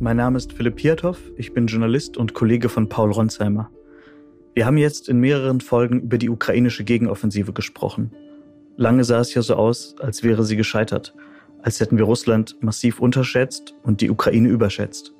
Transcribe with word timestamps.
mein 0.00 0.16
Name 0.16 0.38
ist 0.38 0.54
Philipp 0.54 0.76
Piatow, 0.76 1.18
ich 1.36 1.52
bin 1.52 1.66
Journalist 1.66 2.16
und 2.16 2.32
Kollege 2.32 2.70
von 2.70 2.88
Paul 2.88 3.12
Ronsheimer. 3.12 3.70
Wir 4.54 4.64
haben 4.64 4.78
jetzt 4.78 5.10
in 5.10 5.20
mehreren 5.20 5.60
Folgen 5.60 6.00
über 6.00 6.16
die 6.16 6.30
ukrainische 6.30 6.84
Gegenoffensive 6.84 7.52
gesprochen. 7.52 8.10
Lange 8.78 9.04
sah 9.04 9.20
es 9.20 9.34
ja 9.34 9.42
so 9.42 9.56
aus, 9.56 9.96
als 10.00 10.22
wäre 10.22 10.44
sie 10.44 10.56
gescheitert, 10.56 11.14
als 11.60 11.80
hätten 11.80 11.98
wir 11.98 12.06
Russland 12.06 12.56
massiv 12.60 12.98
unterschätzt 12.98 13.74
und 13.82 14.00
die 14.00 14.08
Ukraine 14.10 14.48
überschätzt. 14.48 15.12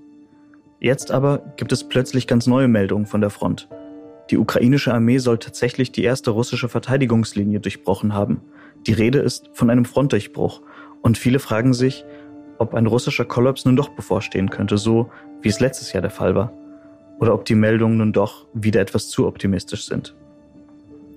Jetzt 0.80 1.10
aber 1.10 1.52
gibt 1.58 1.72
es 1.72 1.86
plötzlich 1.86 2.26
ganz 2.26 2.46
neue 2.46 2.68
Meldungen 2.68 3.04
von 3.04 3.20
der 3.20 3.30
Front. 3.30 3.68
Die 4.30 4.38
ukrainische 4.38 4.94
Armee 4.94 5.18
soll 5.18 5.36
tatsächlich 5.36 5.92
die 5.92 6.04
erste 6.04 6.30
russische 6.30 6.70
Verteidigungslinie 6.70 7.60
durchbrochen 7.60 8.14
haben. 8.14 8.40
Die 8.86 8.94
Rede 8.94 9.18
ist 9.18 9.50
von 9.52 9.68
einem 9.68 9.84
Frontdurchbruch 9.84 10.62
und 11.02 11.18
viele 11.18 11.38
fragen 11.38 11.74
sich, 11.74 12.06
ob 12.60 12.74
ein 12.74 12.86
russischer 12.86 13.24
Kollaps 13.24 13.64
nun 13.64 13.74
doch 13.74 13.88
bevorstehen 13.88 14.50
könnte, 14.50 14.76
so 14.76 15.10
wie 15.40 15.48
es 15.48 15.60
letztes 15.60 15.92
Jahr 15.92 16.02
der 16.02 16.10
Fall 16.10 16.34
war, 16.34 16.52
oder 17.18 17.32
ob 17.34 17.46
die 17.46 17.54
Meldungen 17.54 17.98
nun 17.98 18.12
doch 18.12 18.46
wieder 18.52 18.80
etwas 18.80 19.08
zu 19.08 19.26
optimistisch 19.26 19.86
sind. 19.86 20.14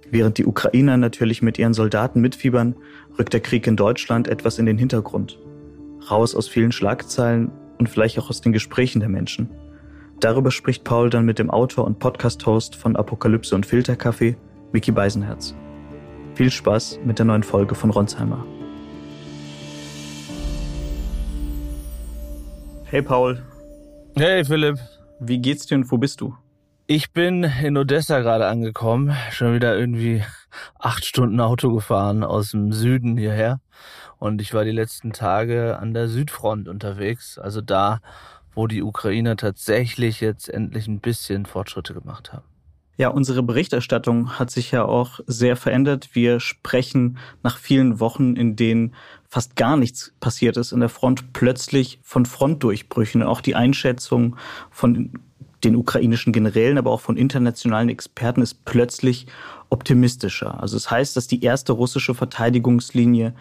Während 0.10 0.38
die 0.38 0.46
Ukrainer 0.46 0.96
natürlich 0.96 1.42
mit 1.42 1.60
ihren 1.60 1.74
Soldaten 1.74 2.22
mitfiebern, 2.22 2.76
rückt 3.20 3.34
der 3.34 3.42
Krieg 3.42 3.68
in 3.68 3.76
Deutschland 3.76 4.28
etwas 4.28 4.58
in 4.58 4.66
den 4.66 4.78
Hintergrund. 4.78 5.38
Raus 6.10 6.34
aus 6.34 6.48
vielen 6.48 6.72
Schlagzeilen 6.72 7.52
und 7.78 7.90
vielleicht 7.90 8.18
auch 8.20 8.30
aus 8.30 8.40
den 8.40 8.54
Gesprächen 8.54 9.00
der 9.00 9.10
Menschen. 9.10 9.50
Darüber 10.20 10.52
spricht 10.52 10.86
Paul 10.86 11.10
dann 11.10 11.26
mit 11.26 11.40
dem 11.40 11.50
Autor 11.50 11.86
und 11.86 12.00
Podcast-Host 12.00 12.76
von 12.76 12.96
Apokalypse 12.96 13.54
und 13.54 13.66
Filterkaffee, 13.66 14.38
Mickey 14.72 14.92
Beisenherz. 14.92 15.56
Viel 16.36 16.52
Spaß 16.52 17.00
mit 17.04 17.20
der 17.20 17.26
neuen 17.26 17.44
Folge 17.44 17.76
von 17.76 17.90
Ronsheimer. 17.90 18.46
Hey 22.94 23.02
Paul. 23.02 23.42
Hey 24.16 24.46
Philipp. 24.46 24.78
Wie 25.20 25.40
geht's 25.40 25.66
dir 25.66 25.74
und 25.74 25.92
wo 25.92 25.98
bist 25.98 26.22
du? 26.22 26.38
Ich 26.86 27.12
bin 27.12 27.44
in 27.44 27.76
Odessa 27.76 28.20
gerade 28.20 28.46
angekommen. 28.46 29.18
Schon 29.32 29.56
wieder 29.56 29.76
irgendwie 29.76 30.22
acht 30.78 31.04
Stunden 31.04 31.40
Auto 31.40 31.74
gefahren 31.74 32.24
aus 32.24 32.52
dem 32.52 32.72
Süden 32.72 33.18
hierher. 33.18 33.62
Und 34.20 34.44
ich 34.44 34.54
war 34.54 34.64
die 34.64 34.70
letzten 34.70 35.12
Tage 35.12 35.80
an 35.80 35.96
der 35.96 36.08
Südfront 36.08 36.68
unterwegs. 36.68 37.40
Also 37.40 37.62
da, 37.62 38.00
wo 38.54 38.68
die 38.68 38.84
Ukrainer 38.84 39.38
tatsächlich 39.38 40.22
jetzt 40.22 40.48
endlich 40.48 40.88
ein 40.88 41.00
bisschen 41.00 41.48
Fortschritte 41.48 41.96
gemacht 41.96 42.32
haben. 42.32 42.53
Ja, 42.96 43.08
unsere 43.08 43.42
Berichterstattung 43.42 44.38
hat 44.38 44.52
sich 44.52 44.72
ja 44.72 44.86
auch 44.86 45.20
sehr 45.26 45.56
verändert. 45.56 46.10
Wir 46.14 46.40
sprechen 46.40 47.18
nach 47.42 47.58
vielen 47.58 48.00
Wochen, 48.00 48.36
in 48.36 48.56
denen 48.56 48.94
fast 49.28 49.56
gar 49.56 49.78
nichts 49.78 50.14
passiert 50.20 50.58
ist 50.58 50.74
in 50.74 50.80
der 50.80 50.90
Front, 50.90 51.34
plötzlich 51.34 52.00
von 52.04 52.28
Frontdurchbrüchen. 52.28 53.24
Auch 53.24 53.42
die 53.42 53.56
Einschätzung 53.56 54.36
von 54.70 55.12
den 55.64 55.76
ukrainischen 55.76 56.34
Generälen, 56.34 56.78
aber 56.78 56.92
auch 56.92 57.02
von 57.02 57.18
internationalen 57.18 57.90
Experten 57.90 58.42
ist 58.42 58.64
plötzlich 58.66 59.26
optimistischer. 59.72 60.62
Also 60.62 60.78
es 60.78 60.84
das 60.84 60.92
heißt, 60.92 61.18
dass 61.18 61.28
die 61.28 61.42
erste 61.42 61.74
russische 61.74 62.14
Verteidigungslinie 62.14 63.34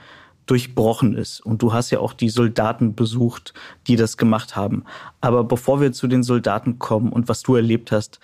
durchbrochen 0.46 1.14
ist. 1.14 1.40
Und 1.40 1.62
du 1.62 1.72
hast 1.72 1.90
ja 1.90 2.00
auch 2.00 2.14
die 2.14 2.30
Soldaten 2.30 2.94
besucht, 2.94 3.54
die 3.86 3.96
das 3.96 4.16
gemacht 4.16 4.56
haben. 4.56 4.84
Aber 5.20 5.44
bevor 5.44 5.80
wir 5.80 5.92
zu 5.92 6.08
den 6.08 6.22
Soldaten 6.22 6.78
kommen 6.78 7.12
und 7.12 7.28
was 7.28 7.42
du 7.42 7.54
erlebt 7.54 7.92
hast, 7.92 8.18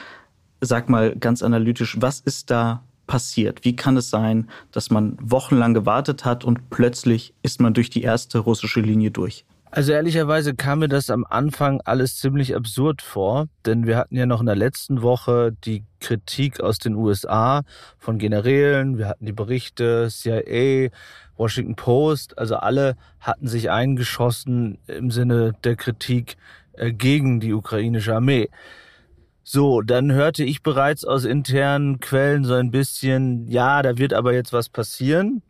sag 0.61 0.89
mal 0.89 1.15
ganz 1.17 1.43
analytisch, 1.43 1.97
was 2.01 2.21
ist 2.21 2.51
da 2.51 2.83
passiert? 3.07 3.65
Wie 3.65 3.75
kann 3.75 3.97
es 3.97 4.11
sein, 4.11 4.49
dass 4.73 4.91
man 4.91 5.17
wochenlang 5.21 5.75
gewartet 5.75 6.25
hat 6.25 6.45
und 6.45 6.71
plötzlich 6.71 7.35
ist 7.43 7.61
man 7.61 7.75
durch 7.75 7.91
die 7.91 8.03
erste 8.03 8.39
russische 8.39 8.81
Linie 8.81 9.11
durch? 9.11 9.45
Also 9.71 9.93
ehrlicherweise 9.93 10.55
kam 10.55 10.79
mir 10.79 10.89
das 10.89 11.11
am 11.11 11.27
Anfang 11.29 11.83
alles 11.83 12.17
ziemlich 12.17 12.57
absurd 12.57 13.03
vor, 13.03 13.49
denn 13.67 13.87
wir 13.87 13.99
hatten 13.99 14.17
ja 14.17 14.25
noch 14.25 14.41
in 14.41 14.47
der 14.47 14.57
letzten 14.57 15.03
Woche 15.03 15.55
die 15.65 15.85
Kritik 16.01 16.61
aus 16.61 16.79
den 16.79 16.95
USA 16.95 17.63
von 17.99 18.19
Generälen, 18.19 18.97
wir 18.97 19.09
hatten 19.09 19.27
die 19.27 19.33
Berichte 19.33 20.09
CIA, 20.11 20.89
Washington 21.37 21.77
Post, 21.77 22.39
also 22.39 22.57
alle 22.57 22.97
hatten 23.21 23.47
sich 23.47 23.71
eingeschossen 23.71 24.79
im 24.87 25.11
Sinne 25.11 25.55
der 25.65 25.77
Kritik 25.77 26.37
äh, 26.73 26.91
gegen 26.91 27.39
die 27.39 27.53
ukrainische 27.53 28.15
Armee. 28.15 28.49
So, 29.51 29.81
dann 29.81 30.13
hörte 30.13 30.45
ich 30.45 30.63
bereits 30.63 31.07
aus 31.07 31.25
internen 31.25 32.01
Quellen 32.01 32.45
so 32.45 32.53
ein 32.53 32.71
bisschen, 32.71 33.49
ja, 33.49 33.81
da 33.81 33.97
wird 33.97 34.13
aber 34.13 34.35
jetzt 34.35 34.53
was 34.53 34.69
passieren. 34.69 35.41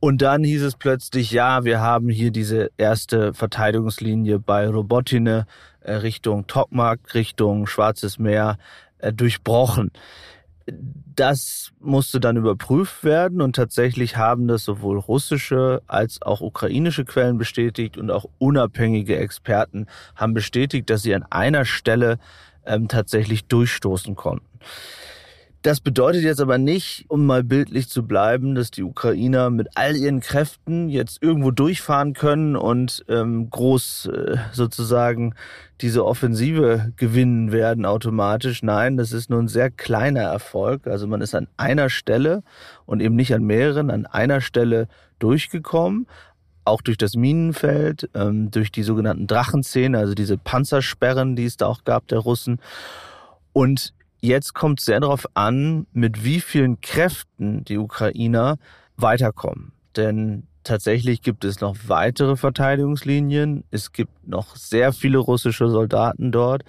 Und 0.00 0.20
dann 0.20 0.44
hieß 0.44 0.62
es 0.62 0.76
plötzlich, 0.76 1.30
ja, 1.30 1.64
wir 1.64 1.80
haben 1.80 2.10
hier 2.10 2.30
diese 2.30 2.70
erste 2.76 3.32
Verteidigungslinie 3.32 4.38
bei 4.38 4.68
Robotine 4.68 5.46
äh, 5.80 5.94
Richtung 5.94 6.46
Tokmak, 6.46 7.14
Richtung 7.14 7.66
Schwarzes 7.66 8.18
Meer 8.18 8.58
äh, 8.98 9.14
durchbrochen. 9.14 9.92
Das 10.66 11.72
musste 11.80 12.20
dann 12.20 12.36
überprüft 12.36 13.02
werden 13.02 13.40
und 13.40 13.56
tatsächlich 13.56 14.18
haben 14.18 14.46
das 14.46 14.62
sowohl 14.62 14.98
russische 14.98 15.80
als 15.86 16.20
auch 16.20 16.42
ukrainische 16.42 17.06
Quellen 17.06 17.38
bestätigt 17.38 17.96
und 17.96 18.10
auch 18.10 18.26
unabhängige 18.36 19.16
Experten 19.16 19.86
haben 20.16 20.34
bestätigt, 20.34 20.90
dass 20.90 21.00
sie 21.00 21.14
an 21.14 21.24
einer 21.30 21.64
Stelle 21.64 22.18
ähm, 22.66 22.88
tatsächlich 22.88 23.44
durchstoßen 23.46 24.14
konnten. 24.14 24.46
Das 25.62 25.78
bedeutet 25.78 26.24
jetzt 26.24 26.40
aber 26.40 26.58
nicht, 26.58 27.04
um 27.06 27.24
mal 27.24 27.44
bildlich 27.44 27.88
zu 27.88 28.04
bleiben, 28.04 28.56
dass 28.56 28.72
die 28.72 28.82
Ukrainer 28.82 29.48
mit 29.48 29.68
all 29.76 29.94
ihren 29.94 30.18
Kräften 30.18 30.88
jetzt 30.88 31.22
irgendwo 31.22 31.52
durchfahren 31.52 32.14
können 32.14 32.56
und 32.56 33.04
ähm, 33.08 33.48
groß 33.48 34.06
äh, 34.06 34.36
sozusagen 34.50 35.36
diese 35.80 36.04
Offensive 36.04 36.92
gewinnen 36.96 37.52
werden 37.52 37.86
automatisch. 37.86 38.64
Nein, 38.64 38.96
das 38.96 39.12
ist 39.12 39.30
nur 39.30 39.38
ein 39.38 39.46
sehr 39.46 39.70
kleiner 39.70 40.22
Erfolg. 40.22 40.88
Also 40.88 41.06
man 41.06 41.20
ist 41.20 41.36
an 41.36 41.46
einer 41.56 41.90
Stelle 41.90 42.42
und 42.84 43.00
eben 43.00 43.14
nicht 43.14 43.32
an 43.32 43.44
mehreren, 43.44 43.92
an 43.92 44.06
einer 44.06 44.40
Stelle 44.40 44.88
durchgekommen 45.20 46.08
auch 46.64 46.82
durch 46.82 46.98
das 46.98 47.14
Minenfeld, 47.14 48.08
ähm, 48.14 48.50
durch 48.50 48.70
die 48.70 48.82
sogenannten 48.82 49.26
Drachenzähne, 49.26 49.98
also 49.98 50.14
diese 50.14 50.38
Panzersperren, 50.38 51.36
die 51.36 51.44
es 51.44 51.56
da 51.56 51.66
auch 51.66 51.84
gab, 51.84 52.08
der 52.08 52.20
Russen. 52.20 52.60
Und 53.52 53.92
jetzt 54.20 54.54
kommt 54.54 54.80
es 54.80 54.86
sehr 54.86 55.00
darauf 55.00 55.26
an, 55.34 55.86
mit 55.92 56.24
wie 56.24 56.40
vielen 56.40 56.80
Kräften 56.80 57.64
die 57.64 57.78
Ukrainer 57.78 58.58
weiterkommen. 58.96 59.72
Denn 59.96 60.46
tatsächlich 60.64 61.22
gibt 61.22 61.44
es 61.44 61.60
noch 61.60 61.76
weitere 61.86 62.36
Verteidigungslinien. 62.36 63.64
Es 63.70 63.92
gibt 63.92 64.26
noch 64.26 64.56
sehr 64.56 64.92
viele 64.92 65.18
russische 65.18 65.68
Soldaten 65.68 66.32
dort. 66.32 66.62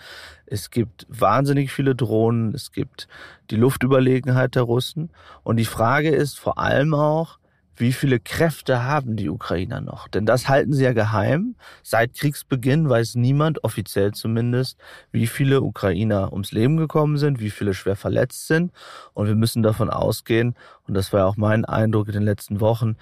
Es 0.46 0.72
gibt 0.72 1.06
wahnsinnig 1.10 1.72
viele 1.72 1.96
Drohnen. 1.96 2.54
Es 2.54 2.72
gibt 2.72 3.08
die 3.52 3.56
Luftüberlegenheit 3.56 4.56
der 4.56 4.64
Russen. 4.64 5.12
Und 5.44 5.58
die 5.58 5.66
Frage 5.66 6.10
ist 6.10 6.40
vor 6.40 6.58
allem 6.58 6.94
auch, 6.94 7.38
wie 7.76 7.92
viele 7.92 8.20
Kräfte 8.20 8.84
haben 8.84 9.16
die 9.16 9.30
Ukrainer 9.30 9.82
noch? 9.82 10.08
Denn 10.08 10.26
das 10.26 10.48
halten 10.48 10.74
sie 10.74 10.84
ja 10.84 10.94
geheim. 10.94 11.56
Seit 11.82 12.14
Kriegsbeginn 12.14 12.88
weiß 12.90 13.16
niemand, 13.16 13.64
offiziell 13.64 14.12
zumindest, 14.12 14.78
wie 15.12 15.28
viele 15.28 15.62
Ukrainer 15.62 16.32
ums 16.32 16.52
Leben 16.52 16.78
gekommen 16.78 17.18
sind, 17.18 17.40
wie 17.40 17.50
viele 17.50 17.74
schwer 17.74 17.96
verletzt 17.96 18.48
sind. 18.48 18.72
Und 19.14 19.28
wir 19.28 19.36
müssen 19.36 19.64
davon 19.64 19.90
ausgehen, 19.90 20.56
und 20.88 20.94
das 20.94 21.14
war 21.14 21.22
ja 21.22 21.26
auch 21.26 21.38
mein 21.38 21.66
Eindruck 21.66 22.08
in 22.08 22.14
den 22.14 22.24
letzten 22.24 22.60
Wochen, 22.60 22.96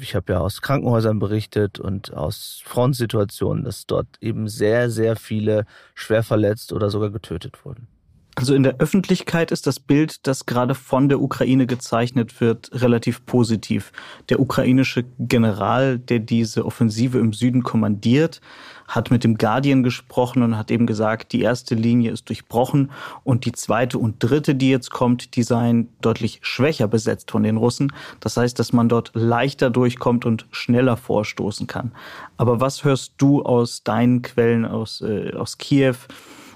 ich 0.00 0.14
habe 0.14 0.34
ja 0.34 0.40
aus 0.40 0.62
Krankenhäusern 0.62 1.18
berichtet 1.18 1.80
und 1.80 2.12
aus 2.14 2.62
Frontsituationen, 2.64 3.64
dass 3.64 3.86
dort 3.86 4.06
eben 4.20 4.48
sehr, 4.48 4.90
sehr 4.90 5.16
viele 5.16 5.66
schwer 5.94 6.22
verletzt 6.22 6.72
oder 6.72 6.90
sogar 6.90 7.10
getötet 7.10 7.64
wurden. 7.64 7.88
Also 8.34 8.54
in 8.54 8.62
der 8.62 8.76
Öffentlichkeit 8.78 9.52
ist 9.52 9.66
das 9.66 9.78
Bild, 9.78 10.26
das 10.26 10.46
gerade 10.46 10.74
von 10.74 11.10
der 11.10 11.20
Ukraine 11.20 11.66
gezeichnet 11.66 12.40
wird, 12.40 12.70
relativ 12.72 13.26
positiv. 13.26 13.92
Der 14.30 14.40
ukrainische 14.40 15.04
General, 15.18 15.98
der 15.98 16.18
diese 16.18 16.64
Offensive 16.64 17.18
im 17.18 17.34
Süden 17.34 17.62
kommandiert, 17.62 18.40
hat 18.88 19.10
mit 19.10 19.22
dem 19.22 19.36
Guardian 19.36 19.82
gesprochen 19.82 20.42
und 20.42 20.56
hat 20.56 20.70
eben 20.70 20.86
gesagt, 20.86 21.32
die 21.32 21.42
erste 21.42 21.74
Linie 21.74 22.10
ist 22.10 22.28
durchbrochen 22.30 22.90
und 23.22 23.44
die 23.44 23.52
zweite 23.52 23.98
und 23.98 24.16
dritte, 24.18 24.54
die 24.54 24.70
jetzt 24.70 24.90
kommt, 24.90 25.36
die 25.36 25.42
seien 25.42 25.88
deutlich 26.00 26.40
schwächer 26.42 26.88
besetzt 26.88 27.30
von 27.30 27.42
den 27.42 27.58
Russen. 27.58 27.92
Das 28.20 28.38
heißt, 28.38 28.58
dass 28.58 28.72
man 28.72 28.88
dort 28.88 29.10
leichter 29.14 29.68
durchkommt 29.68 30.24
und 30.24 30.46
schneller 30.50 30.96
vorstoßen 30.96 31.66
kann. 31.66 31.92
Aber 32.38 32.60
was 32.60 32.82
hörst 32.82 33.12
du 33.18 33.42
aus 33.42 33.82
deinen 33.82 34.22
Quellen 34.22 34.64
aus, 34.64 35.02
äh, 35.02 35.32
aus 35.34 35.58
Kiew? 35.58 35.96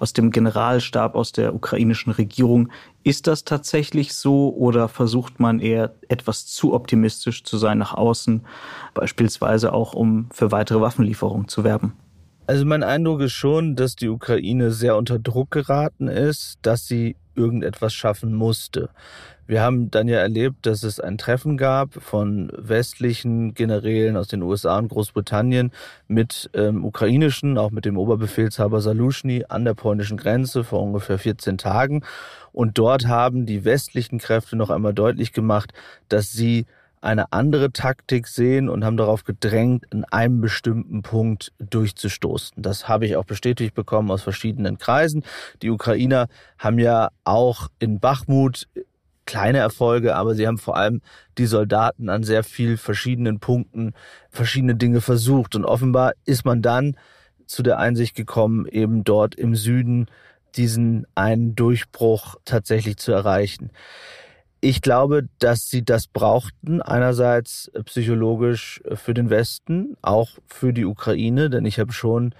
Aus 0.00 0.12
dem 0.12 0.30
Generalstab, 0.30 1.14
aus 1.14 1.32
der 1.32 1.54
ukrainischen 1.54 2.12
Regierung. 2.12 2.70
Ist 3.02 3.26
das 3.26 3.44
tatsächlich 3.44 4.14
so 4.14 4.54
oder 4.54 4.88
versucht 4.88 5.40
man 5.40 5.60
eher 5.60 5.94
etwas 6.08 6.46
zu 6.46 6.74
optimistisch 6.74 7.44
zu 7.44 7.56
sein 7.58 7.78
nach 7.78 7.94
außen, 7.94 8.42
beispielsweise 8.94 9.72
auch 9.72 9.94
um 9.94 10.28
für 10.32 10.52
weitere 10.52 10.80
Waffenlieferungen 10.80 11.48
zu 11.48 11.64
werben? 11.64 11.94
Also 12.46 12.64
mein 12.64 12.84
Eindruck 12.84 13.22
ist 13.22 13.32
schon, 13.32 13.74
dass 13.74 13.96
die 13.96 14.08
Ukraine 14.08 14.70
sehr 14.70 14.96
unter 14.96 15.18
Druck 15.18 15.50
geraten 15.50 16.06
ist, 16.06 16.58
dass 16.62 16.86
sie 16.86 17.16
irgendetwas 17.36 17.94
schaffen 17.94 18.34
musste. 18.34 18.90
Wir 19.46 19.62
haben 19.62 19.92
dann 19.92 20.08
ja 20.08 20.18
erlebt, 20.18 20.66
dass 20.66 20.82
es 20.82 20.98
ein 20.98 21.18
Treffen 21.18 21.56
gab 21.56 22.02
von 22.02 22.50
westlichen 22.56 23.54
Generälen 23.54 24.16
aus 24.16 24.26
den 24.26 24.42
USA 24.42 24.76
und 24.78 24.88
Großbritannien 24.88 25.70
mit 26.08 26.50
ähm, 26.52 26.84
ukrainischen, 26.84 27.56
auch 27.56 27.70
mit 27.70 27.84
dem 27.84 27.96
Oberbefehlshaber 27.96 28.80
Salushny 28.80 29.44
an 29.48 29.64
der 29.64 29.74
polnischen 29.74 30.16
Grenze 30.16 30.64
vor 30.64 30.82
ungefähr 30.82 31.18
14 31.18 31.58
Tagen. 31.58 32.02
Und 32.52 32.78
dort 32.78 33.06
haben 33.06 33.46
die 33.46 33.64
westlichen 33.64 34.18
Kräfte 34.18 34.56
noch 34.56 34.70
einmal 34.70 34.94
deutlich 34.94 35.32
gemacht, 35.32 35.72
dass 36.08 36.32
sie 36.32 36.66
eine 37.06 37.32
andere 37.32 37.72
Taktik 37.72 38.26
sehen 38.26 38.68
und 38.68 38.84
haben 38.84 38.96
darauf 38.96 39.22
gedrängt, 39.22 39.84
in 39.92 40.04
einem 40.04 40.40
bestimmten 40.40 41.02
Punkt 41.02 41.52
durchzustoßen. 41.58 42.60
Das 42.60 42.88
habe 42.88 43.06
ich 43.06 43.16
auch 43.16 43.24
bestätigt 43.24 43.74
bekommen 43.74 44.10
aus 44.10 44.22
verschiedenen 44.22 44.76
Kreisen. 44.76 45.24
Die 45.62 45.70
Ukrainer 45.70 46.26
haben 46.58 46.80
ja 46.80 47.10
auch 47.24 47.68
in 47.78 48.00
Bachmut 48.00 48.68
kleine 49.24 49.58
Erfolge, 49.58 50.16
aber 50.16 50.34
sie 50.34 50.46
haben 50.46 50.58
vor 50.58 50.76
allem 50.76 51.00
die 51.38 51.46
Soldaten 51.46 52.08
an 52.08 52.24
sehr 52.24 52.42
viel 52.42 52.76
verschiedenen 52.76 53.38
Punkten 53.38 53.92
verschiedene 54.30 54.74
Dinge 54.74 55.00
versucht. 55.00 55.54
Und 55.54 55.64
offenbar 55.64 56.12
ist 56.24 56.44
man 56.44 56.60
dann 56.60 56.96
zu 57.46 57.62
der 57.62 57.78
Einsicht 57.78 58.16
gekommen, 58.16 58.66
eben 58.66 59.04
dort 59.04 59.36
im 59.36 59.54
Süden 59.54 60.06
diesen 60.56 61.06
einen 61.14 61.54
Durchbruch 61.54 62.36
tatsächlich 62.44 62.96
zu 62.96 63.12
erreichen. 63.12 63.70
Ich 64.60 64.80
glaube, 64.80 65.28
dass 65.38 65.68
sie 65.68 65.84
das 65.84 66.06
brauchten, 66.06 66.80
einerseits 66.82 67.70
psychologisch 67.84 68.80
für 68.94 69.14
den 69.14 69.30
Westen, 69.30 69.96
auch 70.02 70.30
für 70.46 70.72
die 70.72 70.86
Ukraine, 70.86 71.50
denn 71.50 71.66
ich 71.66 71.78
habe 71.78 71.92
schon 71.92 72.34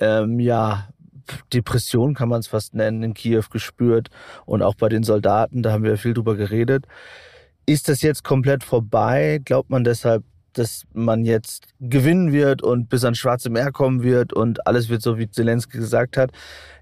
ähm, 0.00 0.40
ja 0.40 0.88
Depression 1.52 2.14
kann 2.14 2.28
man 2.28 2.40
es 2.40 2.48
fast 2.48 2.74
nennen 2.74 3.02
in 3.02 3.14
Kiew 3.14 3.44
gespürt 3.50 4.08
und 4.46 4.62
auch 4.62 4.74
bei 4.74 4.88
den 4.88 5.04
Soldaten, 5.04 5.62
da 5.62 5.72
haben 5.72 5.84
wir 5.84 5.96
viel 5.96 6.14
drüber 6.14 6.36
geredet. 6.36 6.86
Ist 7.66 7.88
das 7.88 8.02
jetzt 8.02 8.24
komplett 8.24 8.64
vorbei? 8.64 9.40
Glaubt 9.44 9.70
man 9.70 9.84
deshalb, 9.84 10.24
dass 10.54 10.82
man 10.92 11.24
jetzt 11.24 11.68
gewinnen 11.78 12.32
wird 12.32 12.62
und 12.62 12.88
bis 12.88 13.04
ans 13.04 13.18
Schwarze 13.18 13.50
Meer 13.50 13.70
kommen 13.70 14.02
wird 14.02 14.32
und 14.32 14.66
alles 14.66 14.88
wird 14.88 15.02
so, 15.02 15.18
wie 15.18 15.30
Zelensky 15.30 15.78
gesagt 15.78 16.16
hat? 16.16 16.32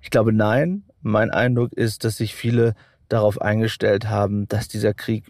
Ich 0.00 0.10
glaube 0.10 0.32
nein. 0.32 0.84
Mein 1.00 1.30
Eindruck 1.30 1.72
ist, 1.74 2.04
dass 2.04 2.16
sich 2.16 2.34
viele 2.34 2.74
darauf 3.08 3.40
eingestellt 3.40 4.08
haben, 4.08 4.46
dass 4.48 4.68
dieser 4.68 4.94
Krieg 4.94 5.24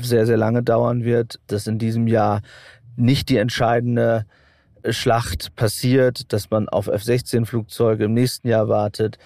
sehr, 0.00 0.26
sehr 0.26 0.36
lange 0.36 0.62
dauern 0.62 1.04
wird, 1.04 1.40
dass 1.46 1.66
in 1.66 1.78
diesem 1.78 2.06
Jahr 2.06 2.42
nicht 2.96 3.28
die 3.28 3.36
entscheidende 3.36 4.26
Schlacht 4.88 5.54
passiert, 5.56 6.32
dass 6.32 6.50
man 6.50 6.68
auf 6.68 6.88
F-16-Flugzeuge 6.88 8.04
im 8.04 8.14
nächsten 8.14 8.48
Jahr 8.48 8.68
wartet. 8.68 9.18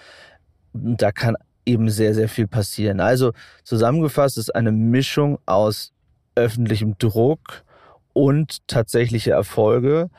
Da 0.73 1.11
kann 1.11 1.35
eben 1.65 1.89
sehr, 1.89 2.13
sehr 2.13 2.29
viel 2.29 2.47
passieren. 2.47 2.99
Also 2.99 3.31
zusammengefasst 3.63 4.37
ist 4.37 4.53
eine 4.53 4.71
Mischung 4.71 5.39
aus 5.45 5.93
öffentlichem 6.35 6.97
Druck 6.97 7.63
und 8.13 8.67
tatsächliche 8.67 9.31
Erfolge. 9.31 10.09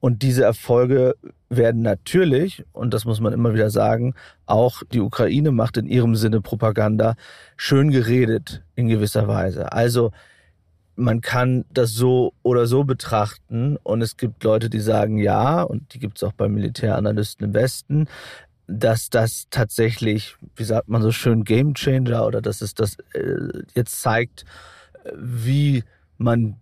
Und 0.00 0.22
diese 0.22 0.44
Erfolge 0.44 1.14
werden 1.50 1.82
natürlich, 1.82 2.64
und 2.72 2.94
das 2.94 3.04
muss 3.04 3.20
man 3.20 3.32
immer 3.32 3.52
wieder 3.52 3.70
sagen, 3.70 4.14
auch 4.46 4.82
die 4.92 5.00
Ukraine 5.00 5.50
macht 5.50 5.76
in 5.76 5.86
ihrem 5.86 6.14
Sinne 6.14 6.40
Propaganda, 6.40 7.16
schön 7.56 7.90
geredet 7.90 8.62
in 8.76 8.88
gewisser 8.88 9.26
Weise. 9.28 9.72
Also 9.72 10.12
man 10.94 11.20
kann 11.20 11.64
das 11.72 11.92
so 11.92 12.34
oder 12.42 12.66
so 12.66 12.84
betrachten 12.84 13.76
und 13.82 14.00
es 14.00 14.16
gibt 14.16 14.44
Leute, 14.44 14.70
die 14.70 14.80
sagen 14.80 15.18
ja, 15.18 15.62
und 15.62 15.92
die 15.92 15.98
gibt 15.98 16.18
es 16.18 16.22
auch 16.22 16.32
bei 16.32 16.48
Militäranalysten 16.48 17.46
im 17.46 17.54
Westen, 17.54 18.06
dass 18.68 19.10
das 19.10 19.46
tatsächlich, 19.50 20.36
wie 20.54 20.64
sagt 20.64 20.88
man 20.88 21.02
so 21.02 21.10
schön, 21.10 21.42
Game 21.42 21.74
Changer 21.74 22.26
oder 22.26 22.40
dass 22.40 22.60
es 22.60 22.74
das 22.74 22.96
äh, 23.14 23.62
jetzt 23.74 24.00
zeigt, 24.00 24.44
wie 25.16 25.82
man 26.18 26.56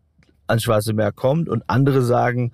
ans 0.46 0.62
Schwarze 0.62 0.94
Meer 0.94 1.12
kommt 1.12 1.50
und 1.50 1.64
andere 1.66 2.00
sagen, 2.00 2.52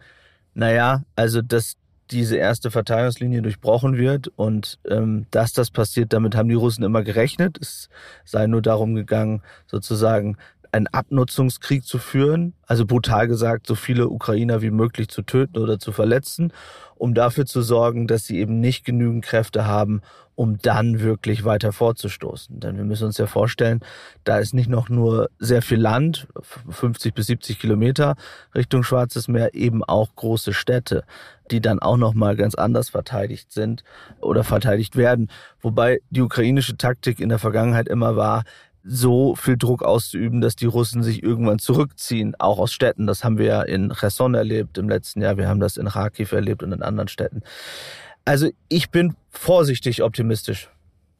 naja, 0.54 1.02
also 1.14 1.42
dass 1.42 1.76
diese 2.11 2.37
erste 2.37 2.71
Verteidigungslinie 2.71 3.43
durchbrochen 3.43 3.97
wird 3.97 4.29
und 4.37 4.79
ähm, 4.89 5.27
dass 5.31 5.53
das 5.53 5.71
passiert, 5.71 6.12
damit 6.12 6.35
haben 6.37 6.49
die 6.49 6.55
Russen 6.55 6.85
immer 6.85 7.03
gerechnet. 7.03 7.59
Es 7.61 7.89
sei 8.25 8.47
nur 8.47 8.62
darum 8.62 8.95
gegangen, 8.95 9.43
sozusagen 9.67 10.37
einen 10.75 10.88
Abnutzungskrieg 10.88 11.85
zu 11.85 11.99
führen, 11.99 12.53
also 12.67 12.85
brutal 12.85 13.29
gesagt, 13.29 13.69
so 13.69 13.76
viele 13.76 14.09
Ukrainer 14.09 14.61
wie 14.61 14.73
möglich 14.73 15.06
zu 15.06 15.23
töten 15.23 15.59
oder 15.59 15.79
zu 15.79 15.93
verletzen, 15.93 16.53
um 16.97 17.15
dafür 17.15 17.47
zu 17.47 17.62
sorgen, 17.62 18.09
dass 18.09 18.25
sie 18.25 18.38
eben 18.38 18.59
nicht 18.59 18.85
genügend 18.85 19.25
Kräfte 19.25 19.67
haben, 19.67 20.03
um 20.35 20.59
dann 20.59 20.99
wirklich 20.99 21.44
weiter 21.44 21.73
vorzustoßen. 21.73 22.59
Denn 22.59 22.76
wir 22.76 22.82
müssen 22.82 23.05
uns 23.05 23.19
ja 23.19 23.29
vorstellen, 23.29 23.81
da 24.25 24.38
ist 24.38 24.53
nicht 24.53 24.69
noch 24.69 24.88
nur 24.88 25.31
sehr 25.38 25.62
viel 25.62 25.79
Land, 25.79 26.26
50 26.69 27.15
bis 27.15 27.29
70 27.29 27.61
Kilometer 27.61 28.17
Richtung 28.53 28.82
Schwarzes 28.82 29.29
Meer, 29.29 29.55
eben 29.55 29.85
auch 29.85 30.17
große 30.17 30.53
Städte, 30.53 31.05
die 31.53 31.61
dann 31.61 31.79
auch 31.79 31.97
noch 31.97 32.15
mal 32.15 32.35
ganz 32.35 32.56
anders 32.56 32.91
verteidigt 32.91 33.53
sind 33.53 33.85
oder 34.20 34.43
verteidigt 34.43 34.97
werden. 34.97 35.31
Wobei 35.61 36.00
die 36.11 36.23
ukrainische 36.23 36.77
Taktik 36.77 37.20
in 37.20 37.29
der 37.29 37.38
Vergangenheit 37.38 37.87
immer 37.87 38.17
war, 38.17 38.43
so 38.84 39.34
viel 39.34 39.56
Druck 39.56 39.82
auszuüben, 39.82 40.40
dass 40.40 40.56
die 40.56 40.66
Russen 40.66 41.02
sich 41.02 41.22
irgendwann 41.22 41.58
zurückziehen, 41.58 42.34
auch 42.38 42.58
aus 42.58 42.72
Städten. 42.72 43.06
Das 43.06 43.25
haben 43.25 43.38
wir 43.38 43.46
ja 43.46 43.62
in 43.62 43.92
Cherson 43.92 44.34
erlebt 44.34 44.76
im 44.76 44.88
letzten 44.88 45.22
Jahr. 45.22 45.38
Wir 45.38 45.48
haben 45.48 45.60
das 45.60 45.78
in 45.78 45.88
Kharkiv 45.88 46.32
erlebt 46.32 46.62
und 46.62 46.72
in 46.72 46.82
anderen 46.82 47.08
Städten. 47.08 47.42
Also 48.26 48.50
ich 48.69 48.90
bin 48.90 49.16
vorsichtig 49.31 50.02
optimistisch. 50.02 50.70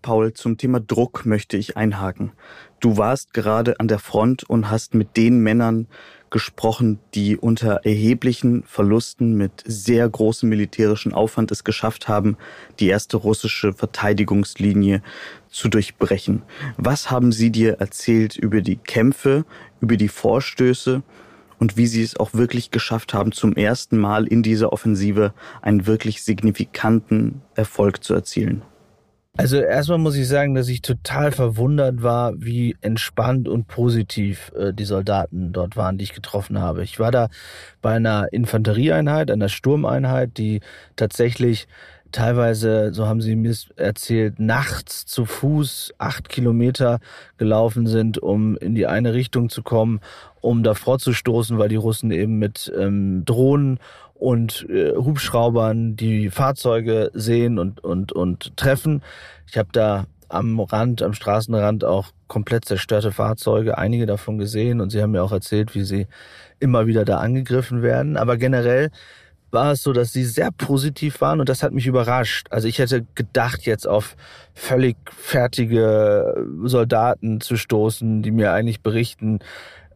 Paul, 0.02 0.34
zum 0.34 0.58
Thema 0.58 0.81
Druck 0.81 1.25
möchte 1.25 1.56
ich 1.56 1.78
einhaken. 1.78 2.32
Du 2.81 2.99
warst 2.99 3.32
gerade 3.32 3.81
an 3.81 3.88
der 3.88 3.99
Front 3.99 4.44
und 4.44 4.70
hast 4.70 4.94
mit 4.94 5.16
den 5.16 5.38
Männern 5.38 5.88
gesprochen, 6.35 6.99
die 7.15 7.37
unter 7.37 7.83
erheblichen 7.85 8.65
Verlusten 8.65 9.37
mit 9.37 9.63
sehr 9.65 10.09
großem 10.09 10.49
militärischen 10.49 11.15
Aufwand 11.15 11.53
es 11.53 11.63
geschafft 11.63 12.09
haben, 12.09 12.37
die 12.81 12.89
erste 12.89 13.19
russische 13.19 13.73
Verteidigungslinie 13.73 15.01
zu 15.49 15.69
durchbrechen. 15.69 16.43
Was 16.77 17.09
haben 17.09 17.31
sie 17.31 17.51
dir 17.51 17.75
erzählt 17.75 18.37
über 18.37 18.63
die 18.63 18.75
Kämpfe, 18.75 19.45
über 19.81 19.97
die 19.97 20.09
Vorstöße 20.09 21.05
und 21.61 21.76
wie 21.76 21.87
sie 21.87 22.03
es 22.03 22.17
auch 22.17 22.35
wirklich 22.35 22.73
geschafft 22.73 23.14
haben, 23.14 23.31
zum 23.31 23.55
ersten 23.55 23.97
Mal 23.97 24.26
in 24.26 24.43
dieser 24.43 24.73
Offensive 24.73 25.33
einen 25.62 25.87
wirklich 25.87 26.25
signifikanten 26.25 27.43
Erfolg 27.55 28.03
zu 28.03 28.12
erzielen? 28.12 28.62
Also 29.37 29.57
erstmal 29.59 29.99
muss 29.99 30.14
ich 30.14 30.29
sagen, 30.29 30.55
dass 30.55 30.69
ich 30.69 30.81
total 30.81 31.33
verwundert 31.33 32.05
war, 32.05 32.35
wie 32.37 32.76
entspannt 32.83 33.49
und 33.49 33.67
positiv 33.67 34.53
äh, 34.57 34.73
die 34.73 34.85
Soldaten 34.85 35.53
dort 35.53 35.76
waren, 35.76 35.99
die 35.99 36.05
ich 36.05 36.12
getroffen 36.12 36.61
habe. 36.61 36.85
Ich 36.85 37.00
war 37.00 37.11
da 37.11 37.29
bei 37.83 37.95
einer 37.95 38.33
Infanterieeinheit, 38.33 39.33
einer 39.33 39.49
Sturmeinheit, 39.49 40.38
die 40.38 40.61
tatsächlich 40.95 41.67
teilweise, 42.14 42.94
so 42.94 43.06
haben 43.06 43.21
sie 43.21 43.35
mir 43.35 43.54
erzählt, 43.76 44.38
nachts 44.38 45.04
zu 45.04 45.26
Fuß 45.26 45.94
acht 45.99 46.28
Kilometer 46.28 47.00
gelaufen 47.38 47.87
sind, 47.87 48.18
um 48.18 48.56
in 48.56 48.75
die 48.75 48.87
eine 48.87 49.14
Richtung 49.14 49.50
zu 49.50 49.62
kommen, 49.62 50.00
um 50.40 50.62
da 50.62 50.75
vorzustoßen, 50.75 51.59
weil 51.59 51.68
die 51.68 51.76
Russen 51.76 52.11
eben 52.12 52.38
mit 52.38 52.73
ähm, 52.78 53.25
Drohnen 53.25 53.80
und 54.14 54.66
äh, 54.71 54.94
Hubschraubern 54.94 55.97
die 55.97 56.30
Fahrzeuge 56.30 57.11
sehen 57.14 57.59
und, 57.59 57.83
und, 57.83 58.12
und 58.12 58.56
treffen. 58.56 59.02
Ich 59.49 59.59
habe 59.59 59.71
da 59.73 60.06
am 60.28 60.61
Rand, 60.61 61.02
am 61.02 61.14
Straßenrand 61.14 61.85
auch 61.85 62.09
komplett 62.28 62.64
zerstörte 62.64 63.11
Fahrzeuge, 63.11 63.76
einige 63.76 64.06
davon 64.06 64.38
gesehen 64.38 64.80
und 64.80 64.90
sie 64.90 65.02
haben 65.02 65.11
mir 65.11 65.23
auch 65.23 65.33
erzählt, 65.33 65.75
wie 65.75 65.85
sie 65.85 66.06
immer 66.61 66.87
wieder 66.87 67.04
da 67.04 67.18
angegriffen 67.18 67.83
werden. 67.83 68.16
Aber 68.16 68.37
generell 68.37 68.90
war 69.54 69.73
es 69.73 69.82
so, 69.82 69.92
dass 69.92 70.12
sie 70.12 70.25
sehr 70.25 70.50
positiv 70.50 71.23
waren 71.23 71.40
und 71.40 71.49
das 71.49 71.62
hat 71.62 71.73
mich 71.73 71.87
überrascht. 71.87 72.49
Also 72.50 72.68
ich 72.68 72.78
hätte 72.78 73.06
gedacht, 73.14 73.62
jetzt 73.62 73.88
auf 73.88 74.16
völlig 74.52 74.96
fertige 75.11 76.46
Soldaten 76.64 77.40
zu 77.40 77.56
stoßen, 77.56 78.23
die 78.23 78.30
mir 78.30 78.52
eigentlich 78.52 78.82
berichten, 78.82 79.38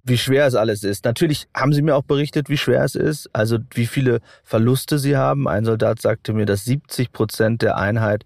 wie 0.04 0.16
schwer 0.16 0.46
es 0.46 0.54
alles 0.54 0.84
ist. 0.84 1.04
Natürlich 1.04 1.46
haben 1.54 1.72
sie 1.72 1.82
mir 1.82 1.94
auch 1.94 2.02
berichtet, 2.02 2.48
wie 2.48 2.56
schwer 2.56 2.82
es 2.82 2.94
ist, 2.94 3.28
also 3.34 3.58
wie 3.74 3.86
viele 3.86 4.20
Verluste 4.42 4.98
sie 4.98 5.16
haben. 5.16 5.46
Ein 5.46 5.64
Soldat 5.64 6.00
sagte 6.00 6.32
mir, 6.32 6.46
dass 6.46 6.64
70 6.64 7.12
Prozent 7.12 7.60
der 7.60 7.76
Einheit 7.76 8.24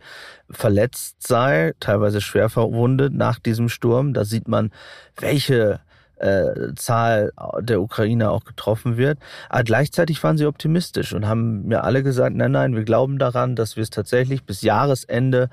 verletzt 0.48 1.16
sei, 1.26 1.72
teilweise 1.80 2.20
schwer 2.20 2.48
verwundet 2.48 3.12
nach 3.12 3.38
diesem 3.38 3.68
Sturm. 3.68 4.14
Da 4.14 4.24
sieht 4.24 4.46
man, 4.46 4.70
welche 5.18 5.80
äh, 6.16 6.75
Zahl 6.76 7.33
der 7.61 7.81
Ukrainer 7.81 8.31
auch 8.31 8.45
getroffen 8.45 8.97
wird. 8.97 9.19
Aber 9.49 9.64
gleichzeitig 9.64 10.23
waren 10.23 10.38
sie 10.38 10.47
optimistisch 10.47 11.12
und 11.12 11.26
haben 11.26 11.66
mir 11.66 11.85
alle 11.85 12.02
gesagt, 12.02 12.37
nein, 12.37 12.52
nein, 12.52 12.75
wir 12.75 12.85
glauben 12.85 13.19
daran, 13.19 13.57
dass 13.57 13.76
wir 13.76 13.83
es 13.83 13.90
tatsächlich 13.90 14.45
bis 14.45 14.62
Jahresende 14.62 15.49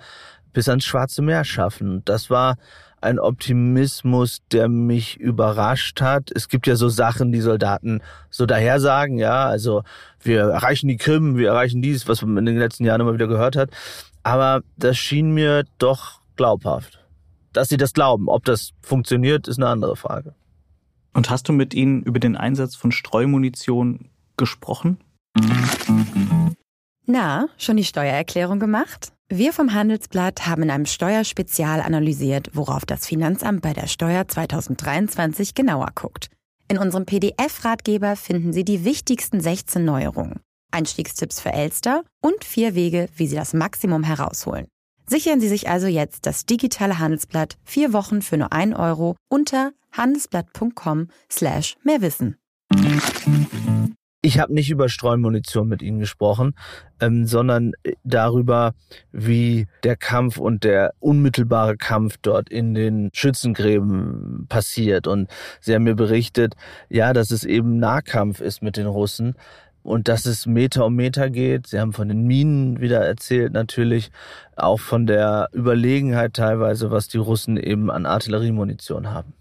bis 0.54 0.70
ans 0.70 0.86
Schwarze 0.86 1.22
Meer 1.22 1.44
schaffen. 1.44 2.02
Das 2.06 2.30
war 2.30 2.58
ein 3.02 3.20
Optimismus, 3.20 4.40
der 4.52 4.68
mich 4.68 5.18
überrascht 5.18 6.02
hat. 6.02 6.32
Es 6.36 6.50
gibt 6.50 6.68
ja 6.68 6.76
so 6.76 6.90
Sachen, 6.90 7.32
die 7.32 7.42
Soldaten 7.42 8.02
so 8.30 8.46
daher 8.46 8.80
sagen, 8.80 9.18
ja, 9.18 9.46
also 9.46 9.84
wir 10.22 10.42
erreichen 10.42 10.88
die 10.88 10.98
Krim, 10.98 11.38
wir 11.38 11.50
erreichen 11.50 11.82
dies, 11.82 12.08
was 12.08 12.22
man 12.22 12.38
in 12.38 12.46
den 12.46 12.58
letzten 12.58 12.86
Jahren 12.86 13.02
immer 13.02 13.14
wieder 13.14 13.28
gehört 13.28 13.56
hat. 13.56 13.70
Aber 14.24 14.62
das 14.76 14.98
schien 14.98 15.32
mir 15.32 15.64
doch 15.78 16.20
glaubhaft. 16.36 17.00
Dass 17.54 17.70
sie 17.70 17.78
das 17.78 17.94
glauben. 17.94 18.28
Ob 18.28 18.46
das 18.46 18.72
funktioniert, 18.82 19.48
ist 19.48 19.58
eine 19.58 19.70
andere 19.70 19.96
Frage. 19.96 20.36
Und 21.14 21.30
hast 21.30 21.48
du 21.50 21.54
mit 21.54 21.74
ihnen 21.74 22.04
über 22.04 22.20
den 22.20 22.36
Einsatz 22.38 22.76
von 22.76 22.92
Streumunition 22.92 24.10
gesprochen? 24.38 24.98
Na, 27.06 27.48
schon 27.58 27.78
die 27.78 27.84
Steuererklärung 27.84 28.60
gemacht? 28.60 29.12
Wir 29.30 29.54
vom 29.54 29.74
Handelsblatt 29.74 30.48
haben 30.48 30.64
in 30.64 30.72
einem 30.72 30.86
Steuerspezial 30.86 31.82
analysiert, 31.82 32.50
worauf 32.54 32.86
das 32.86 33.06
Finanzamt 33.06 33.62
bei 33.62 33.74
der 33.74 33.88
Steuer 33.88 34.28
2023 34.28 35.54
genauer 35.54 35.90
guckt. 35.94 36.30
In 36.68 36.78
unserem 36.78 37.06
PDF-Ratgeber 37.06 38.16
finden 38.16 38.54
Sie 38.54 38.64
die 38.64 38.86
wichtigsten 38.86 39.42
16 39.42 39.84
Neuerungen, 39.84 40.40
Einstiegstipps 40.72 41.40
für 41.40 41.52
Elster 41.52 42.04
und 42.22 42.44
vier 42.44 42.76
Wege, 42.76 43.08
wie 43.16 43.28
Sie 43.28 43.36
das 43.36 43.54
Maximum 43.54 44.04
herausholen. 44.04 44.68
Sichern 45.10 45.42
Sie 45.42 45.48
sich 45.48 45.68
also 45.68 45.88
jetzt 45.88 46.28
das 46.28 46.46
digitale 46.46 47.00
Handelsblatt 47.00 47.58
vier 47.64 47.94
Wochen 47.94 48.22
für 48.22 48.38
nur 48.38 48.54
1 48.54 48.76
Euro 48.76 49.16
unter 49.28 49.72
handelsblatt.com 49.92 51.08
slash 51.32 51.78
mehrwissen. 51.84 52.38
Ich 54.22 54.38
habe 54.38 54.54
nicht 54.54 54.70
über 54.70 54.88
Streumunition 54.88 55.68
mit 55.68 55.82
Ihnen 55.82 55.98
gesprochen, 55.98 56.54
ähm, 57.00 57.26
sondern 57.26 57.72
äh, 57.82 57.94
darüber, 58.04 58.74
wie 59.12 59.66
der 59.84 59.96
Kampf 59.96 60.38
und 60.38 60.64
der 60.64 60.94
unmittelbare 61.00 61.76
Kampf 61.76 62.18
dort 62.22 62.50
in 62.50 62.76
den 62.76 63.10
Schützengräben 63.12 64.46
passiert. 64.48 65.08
Und 65.08 65.28
Sie 65.60 65.74
haben 65.74 65.86
mir 65.86 65.96
berichtet, 65.96 66.54
ja, 66.88 67.14
dass 67.14 67.32
es 67.32 67.46
eben 67.46 67.80
Nahkampf 67.80 68.42
ist 68.42 68.62
mit 68.62 68.78
den 68.78 68.88
Russen 68.88 69.36
und 69.90 70.08
dass 70.08 70.28
es 70.28 70.46
Meter 70.46 70.86
um 70.86 70.96
Meter 70.96 71.32
geht. 71.32 71.66
Sie 71.66 71.80
haben 71.80 71.94
von 71.94 72.10
den 72.10 72.22
Minen 72.22 72.80
wieder 72.80 73.00
erzählt, 73.00 73.54
natürlich 73.54 74.12
auch 74.56 74.80
von 74.80 75.08
der 75.08 75.50
Überlegenheit 75.52 76.36
teilweise, 76.36 76.92
was 76.92 77.08
die 77.08 77.18
Russen 77.18 77.58
eben 77.58 77.90
an 77.90 78.06
Artilleriemunition 78.06 79.10
haben. 79.10 79.34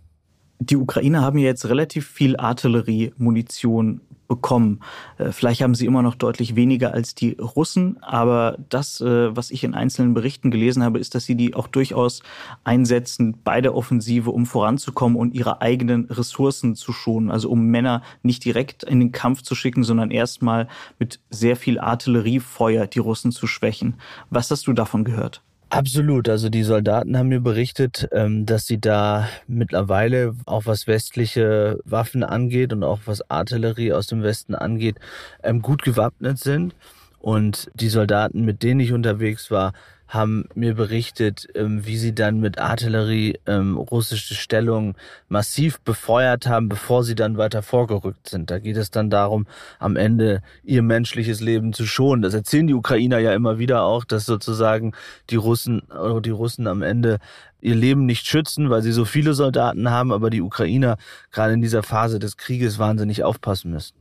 Die 0.61 0.77
Ukrainer 0.77 1.23
haben 1.23 1.39
ja 1.39 1.47
jetzt 1.47 1.69
relativ 1.69 2.07
viel 2.09 2.37
Artilleriemunition 2.37 4.01
bekommen. 4.29 4.81
Äh, 5.17 5.33
vielleicht 5.33 5.63
haben 5.63 5.75
sie 5.75 5.87
immer 5.87 6.03
noch 6.03 6.15
deutlich 6.15 6.55
weniger 6.55 6.93
als 6.93 7.15
die 7.15 7.33
Russen, 7.33 8.01
aber 8.03 8.59
das, 8.69 9.01
äh, 9.01 9.35
was 9.35 9.51
ich 9.51 9.65
in 9.65 9.75
einzelnen 9.75 10.15
Berichten 10.15 10.51
gelesen 10.51 10.85
habe, 10.85 10.99
ist, 10.99 11.15
dass 11.15 11.25
sie 11.25 11.35
die 11.35 11.55
auch 11.55 11.67
durchaus 11.67 12.23
einsetzen 12.63 13.39
bei 13.43 13.61
der 13.61 13.75
Offensive, 13.75 14.31
um 14.31 14.47
voranzukommen 14.47 15.19
und 15.19 15.35
ihre 15.35 15.61
eigenen 15.63 16.05
Ressourcen 16.05 16.77
zu 16.77 16.93
schonen. 16.93 17.31
Also 17.31 17.51
um 17.51 17.67
Männer 17.67 18.03
nicht 18.23 18.45
direkt 18.45 18.85
in 18.85 19.01
den 19.01 19.13
Kampf 19.13 19.43
zu 19.43 19.55
schicken, 19.55 19.83
sondern 19.83 20.11
erstmal 20.11 20.69
mit 20.99 21.21
sehr 21.31 21.57
viel 21.57 21.81
Artilleriefeuer 21.81 22.87
die 22.87 23.01
Russen 23.01 23.33
zu 23.33 23.47
schwächen. 23.47 23.95
Was 24.31 24.51
hast 24.51 24.67
du 24.67 24.75
davon 24.75 25.05
gehört? 25.05 25.43
Absolut. 25.71 26.29
Also 26.31 26.49
die 26.49 26.63
Soldaten 26.63 27.17
haben 27.19 27.29
mir 27.29 27.41
berichtet, 27.41 28.09
ähm, 28.13 28.47
dass 28.47 28.67
sie 28.67 28.81
da 28.81 29.29
mittlerweile 29.47 30.35
auch 30.47 30.65
was 30.65 30.87
westliche 30.87 31.79
Waffen 31.85 32.25
angeht 32.25 32.73
und 32.73 32.83
auch 32.83 33.01
was 33.05 33.31
Artillerie 33.31 33.93
aus 33.93 34.07
dem 34.07 34.23
Westen 34.23 34.55
angeht, 34.55 34.97
ähm, 35.43 35.61
gut 35.61 35.83
gewappnet 35.83 36.39
sind. 36.39 36.75
Und 37.19 37.71
die 37.75 37.89
Soldaten, 37.91 38.45
mit 38.45 38.63
denen 38.63 38.81
ich 38.81 38.93
unterwegs 38.93 39.51
war, 39.51 39.73
haben 40.09 40.47
mir 40.55 40.75
berichtet, 40.75 41.47
ähm, 41.55 41.87
wie 41.87 41.99
sie 41.99 42.15
dann 42.15 42.41
mit 42.41 42.59
Artillerie 42.59 43.39
ähm, 43.47 43.77
russische 43.77 44.35
Stellungen 44.35 44.95
massiv 45.29 45.81
befeuert 45.81 46.47
haben, 46.47 46.69
bevor 46.69 47.05
sie 47.05 47.15
dann 47.15 47.37
weiter 47.37 47.63
vorgerückt 47.63 48.29
sind. 48.29 48.51
Da 48.51 48.59
geht 48.59 48.79
es 48.79 48.91
dann 48.91 49.11
darum, 49.11 49.47
am 49.79 49.97
Ende 49.97 50.43
ihr 50.65 50.83
menschliches 50.83 51.41
Leben 51.41 51.75
zu 51.75 51.87
schonen. 51.87 52.23
Das 52.23 52.33
erzählen 52.33 52.67
die 52.67 52.75
Ukrainer 52.75 53.19
ja 53.19 53.35
immer 53.35 53.59
wieder 53.59 53.83
auch, 53.83 54.05
dass 54.05 54.25
sozusagen 54.25 54.93
die 55.29 55.37
Russen 55.37 55.81
oder 55.81 56.23
die 56.23 56.31
Russen 56.31 56.67
am 56.67 56.83
Ende 56.83 57.19
ihr 57.61 57.75
Leben 57.75 58.07
nicht 58.07 58.27
schützen, 58.27 58.71
weil 58.71 58.83
sie 58.83 58.93
so 58.93 59.05
viele 59.05 59.35
Soldaten 59.35 59.91
haben, 59.91 60.13
aber 60.13 60.31
die 60.31 60.43
Ukrainer 60.43 60.97
gerade 61.33 61.53
in 61.53 61.61
dieser 61.61 61.83
Phase 61.83 62.19
des 62.19 62.37
Krieges 62.37 62.79
wahnsinnig 62.79 63.25
aufpassen 63.25 63.73
müssen. 63.73 63.95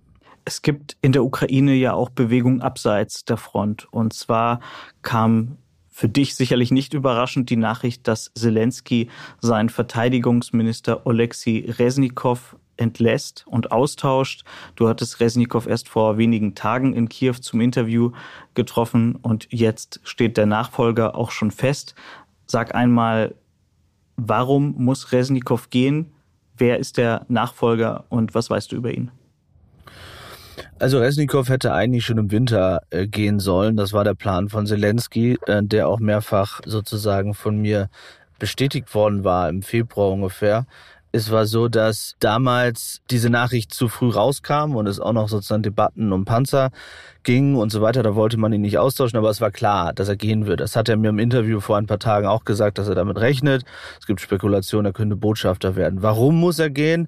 Es 0.45 0.61
gibt 0.61 0.95
in 1.01 1.11
der 1.11 1.25
Ukraine 1.25 1.73
ja 1.73 1.91
auch 1.91 2.09
Bewegungen 2.09 2.61
abseits 2.61 3.25
der 3.25 3.35
Front. 3.35 3.91
Und 3.91 4.13
zwar 4.13 4.61
kam 5.01 5.57
für 5.97 6.09
dich 6.09 6.35
sicherlich 6.35 6.69
nicht 6.69 6.93
überraschend 6.93 7.49
die 7.49 7.55
Nachricht, 7.55 8.07
dass 8.07 8.31
Zelensky 8.35 9.09
seinen 9.41 9.69
Verteidigungsminister 9.69 11.07
Oleksiy 11.07 11.71
Resnikow 11.71 12.55
entlässt 12.77 13.45
und 13.47 13.71
austauscht. 13.71 14.43
Du 14.75 14.87
hattest 14.87 15.19
Resnikow 15.19 15.65
erst 15.65 15.89
vor 15.89 16.19
wenigen 16.19 16.53
Tagen 16.53 16.93
in 16.93 17.09
Kiew 17.09 17.33
zum 17.41 17.61
Interview 17.61 18.11
getroffen 18.53 19.15
und 19.15 19.47
jetzt 19.49 19.99
steht 20.03 20.37
der 20.37 20.45
Nachfolger 20.45 21.15
auch 21.15 21.31
schon 21.31 21.49
fest. 21.49 21.95
Sag 22.45 22.75
einmal, 22.75 23.33
warum 24.17 24.75
muss 24.77 25.11
Resnikow 25.11 25.71
gehen? 25.71 26.13
Wer 26.55 26.77
ist 26.77 26.97
der 26.97 27.25
Nachfolger 27.27 28.05
und 28.09 28.35
was 28.35 28.51
weißt 28.51 28.71
du 28.71 28.75
über 28.75 28.93
ihn? 28.93 29.09
Also 30.79 30.99
Resnikow 30.99 31.49
hätte 31.49 31.73
eigentlich 31.73 32.05
schon 32.05 32.19
im 32.19 32.31
Winter 32.31 32.81
äh, 32.91 33.07
gehen 33.07 33.39
sollen. 33.39 33.77
Das 33.77 33.93
war 33.93 34.03
der 34.03 34.13
Plan 34.13 34.47
von 34.47 34.67
Zelensky, 34.67 35.37
äh, 35.47 35.63
der 35.63 35.87
auch 35.87 35.99
mehrfach 35.99 36.61
sozusagen 36.65 37.33
von 37.33 37.57
mir 37.57 37.89
bestätigt 38.37 38.93
worden 38.93 39.23
war 39.23 39.49
im 39.49 39.63
Februar 39.63 40.11
ungefähr. 40.11 40.67
Es 41.11 41.31
war 41.31 41.47
so, 41.47 41.67
dass 41.67 42.15
damals 42.19 43.01
diese 43.09 43.31
Nachricht 43.31 43.73
zu 43.73 43.87
früh 43.87 44.09
rauskam 44.09 44.75
und 44.75 44.85
es 44.85 44.99
auch 44.99 45.13
noch 45.13 45.29
sozusagen 45.29 45.63
Debatten 45.63 46.13
um 46.13 46.25
Panzer 46.25 46.69
ging 47.23 47.55
und 47.55 47.71
so 47.71 47.81
weiter. 47.81 48.03
Da 48.03 48.13
wollte 48.13 48.37
man 48.37 48.53
ihn 48.53 48.61
nicht 48.61 48.77
austauschen, 48.77 49.17
aber 49.17 49.31
es 49.31 49.41
war 49.41 49.49
klar, 49.49 49.93
dass 49.93 50.09
er 50.09 50.15
gehen 50.15 50.45
wird. 50.45 50.59
Das 50.59 50.75
hat 50.75 50.89
er 50.89 50.97
mir 50.97 51.09
im 51.09 51.17
Interview 51.17 51.59
vor 51.59 51.77
ein 51.77 51.87
paar 51.87 51.97
Tagen 51.97 52.27
auch 52.27 52.45
gesagt, 52.45 52.77
dass 52.77 52.87
er 52.87 52.93
damit 52.93 53.17
rechnet. 53.17 53.63
Es 53.99 54.05
gibt 54.05 54.21
Spekulationen, 54.21 54.85
er 54.85 54.93
könnte 54.93 55.15
Botschafter 55.15 55.75
werden. 55.75 56.03
Warum 56.03 56.39
muss 56.39 56.59
er 56.59 56.69
gehen? 56.69 57.07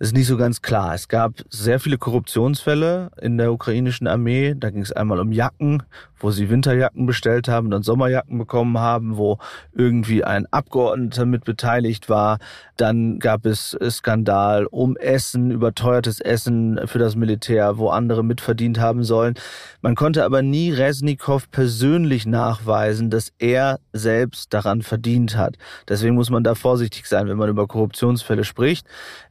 Ist 0.00 0.14
nicht 0.14 0.26
so 0.26 0.38
ganz 0.38 0.62
klar. 0.62 0.94
Es 0.94 1.08
gab 1.08 1.34
sehr 1.50 1.78
viele 1.78 1.98
Korruptionsfälle 1.98 3.10
in 3.20 3.36
der 3.36 3.52
ukrainischen 3.52 4.06
Armee. 4.06 4.54
Da 4.56 4.70
ging 4.70 4.80
es 4.80 4.92
einmal 4.92 5.20
um 5.20 5.30
Jacken, 5.30 5.82
wo 6.18 6.30
sie 6.30 6.48
Winterjacken 6.48 7.04
bestellt 7.04 7.48
haben, 7.48 7.66
und 7.66 7.70
dann 7.72 7.82
Sommerjacken 7.82 8.38
bekommen 8.38 8.78
haben, 8.78 9.18
wo 9.18 9.38
irgendwie 9.74 10.24
ein 10.24 10.46
Abgeordneter 10.50 11.26
mit 11.26 11.44
beteiligt 11.44 12.08
war. 12.08 12.38
Dann 12.78 13.18
gab 13.18 13.44
es 13.44 13.76
Skandal 13.90 14.64
um 14.64 14.96
Essen, 14.96 15.50
überteuertes 15.50 16.20
Essen 16.20 16.80
für 16.86 16.98
das 16.98 17.14
Militär, 17.14 17.76
wo 17.76 17.90
andere 17.90 18.24
mitverdient 18.24 18.80
haben 18.80 19.04
sollen. 19.04 19.34
Man 19.82 19.96
konnte 19.96 20.24
aber 20.24 20.40
nie 20.40 20.72
Resnikow 20.72 21.50
persönlich 21.50 22.24
nachweisen, 22.24 23.10
dass 23.10 23.32
er 23.38 23.80
selbst 23.92 24.54
daran 24.54 24.80
verdient 24.80 25.36
hat. 25.36 25.56
Deswegen 25.86 26.14
muss 26.14 26.30
man 26.30 26.42
da 26.42 26.54
vorsichtig 26.54 27.04
sein, 27.04 27.28
wenn 27.28 27.36
man 27.36 27.50
über 27.50 27.66
Korruptionsfälle 27.66 28.44
spricht 28.44 28.86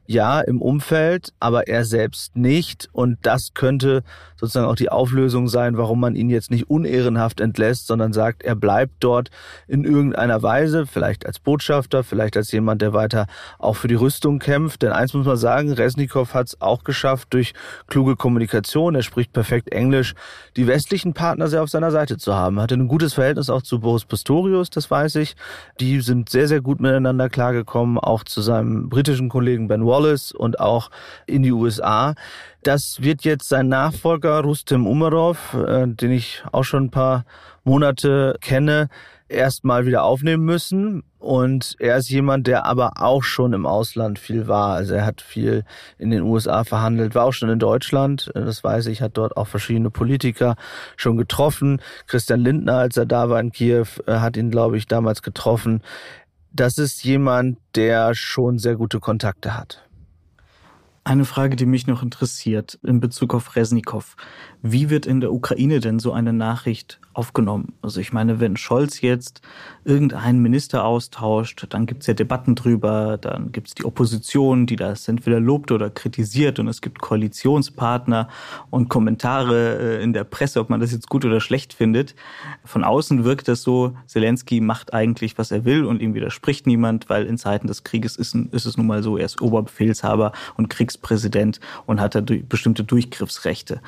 ja, 0.06 0.40
im 0.40 0.60
Umfeld, 0.60 1.32
aber 1.38 1.68
er 1.68 1.84
selbst 1.84 2.36
nicht. 2.36 2.88
Und 2.92 3.18
das 3.22 3.54
könnte 3.54 4.02
sozusagen 4.40 4.66
auch 4.66 4.76
die 4.76 4.88
Auflösung 4.90 5.48
sein, 5.48 5.76
warum 5.76 6.00
man 6.00 6.16
ihn 6.16 6.30
jetzt 6.30 6.50
nicht 6.50 6.68
unehrenhaft 6.68 7.40
entlässt, 7.40 7.86
sondern 7.86 8.12
sagt, 8.12 8.42
er 8.42 8.56
bleibt 8.56 8.94
dort 9.00 9.30
in 9.68 9.84
irgendeiner 9.84 10.42
Weise, 10.42 10.86
vielleicht 10.86 11.26
als 11.26 11.38
Botschafter, 11.38 12.02
vielleicht 12.02 12.36
als 12.36 12.50
jemand, 12.50 12.82
der 12.82 12.92
weiter 12.92 13.26
auch 13.58 13.76
für 13.76 13.88
die 13.88 13.94
Rüstung 13.94 14.38
kämpft. 14.38 14.82
Denn 14.82 14.92
eins 14.92 15.14
muss 15.14 15.26
man 15.26 15.36
sagen, 15.36 15.72
Resnikow 15.72 16.34
hat 16.34 16.48
es 16.48 16.60
auch 16.60 16.84
geschafft 16.84 17.28
durch 17.30 17.52
kluge 17.86 18.16
Kommunikation. 18.16 18.94
Er 18.94 19.02
spricht 19.02 19.32
perfekt 19.32 19.72
Englisch, 19.72 20.14
die 20.56 20.66
westlichen 20.66 21.14
Partner 21.14 21.48
sehr 21.48 21.62
auf 21.62 21.70
seiner 21.70 21.90
Seite 21.90 22.18
zu 22.18 22.34
haben. 22.34 22.58
Er 22.58 22.64
hatte 22.64 22.74
ein 22.74 22.88
gutes 22.88 23.14
Verhältnis 23.14 23.48
auch 23.48 23.62
zu 23.62 23.80
Boris 23.80 24.04
Pistorius, 24.04 24.70
das 24.70 24.90
weiß 24.90 25.16
ich. 25.16 25.36
Die 25.78 26.00
sind 26.00 26.30
sehr, 26.30 26.48
sehr 26.48 26.60
gut 26.60 26.80
miteinander 26.80 27.28
klargekommen, 27.28 27.98
auch 27.98 28.24
zu 28.24 28.40
seinem 28.42 28.88
britischen 28.88 29.28
Kollegen 29.28 29.68
Ben 29.68 29.86
Wallace 29.86 30.00
Wallace 30.00 30.32
und 30.32 30.60
auch 30.60 30.90
in 31.26 31.42
die 31.42 31.52
USA. 31.52 32.14
Das 32.62 32.98
wird 33.00 33.24
jetzt 33.24 33.48
sein 33.48 33.68
Nachfolger 33.68 34.40
Rustem 34.40 34.86
Umerov, 34.86 35.54
äh, 35.54 35.86
den 35.86 36.10
ich 36.10 36.42
auch 36.52 36.64
schon 36.64 36.84
ein 36.84 36.90
paar 36.90 37.24
Monate 37.64 38.36
kenne, 38.42 38.88
erstmal 39.30 39.86
wieder 39.86 40.02
aufnehmen 40.02 40.44
müssen. 40.44 41.02
Und 41.18 41.76
er 41.78 41.96
ist 41.96 42.10
jemand, 42.10 42.46
der 42.46 42.66
aber 42.66 42.92
auch 42.96 43.22
schon 43.22 43.54
im 43.54 43.64
Ausland 43.64 44.18
viel 44.18 44.46
war. 44.46 44.74
Also 44.74 44.94
er 44.94 45.06
hat 45.06 45.22
viel 45.22 45.64
in 45.98 46.10
den 46.10 46.22
USA 46.22 46.64
verhandelt, 46.64 47.14
war 47.14 47.24
auch 47.24 47.32
schon 47.32 47.48
in 47.48 47.58
Deutschland. 47.58 48.30
Das 48.34 48.62
weiß 48.62 48.86
ich, 48.86 49.00
hat 49.00 49.16
dort 49.16 49.36
auch 49.38 49.46
verschiedene 49.46 49.90
Politiker 49.90 50.56
schon 50.96 51.16
getroffen. 51.16 51.80
Christian 52.06 52.40
Lindner, 52.40 52.78
als 52.78 52.96
er 52.96 53.06
da 53.06 53.30
war 53.30 53.40
in 53.40 53.52
Kiew, 53.52 53.86
äh, 54.06 54.16
hat 54.16 54.36
ihn, 54.36 54.50
glaube 54.50 54.76
ich, 54.76 54.86
damals 54.86 55.22
getroffen. 55.22 55.82
Das 56.52 56.76
ist 56.76 57.04
jemand, 57.04 57.58
der 57.74 58.14
schon 58.14 58.58
sehr 58.58 58.76
gute 58.76 59.00
Kontakte 59.00 59.56
hat. 59.56 59.86
Eine 61.02 61.24
Frage, 61.24 61.56
die 61.56 61.66
mich 61.66 61.86
noch 61.86 62.02
interessiert 62.02 62.78
in 62.82 63.00
Bezug 63.00 63.34
auf 63.34 63.56
Resnikow. 63.56 64.16
Wie 64.62 64.90
wird 64.90 65.06
in 65.06 65.20
der 65.20 65.32
Ukraine 65.32 65.80
denn 65.80 65.98
so 65.98 66.12
eine 66.12 66.34
Nachricht 66.34 67.00
aufgenommen? 67.14 67.72
Also 67.80 67.98
ich 68.00 68.12
meine, 68.12 68.40
wenn 68.40 68.58
Scholz 68.58 69.00
jetzt 69.00 69.40
irgendeinen 69.84 70.42
Minister 70.42 70.84
austauscht, 70.84 71.66
dann 71.70 71.86
gibt 71.86 72.02
es 72.02 72.08
ja 72.08 72.14
Debatten 72.14 72.54
drüber, 72.56 73.16
dann 73.18 73.52
gibt 73.52 73.68
es 73.68 73.74
die 73.74 73.86
Opposition, 73.86 74.66
die 74.66 74.76
das 74.76 75.08
entweder 75.08 75.40
lobt 75.40 75.72
oder 75.72 75.88
kritisiert 75.88 76.58
und 76.58 76.68
es 76.68 76.82
gibt 76.82 77.00
Koalitionspartner 77.00 78.28
und 78.68 78.90
Kommentare 78.90 79.78
äh, 79.78 80.02
in 80.02 80.12
der 80.12 80.24
Presse, 80.24 80.60
ob 80.60 80.68
man 80.68 80.80
das 80.80 80.92
jetzt 80.92 81.08
gut 81.08 81.24
oder 81.24 81.40
schlecht 81.40 81.72
findet. 81.72 82.14
Von 82.64 82.84
außen 82.84 83.24
wirkt 83.24 83.48
das 83.48 83.62
so, 83.62 83.96
Zelensky 84.06 84.60
macht 84.60 84.92
eigentlich, 84.92 85.38
was 85.38 85.52
er 85.52 85.64
will 85.64 85.86
und 85.86 86.02
ihm 86.02 86.12
widerspricht 86.12 86.66
niemand, 86.66 87.08
weil 87.08 87.24
in 87.24 87.38
Zeiten 87.38 87.66
des 87.66 87.82
Krieges 87.82 88.16
ist, 88.16 88.34
ist 88.34 88.66
es 88.66 88.76
nun 88.76 88.86
mal 88.86 89.02
so, 89.02 89.16
er 89.16 89.24
ist 89.24 89.40
Oberbefehlshaber 89.40 90.32
und 90.56 90.68
Kriegspräsident 90.68 91.60
und 91.86 91.98
hat 91.98 92.14
da 92.14 92.20
bestimmte 92.20 92.84
Durchgriffsrechte. 92.84 93.80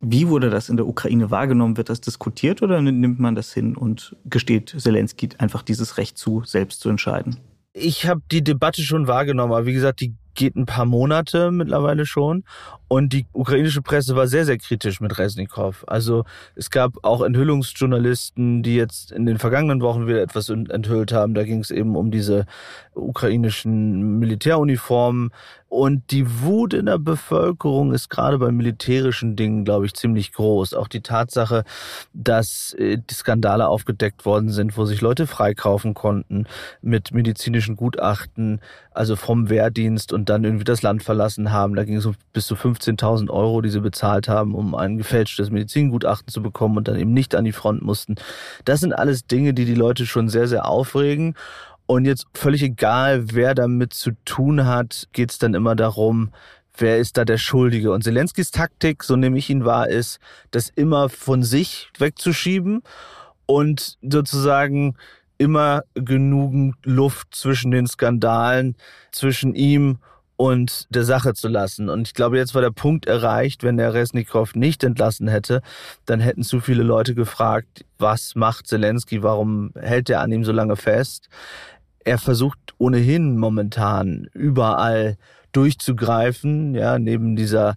Wie 0.00 0.15
wurde 0.24 0.50
das 0.50 0.68
in 0.68 0.76
der 0.76 0.86
Ukraine 0.86 1.30
wahrgenommen? 1.30 1.76
Wird 1.76 1.88
das 1.88 2.00
diskutiert 2.00 2.62
oder 2.62 2.80
nimmt 2.80 3.18
man 3.18 3.34
das 3.34 3.52
hin 3.52 3.76
und 3.76 4.16
gesteht 4.24 4.74
Zelensky 4.78 5.28
einfach 5.38 5.62
dieses 5.62 5.98
Recht 5.98 6.16
zu, 6.16 6.42
selbst 6.44 6.80
zu 6.80 6.88
entscheiden? 6.88 7.38
Ich 7.72 8.06
habe 8.06 8.22
die 8.30 8.42
Debatte 8.42 8.82
schon 8.82 9.06
wahrgenommen, 9.06 9.52
aber 9.52 9.66
wie 9.66 9.74
gesagt, 9.74 10.00
die 10.00 10.14
geht 10.36 10.54
ein 10.54 10.66
paar 10.66 10.84
Monate 10.84 11.50
mittlerweile 11.50 12.06
schon. 12.06 12.44
Und 12.88 13.12
die 13.12 13.26
ukrainische 13.32 13.82
Presse 13.82 14.14
war 14.14 14.28
sehr, 14.28 14.44
sehr 14.44 14.58
kritisch 14.58 15.00
mit 15.00 15.18
Resnikow. 15.18 15.84
Also 15.88 16.24
es 16.54 16.70
gab 16.70 16.92
auch 17.02 17.22
Enthüllungsjournalisten, 17.22 18.62
die 18.62 18.76
jetzt 18.76 19.10
in 19.10 19.26
den 19.26 19.38
vergangenen 19.38 19.80
Wochen 19.80 20.06
wieder 20.06 20.22
etwas 20.22 20.48
enthüllt 20.48 21.12
haben. 21.12 21.34
Da 21.34 21.42
ging 21.42 21.60
es 21.60 21.72
eben 21.72 21.96
um 21.96 22.12
diese 22.12 22.46
ukrainischen 22.96 24.18
Militäruniformen. 24.18 25.30
Und 25.68 26.12
die 26.12 26.42
Wut 26.42 26.74
in 26.74 26.86
der 26.86 26.98
Bevölkerung 26.98 27.92
ist 27.92 28.08
gerade 28.08 28.38
bei 28.38 28.52
militärischen 28.52 29.34
Dingen, 29.34 29.64
glaube 29.64 29.84
ich, 29.84 29.94
ziemlich 29.94 30.32
groß. 30.32 30.74
Auch 30.74 30.86
die 30.86 31.00
Tatsache, 31.00 31.64
dass 32.14 32.74
äh, 32.78 32.98
die 32.98 33.14
Skandale 33.14 33.66
aufgedeckt 33.66 34.24
worden 34.24 34.50
sind, 34.50 34.76
wo 34.76 34.84
sich 34.84 35.00
Leute 35.00 35.26
freikaufen 35.26 35.92
konnten 35.92 36.46
mit 36.82 37.12
medizinischen 37.12 37.76
Gutachten, 37.76 38.60
also 38.92 39.16
vom 39.16 39.50
Wehrdienst 39.50 40.12
und 40.12 40.28
dann 40.28 40.44
irgendwie 40.44 40.64
das 40.64 40.82
Land 40.82 41.02
verlassen 41.02 41.50
haben. 41.50 41.74
Da 41.74 41.84
ging 41.84 41.96
es 41.96 42.06
um 42.06 42.14
bis 42.32 42.46
zu 42.46 42.54
15.000 42.54 43.28
Euro, 43.28 43.60
die 43.60 43.70
sie 43.70 43.80
bezahlt 43.80 44.28
haben, 44.28 44.54
um 44.54 44.74
ein 44.74 44.96
gefälschtes 44.96 45.50
Medizingutachten 45.50 46.28
zu 46.28 46.42
bekommen 46.42 46.76
und 46.76 46.86
dann 46.86 46.96
eben 46.96 47.12
nicht 47.12 47.34
an 47.34 47.44
die 47.44 47.52
Front 47.52 47.82
mussten. 47.82 48.14
Das 48.64 48.80
sind 48.80 48.92
alles 48.92 49.26
Dinge, 49.26 49.52
die 49.52 49.64
die 49.64 49.74
Leute 49.74 50.06
schon 50.06 50.28
sehr, 50.28 50.46
sehr 50.46 50.66
aufregen. 50.66 51.34
Und 51.86 52.04
jetzt 52.04 52.26
völlig 52.34 52.62
egal, 52.62 53.32
wer 53.32 53.54
damit 53.54 53.94
zu 53.94 54.10
tun 54.24 54.66
hat, 54.66 55.08
geht 55.12 55.30
es 55.30 55.38
dann 55.38 55.54
immer 55.54 55.76
darum, 55.76 56.32
wer 56.76 56.98
ist 56.98 57.16
da 57.16 57.24
der 57.24 57.38
Schuldige. 57.38 57.92
Und 57.92 58.02
Zelenskis 58.02 58.50
Taktik, 58.50 59.04
so 59.04 59.16
nehme 59.16 59.38
ich 59.38 59.50
ihn 59.50 59.64
wahr, 59.64 59.88
ist, 59.88 60.18
das 60.50 60.68
immer 60.68 61.08
von 61.08 61.42
sich 61.42 61.88
wegzuschieben 61.98 62.82
und 63.46 63.98
sozusagen 64.02 64.96
immer 65.38 65.82
genügend 65.94 66.74
Luft 66.84 67.34
zwischen 67.34 67.70
den 67.70 67.86
Skandalen, 67.86 68.76
zwischen 69.12 69.54
ihm 69.54 69.98
und 70.36 70.86
der 70.90 71.04
Sache 71.04 71.34
zu 71.34 71.48
lassen. 71.48 71.88
Und 71.88 72.08
ich 72.08 72.14
glaube, 72.14 72.36
jetzt 72.36 72.54
war 72.54 72.62
der 72.62 72.70
Punkt 72.70 73.06
erreicht, 73.06 73.62
wenn 73.62 73.76
der 73.76 73.94
Resnikow 73.94 74.54
nicht 74.54 74.84
entlassen 74.84 75.28
hätte, 75.28 75.62
dann 76.04 76.20
hätten 76.20 76.42
zu 76.42 76.60
viele 76.60 76.82
Leute 76.82 77.14
gefragt, 77.14 77.84
was 77.98 78.34
macht 78.34 78.66
Zelensky, 78.66 79.22
warum 79.22 79.72
hält 79.74 80.10
er 80.10 80.20
an 80.20 80.32
ihm 80.32 80.44
so 80.44 80.52
lange 80.52 80.76
fest? 80.76 81.28
Er 82.06 82.18
versucht 82.18 82.76
ohnehin 82.78 83.36
momentan 83.36 84.28
überall 84.32 85.16
durchzugreifen. 85.50 86.76
Ja, 86.76 87.00
neben 87.00 87.34
dieser 87.34 87.74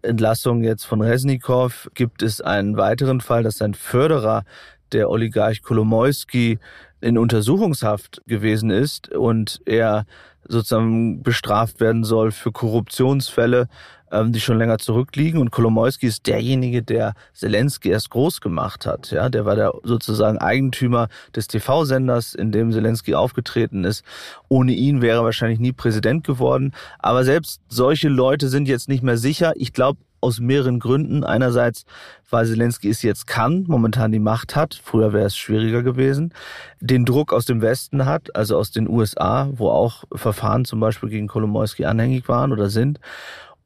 Entlassung 0.00 0.64
jetzt 0.64 0.86
von 0.86 1.02
Resnikow 1.02 1.90
gibt 1.92 2.22
es 2.22 2.40
einen 2.40 2.78
weiteren 2.78 3.20
Fall, 3.20 3.42
dass 3.42 3.58
sein 3.58 3.74
Förderer, 3.74 4.44
der 4.92 5.10
Oligarch 5.10 5.60
Kolomoisky, 5.60 6.58
in 7.02 7.18
Untersuchungshaft 7.18 8.22
gewesen 8.26 8.70
ist 8.70 9.10
und 9.12 9.60
er 9.66 10.06
sozusagen 10.48 11.22
bestraft 11.22 11.78
werden 11.78 12.02
soll 12.02 12.30
für 12.30 12.52
Korruptionsfälle, 12.52 13.68
ähm, 14.16 14.32
die 14.32 14.40
schon 14.40 14.58
länger 14.58 14.78
zurückliegen. 14.78 15.40
Und 15.40 15.50
Kolomoisky 15.50 16.06
ist 16.06 16.26
derjenige, 16.26 16.82
der 16.82 17.14
Zelensky 17.34 17.90
erst 17.90 18.10
groß 18.10 18.40
gemacht 18.40 18.86
hat. 18.86 19.10
Ja, 19.10 19.28
der 19.28 19.44
war 19.44 19.56
der 19.56 19.72
sozusagen 19.82 20.38
Eigentümer 20.38 21.08
des 21.34 21.48
TV-Senders, 21.48 22.34
in 22.34 22.52
dem 22.52 22.72
Zelensky 22.72 23.14
aufgetreten 23.14 23.84
ist. 23.84 24.04
Ohne 24.48 24.72
ihn 24.72 25.02
wäre 25.02 25.18
er 25.20 25.24
wahrscheinlich 25.24 25.58
nie 25.58 25.72
Präsident 25.72 26.24
geworden. 26.24 26.72
Aber 26.98 27.24
selbst 27.24 27.60
solche 27.68 28.08
Leute 28.08 28.48
sind 28.48 28.68
jetzt 28.68 28.88
nicht 28.88 29.02
mehr 29.02 29.18
sicher. 29.18 29.52
Ich 29.56 29.72
glaube, 29.72 29.98
aus 30.20 30.40
mehreren 30.40 30.80
Gründen. 30.80 31.24
Einerseits, 31.24 31.84
weil 32.30 32.46
Zelensky 32.46 32.90
es 32.90 33.02
jetzt 33.02 33.26
kann, 33.26 33.64
momentan 33.68 34.12
die 34.12 34.18
Macht 34.18 34.56
hat, 34.56 34.78
früher 34.82 35.12
wäre 35.12 35.26
es 35.26 35.36
schwieriger 35.36 35.82
gewesen, 35.82 36.32
den 36.80 37.04
Druck 37.04 37.32
aus 37.32 37.44
dem 37.44 37.60
Westen 37.62 38.06
hat, 38.06 38.34
also 38.34 38.56
aus 38.56 38.70
den 38.70 38.88
USA, 38.88 39.48
wo 39.52 39.68
auch 39.70 40.04
Verfahren 40.12 40.64
zum 40.64 40.80
Beispiel 40.80 41.08
gegen 41.08 41.28
Kolomoisky 41.28 41.84
anhängig 41.84 42.28
waren 42.28 42.52
oder 42.52 42.68
sind, 42.70 42.98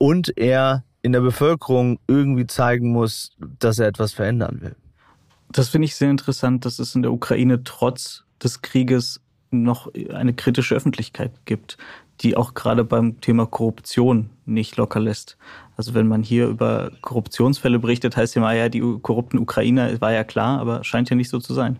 und 0.00 0.36
er 0.38 0.82
in 1.02 1.12
der 1.12 1.20
Bevölkerung 1.20 1.98
irgendwie 2.08 2.46
zeigen 2.46 2.90
muss, 2.90 3.32
dass 3.38 3.78
er 3.78 3.86
etwas 3.86 4.12
verändern 4.12 4.60
will. 4.62 4.74
Das 5.52 5.68
finde 5.68 5.86
ich 5.86 5.94
sehr 5.94 6.10
interessant, 6.10 6.64
dass 6.64 6.78
es 6.78 6.94
in 6.94 7.02
der 7.02 7.12
Ukraine 7.12 7.64
trotz 7.64 8.24
des 8.42 8.62
Krieges 8.62 9.20
noch 9.50 9.92
eine 10.12 10.32
kritische 10.32 10.74
Öffentlichkeit 10.74 11.32
gibt, 11.44 11.76
die 12.20 12.36
auch 12.36 12.54
gerade 12.54 12.84
beim 12.84 13.20
Thema 13.20 13.46
Korruption 13.46 14.30
nicht 14.46 14.76
locker 14.76 15.00
lässt. 15.00 15.36
Also 15.76 15.92
wenn 15.92 16.08
man 16.08 16.22
hier 16.22 16.46
über 16.46 16.92
Korruptionsfälle 17.02 17.78
berichtet, 17.78 18.16
heißt 18.16 18.34
ja 18.36 18.42
mal, 18.42 18.56
ja, 18.56 18.68
die 18.68 18.80
korrupten 18.80 19.38
Ukrainer 19.38 20.00
war 20.00 20.12
ja 20.12 20.24
klar, 20.24 20.60
aber 20.60 20.82
scheint 20.84 21.10
ja 21.10 21.16
nicht 21.16 21.30
so 21.30 21.40
zu 21.40 21.52
sein. 21.52 21.78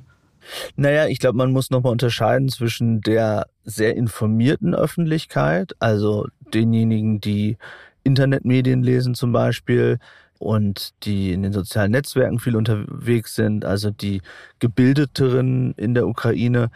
Naja, 0.76 1.06
ich 1.06 1.20
glaube, 1.20 1.38
man 1.38 1.52
muss 1.52 1.70
nochmal 1.70 1.92
unterscheiden 1.92 2.48
zwischen 2.48 3.00
der 3.02 3.46
sehr 3.64 3.96
informierten 3.96 4.74
Öffentlichkeit, 4.74 5.74
also 5.78 6.26
denjenigen, 6.52 7.20
die 7.20 7.56
Internetmedien 8.02 8.82
lesen 8.82 9.14
zum 9.14 9.32
Beispiel, 9.32 9.98
und 10.40 10.94
die 11.04 11.32
in 11.32 11.42
den 11.42 11.52
sozialen 11.52 11.92
Netzwerken 11.92 12.38
viel 12.38 12.56
unterwegs 12.56 13.34
sind, 13.34 13.64
also 13.66 13.90
die 13.90 14.22
gebildeteren 14.58 15.74
in 15.76 15.92
der 15.94 16.08
Ukraine, 16.08 16.70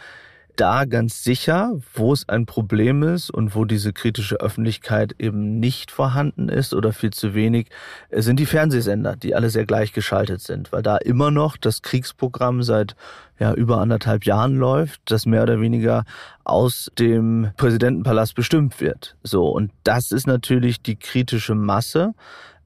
da 0.57 0.85
ganz 0.85 1.25
sicher, 1.25 1.73
wo 1.95 2.13
es 2.13 2.29
ein 2.29 2.47
Problem 2.47 3.03
ist 3.03 3.31
und 3.31 3.55
wo 3.55 3.65
diese 3.65 3.93
kritische 3.93 4.37
Öffentlichkeit 4.37 5.15
eben 5.19 5.59
nicht 5.61 5.91
vorhanden 5.91 6.49
ist 6.49 6.75
oder 6.75 6.93
viel 6.93 7.11
zu 7.11 7.35
wenig, 7.35 7.69
äh, 8.11 8.23
sind 8.23 8.39
die 8.39 8.47
Fernsehsender, 8.47 9.17
die 9.17 9.35
alle 9.35 9.51
sehr 9.51 9.67
gleichgeschaltet 9.67 10.41
sind, 10.41 10.73
weil 10.73 10.83
da 10.83 10.97
immer 10.97 11.31
noch 11.31 11.57
das 11.57 11.83
Kriegsprogramm 11.83 12.63
seit 12.63 12.97
ja, 13.39 13.53
über 13.53 13.79
anderthalb 13.79 14.25
Jahren 14.25 14.57
läuft, 14.57 15.01
das 15.07 15.27
mehr 15.27 15.43
oder 15.43 15.61
weniger 15.61 16.05
aus 16.45 16.91
dem 16.99 17.51
Präsidentenpalast 17.57 18.35
bestimmt 18.35 18.81
wird. 18.81 19.17
So. 19.23 19.49
Und 19.49 19.73
das 19.83 20.13
ist 20.13 20.27
natürlich 20.27 20.83
die 20.83 20.97
kritische 20.97 21.55
Masse, 21.55 22.15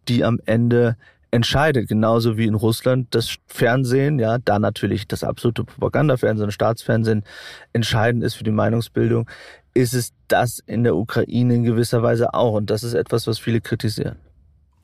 die 0.08 0.24
am 0.24 0.38
Ende 0.44 0.96
entscheidet, 1.30 1.88
genauso 1.88 2.36
wie 2.36 2.46
in 2.46 2.54
Russland 2.54 3.14
das 3.14 3.36
Fernsehen, 3.46 4.18
ja, 4.18 4.38
da 4.38 4.58
natürlich 4.58 5.06
das 5.06 5.24
absolute 5.24 5.64
Propagandafernsehen, 5.64 6.50
Staatsfernsehen 6.50 7.24
entscheidend 7.72 8.24
ist 8.24 8.34
für 8.34 8.44
die 8.44 8.50
Meinungsbildung, 8.50 9.28
ist 9.74 9.94
es 9.94 10.12
das 10.28 10.60
in 10.66 10.84
der 10.84 10.96
Ukraine 10.96 11.54
in 11.54 11.64
gewisser 11.64 12.02
Weise 12.02 12.34
auch. 12.34 12.54
Und 12.54 12.70
das 12.70 12.82
ist 12.82 12.94
etwas, 12.94 13.26
was 13.26 13.38
viele 13.38 13.60
kritisieren. 13.60 14.16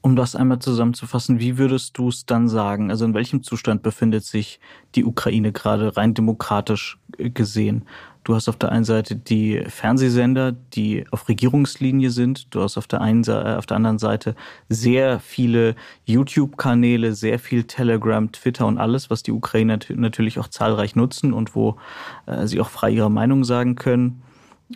Um 0.02 0.16
das 0.16 0.36
einmal 0.36 0.58
zusammenzufassen, 0.58 1.40
wie 1.40 1.56
würdest 1.56 1.96
du 1.96 2.08
es 2.08 2.26
dann 2.26 2.46
sagen? 2.46 2.90
Also 2.90 3.06
in 3.06 3.14
welchem 3.14 3.42
Zustand 3.42 3.82
befindet 3.82 4.24
sich 4.24 4.60
die 4.94 5.04
Ukraine 5.04 5.50
gerade 5.50 5.96
rein 5.96 6.12
demokratisch 6.12 6.98
gesehen? 7.16 7.86
Du 8.24 8.34
hast 8.34 8.48
auf 8.48 8.56
der 8.56 8.72
einen 8.72 8.84
Seite 8.84 9.16
die 9.16 9.62
Fernsehsender, 9.68 10.52
die 10.52 11.04
auf 11.10 11.28
Regierungslinie 11.28 12.10
sind. 12.10 12.54
Du 12.54 12.62
hast 12.62 12.78
auf 12.78 12.86
der 12.86 13.02
einen, 13.02 13.22
äh, 13.24 13.54
auf 13.56 13.66
der 13.66 13.76
anderen 13.76 13.98
Seite 13.98 14.34
sehr 14.70 15.20
viele 15.20 15.76
YouTube-Kanäle, 16.06 17.14
sehr 17.14 17.38
viel 17.38 17.64
Telegram, 17.64 18.32
Twitter 18.32 18.66
und 18.66 18.78
alles, 18.78 19.10
was 19.10 19.22
die 19.22 19.32
Ukrainer 19.32 19.78
natürlich 19.90 20.38
auch 20.38 20.48
zahlreich 20.48 20.96
nutzen 20.96 21.34
und 21.34 21.54
wo 21.54 21.76
äh, 22.24 22.46
sie 22.46 22.60
auch 22.60 22.70
frei 22.70 22.90
ihre 22.90 23.10
Meinung 23.10 23.44
sagen 23.44 23.74
können. 23.74 24.22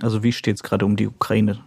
Also 0.02 0.22
wie 0.22 0.32
steht 0.32 0.56
es 0.56 0.62
gerade 0.62 0.84
um 0.84 0.96
die 0.96 1.08
Ukraine? 1.08 1.58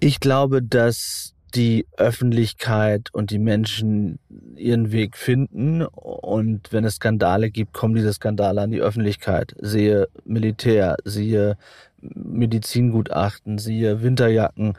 Ich 0.00 0.18
glaube, 0.18 0.60
dass 0.60 1.34
die 1.54 1.86
Öffentlichkeit 1.96 3.08
und 3.12 3.30
die 3.30 3.38
Menschen 3.38 4.18
ihren 4.56 4.92
Weg 4.92 5.16
finden. 5.16 5.82
Und 5.82 6.72
wenn 6.72 6.84
es 6.84 6.96
Skandale 6.96 7.50
gibt, 7.50 7.72
kommen 7.72 7.94
diese 7.94 8.12
Skandale 8.12 8.60
an 8.60 8.70
die 8.70 8.80
Öffentlichkeit. 8.80 9.54
Siehe 9.60 10.08
Militär, 10.24 10.96
siehe 11.04 11.56
Medizingutachten, 12.00 13.58
siehe 13.58 14.02
Winterjacken. 14.02 14.74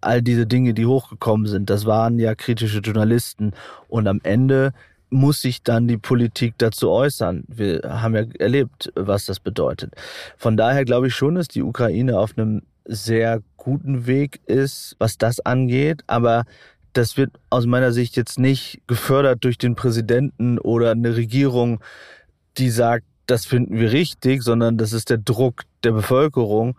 All 0.00 0.22
diese 0.22 0.46
Dinge, 0.46 0.72
die 0.72 0.86
hochgekommen 0.86 1.46
sind, 1.46 1.68
das 1.68 1.84
waren 1.84 2.18
ja 2.18 2.34
kritische 2.34 2.78
Journalisten. 2.78 3.52
Und 3.88 4.06
am 4.06 4.20
Ende 4.22 4.72
muss 5.10 5.42
sich 5.42 5.62
dann 5.62 5.88
die 5.88 5.98
Politik 5.98 6.54
dazu 6.58 6.90
äußern. 6.90 7.44
Wir 7.48 7.82
haben 7.84 8.14
ja 8.14 8.24
erlebt, 8.38 8.92
was 8.94 9.26
das 9.26 9.40
bedeutet. 9.40 9.94
Von 10.36 10.56
daher 10.56 10.84
glaube 10.84 11.08
ich 11.08 11.14
schon, 11.14 11.34
dass 11.34 11.48
die 11.48 11.62
Ukraine 11.62 12.18
auf 12.18 12.38
einem 12.38 12.62
sehr 12.90 13.42
guten 13.56 14.06
Weg 14.06 14.40
ist, 14.46 14.96
was 14.98 15.16
das 15.16 15.40
angeht. 15.40 16.02
Aber 16.06 16.44
das 16.92 17.16
wird 17.16 17.30
aus 17.50 17.66
meiner 17.66 17.92
Sicht 17.92 18.16
jetzt 18.16 18.38
nicht 18.38 18.82
gefördert 18.86 19.44
durch 19.44 19.58
den 19.58 19.76
Präsidenten 19.76 20.58
oder 20.58 20.90
eine 20.90 21.16
Regierung, 21.16 21.80
die 22.58 22.70
sagt, 22.70 23.06
das 23.26 23.46
finden 23.46 23.78
wir 23.78 23.92
richtig, 23.92 24.42
sondern 24.42 24.76
das 24.76 24.92
ist 24.92 25.08
der 25.08 25.18
Druck 25.18 25.62
der 25.84 25.92
Bevölkerung. 25.92 26.76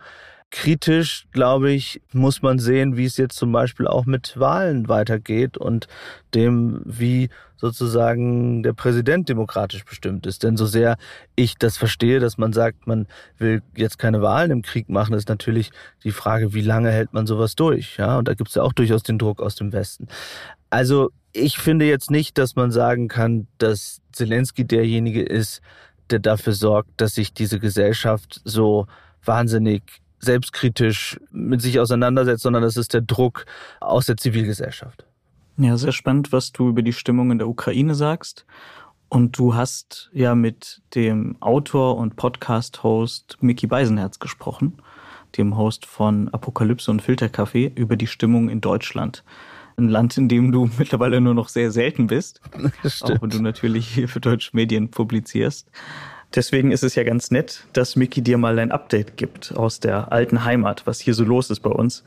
Kritisch, 0.52 1.28
glaube 1.32 1.72
ich, 1.72 2.02
muss 2.12 2.42
man 2.42 2.60
sehen, 2.60 2.98
wie 2.98 3.06
es 3.06 3.16
jetzt 3.16 3.38
zum 3.38 3.52
Beispiel 3.54 3.88
auch 3.88 4.06
mit 4.06 4.38
Wahlen 4.38 4.90
weitergeht 4.90 5.58
und 5.58 5.88
dem, 6.34 6.82
wie 6.86 7.30
sozusagen 7.56 8.64
der 8.64 8.74
Präsident 8.74 9.30
demokratisch 9.30 9.86
bestimmt 9.86 10.26
ist. 10.26 10.44
Denn 10.44 10.58
so 10.58 10.66
sehr 10.66 10.98
ich 11.36 11.56
das 11.56 11.78
verstehe, 11.78 12.20
dass 12.20 12.38
man 12.38 12.52
sagt, 12.52 12.86
man 12.86 13.08
will 13.38 13.62
jetzt 13.78 13.98
keine 13.98 14.22
Wahlen 14.22 14.52
im 14.52 14.62
Krieg 14.62 14.90
machen, 14.90 15.14
ist 15.14 15.30
natürlich 15.30 15.72
die 16.04 16.12
Frage, 16.12 16.54
wie 16.54 16.62
lange 16.62 16.92
hält 16.92 17.14
man 17.14 17.28
sowas 17.28 17.56
durch? 17.56 17.98
Ja, 17.98 18.18
und 18.18 18.28
da 18.28 18.34
gibt 18.34 18.50
es 18.50 18.56
ja 18.56 18.64
auch 18.64 18.74
durchaus 18.74 19.04
den 19.04 19.20
Druck 19.20 19.42
aus 19.42 19.56
dem 19.56 19.72
Westen. 19.72 20.08
Also 20.70 21.12
ich 21.34 21.60
finde 21.60 21.86
jetzt 21.86 22.12
nicht, 22.12 22.38
dass 22.38 22.56
man 22.56 22.72
sagen 22.72 23.08
kann, 23.08 23.48
dass 23.58 24.02
Zelensky 24.12 24.66
derjenige 24.66 25.22
ist, 25.22 25.62
der 26.10 26.20
dafür 26.20 26.54
sorgt, 26.54 27.00
dass 27.00 27.16
sich 27.16 27.34
diese 27.34 27.60
Gesellschaft 27.60 28.42
so 28.44 28.88
wahnsinnig 29.24 29.84
selbstkritisch 30.22 31.20
mit 31.32 31.62
sich 31.62 31.80
auseinandersetzt, 31.80 32.44
sondern 32.44 32.64
das 32.64 32.78
ist 32.78 32.94
der 32.94 33.02
Druck 33.02 33.46
aus 33.80 34.06
der 34.06 34.18
Zivilgesellschaft. 34.18 35.06
Ja, 35.58 35.78
sehr 35.78 35.92
spannend, 35.92 36.32
was 36.32 36.52
du 36.52 36.70
über 36.70 36.82
die 36.82 36.94
Stimmung 36.94 37.32
in 37.32 37.38
der 37.38 37.48
Ukraine 37.48 37.96
sagst. 37.96 38.46
Und 39.10 39.38
du 39.38 39.56
hast 39.56 40.10
ja 40.14 40.36
mit 40.36 40.82
dem 40.96 41.36
Autor 41.42 41.98
und 41.98 42.16
Podcast-Host 42.16 43.38
Mickey 43.42 43.68
Beisenherz 43.68 44.20
gesprochen, 44.20 44.78
dem 45.38 45.58
Host 45.58 45.86
von 45.86 46.30
Apokalypse 46.30 46.90
und 46.90 47.02
Filterkaffee, 47.02 47.74
über 47.76 47.98
die 47.98 48.08
Stimmung 48.08 48.48
in 48.48 48.62
Deutschland. 48.62 49.26
Ein 49.78 49.90
Land, 49.90 50.18
in 50.18 50.30
dem 50.30 50.54
du 50.54 50.70
mittlerweile 50.80 51.20
nur 51.20 51.34
noch 51.34 51.50
sehr 51.50 51.72
selten 51.72 52.08
bist. 52.08 52.40
Auch 53.02 53.22
wenn 53.22 53.30
du 53.30 53.42
natürlich 53.42 53.88
hier 53.88 54.08
für 54.08 54.22
deutsche 54.22 54.56
Medien 54.56 54.90
publizierst. 54.90 55.70
Deswegen 56.34 56.72
ist 56.72 56.84
es 56.84 56.96
ja 56.96 57.04
ganz 57.04 57.30
nett, 57.30 57.66
dass 57.74 57.98
Mickey 57.98 58.22
dir 58.22 58.38
mal 58.38 58.58
ein 58.58 58.72
Update 58.72 59.18
gibt 59.18 59.54
aus 59.54 59.82
der 59.82 60.14
alten 60.14 60.46
Heimat, 60.46 60.88
was 60.88 61.02
hier 61.02 61.14
so 61.14 61.26
los 61.26 61.50
ist 61.50 61.60
bei 61.60 61.70
uns 61.70 62.06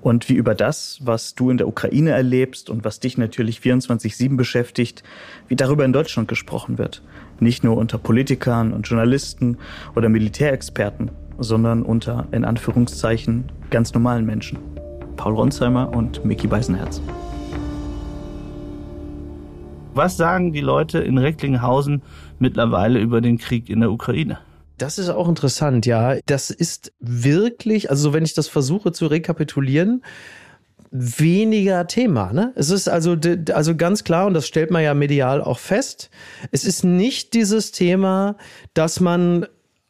und 0.00 0.30
wie 0.30 0.34
über 0.34 0.54
das, 0.54 0.98
was 1.02 1.34
du 1.34 1.50
in 1.50 1.58
der 1.58 1.68
Ukraine 1.68 2.12
erlebst 2.12 2.70
und 2.70 2.86
was 2.86 3.00
dich 3.00 3.18
natürlich 3.18 3.58
24-7 3.58 4.34
beschäftigt, 4.34 5.02
wie 5.48 5.56
darüber 5.56 5.84
in 5.84 5.92
Deutschland 5.92 6.26
gesprochen 6.26 6.78
wird. 6.78 7.02
Nicht 7.38 7.64
nur 7.64 7.76
unter 7.76 7.98
Politikern 7.98 8.72
und 8.72 8.88
Journalisten 8.88 9.58
oder 9.94 10.08
Militärexperten, 10.08 11.10
sondern 11.38 11.82
unter, 11.82 12.28
in 12.32 12.46
Anführungszeichen, 12.46 13.52
ganz 13.68 13.92
normalen 13.92 14.24
Menschen. 14.24 14.58
Paul 15.16 15.34
Ronsheimer 15.34 15.94
und 15.94 16.24
Mickey 16.24 16.46
Beisenherz. 16.46 17.02
Was 19.96 20.18
sagen 20.18 20.52
die 20.52 20.60
Leute 20.60 20.98
in 20.98 21.16
Recklinghausen 21.16 22.02
mittlerweile 22.38 22.98
über 22.98 23.20
den 23.20 23.38
Krieg 23.38 23.68
in 23.70 23.80
der 23.80 23.90
Ukraine? 23.90 24.38
Das 24.78 24.98
ist 24.98 25.08
auch 25.08 25.28
interessant, 25.28 25.86
ja. 25.86 26.16
Das 26.26 26.50
ist 26.50 26.92
wirklich, 27.00 27.90
also 27.90 28.12
wenn 28.12 28.24
ich 28.24 28.34
das 28.34 28.48
versuche 28.48 28.92
zu 28.92 29.06
rekapitulieren, 29.06 30.02
weniger 30.90 31.86
Thema. 31.86 32.32
Ne? 32.32 32.52
Es 32.54 32.70
ist 32.70 32.88
also, 32.88 33.16
also 33.52 33.76
ganz 33.76 34.04
klar, 34.04 34.26
und 34.26 34.34
das 34.34 34.46
stellt 34.46 34.70
man 34.70 34.82
ja 34.82 34.94
medial 34.94 35.42
auch 35.42 35.58
fest, 35.58 36.10
es 36.52 36.64
ist 36.64 36.84
nicht 36.84 37.34
dieses 37.34 37.72
Thema, 37.72 38.36
dass 38.74 39.00
man 39.00 39.46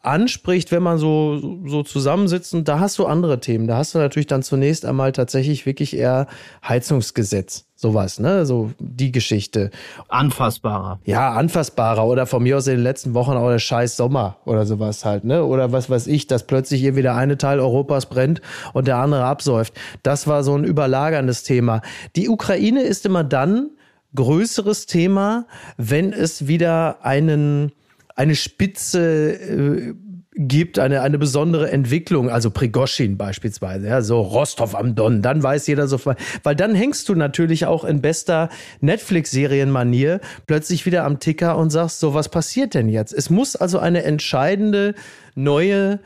anspricht, 0.07 0.73
wenn 0.73 0.83
man 0.83 0.99
so, 0.99 1.61
so 1.67 1.83
zusammensitzt 1.83 2.55
und 2.55 2.69
da 2.69 2.79
hast 2.79 2.99
du 2.99 3.07
andere 3.07 3.41
Themen. 3.41 3.67
Da 3.67 3.77
hast 3.77 3.95
du 3.95 3.99
natürlich 3.99 4.27
dann 4.27 4.43
zunächst 4.43 4.85
einmal 4.85 5.13
tatsächlich 5.13 5.67
wirklich 5.67 5.97
eher 5.97 6.27
Heizungsgesetz. 6.67 7.65
Sowas, 7.79 8.19
ne? 8.21 8.47
So 8.47 8.71
die 8.79 9.13
Geschichte. 9.13 9.71
Anfassbarer. 10.09 10.99
Ja, 11.05 11.33
anfassbarer. 11.33 12.07
Oder 12.07 12.25
von 12.25 12.43
mir 12.43 12.57
aus 12.57 12.67
in 12.69 12.77
den 12.77 12.83
letzten 12.83 13.13
Wochen 13.13 13.33
auch 13.33 13.51
der 13.51 13.59
scheiß 13.59 13.99
Sommer 13.99 14.39
oder 14.47 14.65
sowas 14.65 15.05
halt, 15.05 15.25
ne? 15.25 15.45
Oder 15.45 15.73
was 15.73 15.91
weiß 15.91 16.07
ich, 16.07 16.27
dass 16.27 16.47
plötzlich 16.47 16.81
hier 16.81 16.97
wieder 16.97 17.15
eine 17.15 17.37
Teil 17.37 17.61
Europas 17.61 18.07
brennt 18.07 18.41
und 18.73 18.87
der 18.87 18.97
andere 18.97 19.25
absäuft. 19.25 19.75
Das 20.03 20.27
war 20.27 20.43
so 20.43 20.57
ein 20.57 20.65
überlagerndes 20.65 21.43
Thema. 21.43 21.83
Die 22.17 22.31
Ukraine 22.31 22.81
ist 22.81 23.05
immer 23.05 23.25
dann 23.25 23.71
größeres 24.15 24.87
Thema, 24.87 25.47
wenn 25.77 26.15
es 26.15 26.47
wieder 26.47 27.05
einen 27.05 27.73
eine 28.17 28.35
Spitze 28.35 29.33
äh, 29.33 29.95
gibt, 30.37 30.79
eine, 30.79 31.01
eine 31.01 31.19
besondere 31.19 31.71
Entwicklung, 31.71 32.29
also 32.29 32.51
Prigoschin 32.51 33.17
beispielsweise, 33.17 33.89
ja, 33.89 34.03
so 34.03 34.21
Rostov 34.21 34.75
am 34.75 34.95
Don, 34.95 35.23
dann 35.23 35.43
weiß 35.43 35.67
jeder 35.67 35.89
sofort, 35.89 36.19
weil 36.43 36.55
dann 36.55 36.75
hängst 36.75 37.09
du 37.09 37.15
natürlich 37.15 37.65
auch 37.67 37.85
in 37.85 38.03
bester 38.03 38.51
Netflix-Serienmanier 38.81 40.21
plötzlich 40.47 40.85
wieder 40.85 41.05
am 41.05 41.21
Ticker 41.21 41.57
und 41.57 41.71
sagst, 41.71 42.01
so, 42.01 42.13
was 42.13 42.29
passiert 42.29 42.75
denn 42.75 42.89
jetzt? 42.89 43.15
Es 43.15 43.31
muss 43.31 43.57
also 43.57 43.79
eine 43.79 44.03
entscheidende 44.03 44.95
neue 45.35 46.01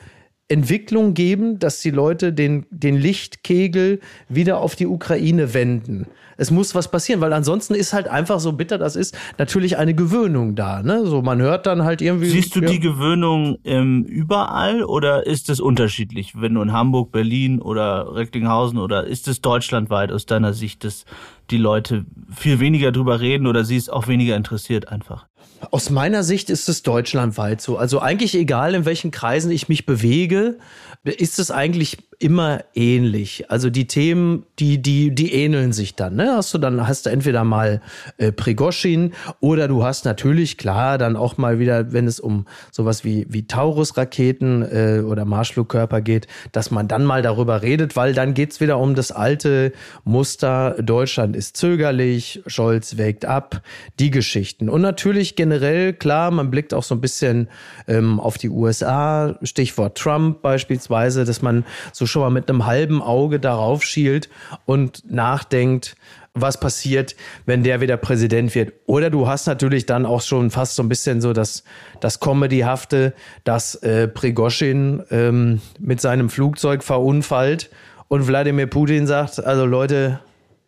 Entwicklung 0.50 1.14
geben, 1.14 1.58
dass 1.58 1.80
die 1.80 1.90
Leute 1.90 2.32
den, 2.32 2.66
den 2.70 2.96
Lichtkegel 2.96 4.00
wieder 4.28 4.58
auf 4.58 4.74
die 4.74 4.86
Ukraine 4.86 5.54
wenden. 5.54 6.06
Es 6.36 6.50
muss 6.50 6.74
was 6.74 6.90
passieren, 6.90 7.20
weil 7.20 7.32
ansonsten 7.34 7.74
ist 7.74 7.92
halt 7.92 8.08
einfach 8.08 8.40
so 8.40 8.52
bitter 8.52 8.78
das 8.78 8.96
ist, 8.96 9.16
natürlich 9.38 9.76
eine 9.76 9.94
Gewöhnung 9.94 10.56
da. 10.56 10.82
Ne? 10.82 11.06
So 11.06 11.22
man 11.22 11.40
hört 11.40 11.66
dann 11.66 11.84
halt 11.84 12.02
irgendwie. 12.02 12.30
Siehst 12.30 12.56
du 12.56 12.60
ja. 12.60 12.68
die 12.68 12.80
Gewöhnung 12.80 13.58
ähm, 13.64 14.04
überall 14.04 14.82
oder 14.82 15.26
ist 15.26 15.50
es 15.50 15.60
unterschiedlich, 15.60 16.40
wenn 16.40 16.54
du 16.54 16.62
in 16.62 16.72
Hamburg, 16.72 17.12
Berlin 17.12 17.60
oder 17.60 18.14
Recklinghausen 18.14 18.78
oder 18.78 19.06
ist 19.06 19.28
es 19.28 19.40
deutschlandweit 19.42 20.10
aus 20.10 20.26
deiner 20.26 20.52
Sicht, 20.52 20.82
dass 20.82 21.04
die 21.50 21.58
Leute 21.58 22.06
viel 22.34 22.58
weniger 22.58 22.90
drüber 22.90 23.20
reden 23.20 23.46
oder 23.46 23.64
sie 23.64 23.76
ist 23.76 23.92
auch 23.92 24.08
weniger 24.08 24.34
interessiert 24.34 24.88
einfach? 24.88 25.26
Aus 25.70 25.90
meiner 25.90 26.22
Sicht 26.22 26.50
ist 26.50 26.68
es 26.68 26.82
deutschlandweit 26.82 27.60
so. 27.60 27.76
Also 27.76 28.00
eigentlich 28.00 28.34
egal, 28.34 28.74
in 28.74 28.84
welchen 28.84 29.10
Kreisen 29.10 29.50
ich 29.50 29.68
mich 29.68 29.86
bewege, 29.86 30.58
ist 31.04 31.38
es 31.38 31.50
eigentlich 31.50 31.98
immer 32.20 32.64
ähnlich. 32.74 33.50
Also 33.50 33.70
die 33.70 33.86
Themen, 33.86 34.44
die, 34.58 34.80
die, 34.80 35.14
die 35.14 35.32
ähneln 35.32 35.72
sich 35.72 35.96
dann. 35.96 36.16
Ne? 36.16 36.34
Hast 36.36 36.52
du 36.52 36.58
dann, 36.58 36.86
hast 36.86 37.06
du 37.06 37.10
entweder 37.10 37.44
mal 37.44 37.80
äh, 38.18 38.30
Prigoschin 38.30 39.14
oder 39.40 39.68
du 39.68 39.84
hast 39.84 40.04
natürlich, 40.04 40.58
klar, 40.58 40.98
dann 40.98 41.16
auch 41.16 41.38
mal 41.38 41.58
wieder, 41.58 41.94
wenn 41.94 42.06
es 42.06 42.20
um 42.20 42.44
sowas 42.70 43.04
wie, 43.04 43.26
wie 43.30 43.46
Taurus-Raketen 43.46 44.62
äh, 44.62 45.00
oder 45.00 45.24
Marschflugkörper 45.24 46.02
geht, 46.02 46.26
dass 46.52 46.70
man 46.70 46.88
dann 46.88 47.06
mal 47.06 47.22
darüber 47.22 47.62
redet, 47.62 47.96
weil 47.96 48.12
dann 48.12 48.34
geht's 48.34 48.60
wieder 48.60 48.78
um 48.78 48.94
das 48.94 49.12
alte 49.12 49.72
Muster, 50.04 50.76
Deutschland 50.82 51.34
ist 51.34 51.56
zögerlich, 51.56 52.42
Scholz 52.46 52.98
wägt 52.98 53.24
ab, 53.24 53.62
die 53.98 54.10
Geschichten. 54.10 54.68
Und 54.68 54.82
natürlich 54.82 55.36
generell, 55.36 55.94
klar, 55.94 56.30
man 56.30 56.50
blickt 56.50 56.74
auch 56.74 56.84
so 56.84 56.94
ein 56.94 57.00
bisschen 57.00 57.48
ähm, 57.88 58.20
auf 58.20 58.36
die 58.36 58.50
USA, 58.50 59.38
Stichwort 59.42 59.96
Trump 59.96 60.42
beispielsweise, 60.42 61.24
dass 61.24 61.40
man 61.40 61.64
so 61.94 62.09
schon 62.10 62.22
mal 62.22 62.30
mit 62.30 62.48
einem 62.48 62.66
halben 62.66 63.02
Auge 63.02 63.40
darauf 63.40 63.82
schielt 63.82 64.28
und 64.66 65.10
nachdenkt, 65.10 65.96
was 66.34 66.60
passiert, 66.60 67.16
wenn 67.44 67.62
der 67.62 67.80
wieder 67.80 67.96
Präsident 67.96 68.54
wird. 68.54 68.72
Oder 68.86 69.10
du 69.10 69.26
hast 69.26 69.46
natürlich 69.46 69.86
dann 69.86 70.06
auch 70.06 70.22
schon 70.22 70.50
fast 70.50 70.76
so 70.76 70.82
ein 70.82 70.88
bisschen 70.88 71.20
so 71.20 71.32
das, 71.32 71.64
das 72.00 72.20
Comedyhafte, 72.20 73.14
dass 73.44 73.74
äh, 73.76 74.06
Prigoschin 74.06 75.02
ähm, 75.10 75.60
mit 75.78 76.00
seinem 76.00 76.30
Flugzeug 76.30 76.84
verunfallt 76.84 77.70
und 78.08 78.26
Wladimir 78.26 78.66
Putin 78.66 79.06
sagt, 79.06 79.44
also 79.44 79.66
Leute, 79.66 80.20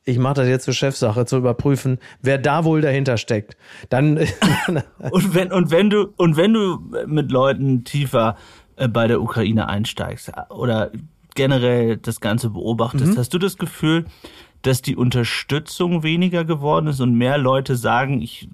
ich 0.04 0.18
mache 0.18 0.34
das 0.34 0.48
jetzt 0.48 0.64
zur 0.64 0.74
Chefsache, 0.74 1.26
zu 1.26 1.36
überprüfen, 1.36 1.98
wer 2.20 2.38
da 2.38 2.64
wohl 2.64 2.80
dahinter 2.80 3.16
steckt. 3.16 3.56
Dann 3.88 4.18
und 5.10 5.34
wenn 5.34 5.52
und 5.52 5.70
wenn 5.70 5.90
du 5.90 6.12
und 6.16 6.36
wenn 6.36 6.52
du 6.52 6.78
mit 7.06 7.30
Leuten 7.30 7.84
tiefer 7.84 8.36
äh, 8.76 8.88
bei 8.88 9.06
der 9.06 9.20
Ukraine 9.20 9.68
einsteigst 9.68 10.32
oder 10.50 10.90
generell 11.34 11.96
das 11.96 12.20
Ganze 12.20 12.50
beobachtest, 12.50 13.14
mhm. 13.14 13.18
hast 13.18 13.34
du 13.34 13.38
das 13.38 13.56
Gefühl, 13.56 14.06
dass 14.62 14.82
die 14.82 14.96
Unterstützung 14.96 16.02
weniger 16.02 16.44
geworden 16.44 16.86
ist 16.86 17.00
und 17.00 17.14
mehr 17.14 17.38
Leute 17.38 17.76
sagen, 17.76 18.22
ich 18.22 18.48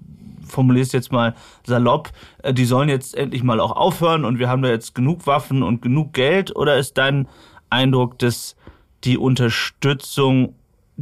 formuliere 0.49 0.83
es 0.83 0.91
jetzt 0.91 1.11
mal 1.11 1.35
salopp, 1.65 2.09
äh, 2.43 2.53
die 2.53 2.65
sollen 2.65 2.89
jetzt 2.89 3.15
endlich 3.15 3.43
mal 3.43 3.59
auch 3.59 3.71
aufhören 3.71 4.25
und 4.25 4.39
wir 4.39 4.49
haben 4.49 4.61
da 4.61 4.69
jetzt 4.69 4.95
genug 4.95 5.27
Waffen 5.27 5.63
und 5.63 5.81
genug 5.81 6.13
Geld? 6.13 6.55
Oder 6.55 6.77
ist 6.77 6.97
dein 6.97 7.27
Eindruck, 7.69 8.17
dass 8.19 8.55
die 9.03 9.17
Unterstützung 9.17 10.55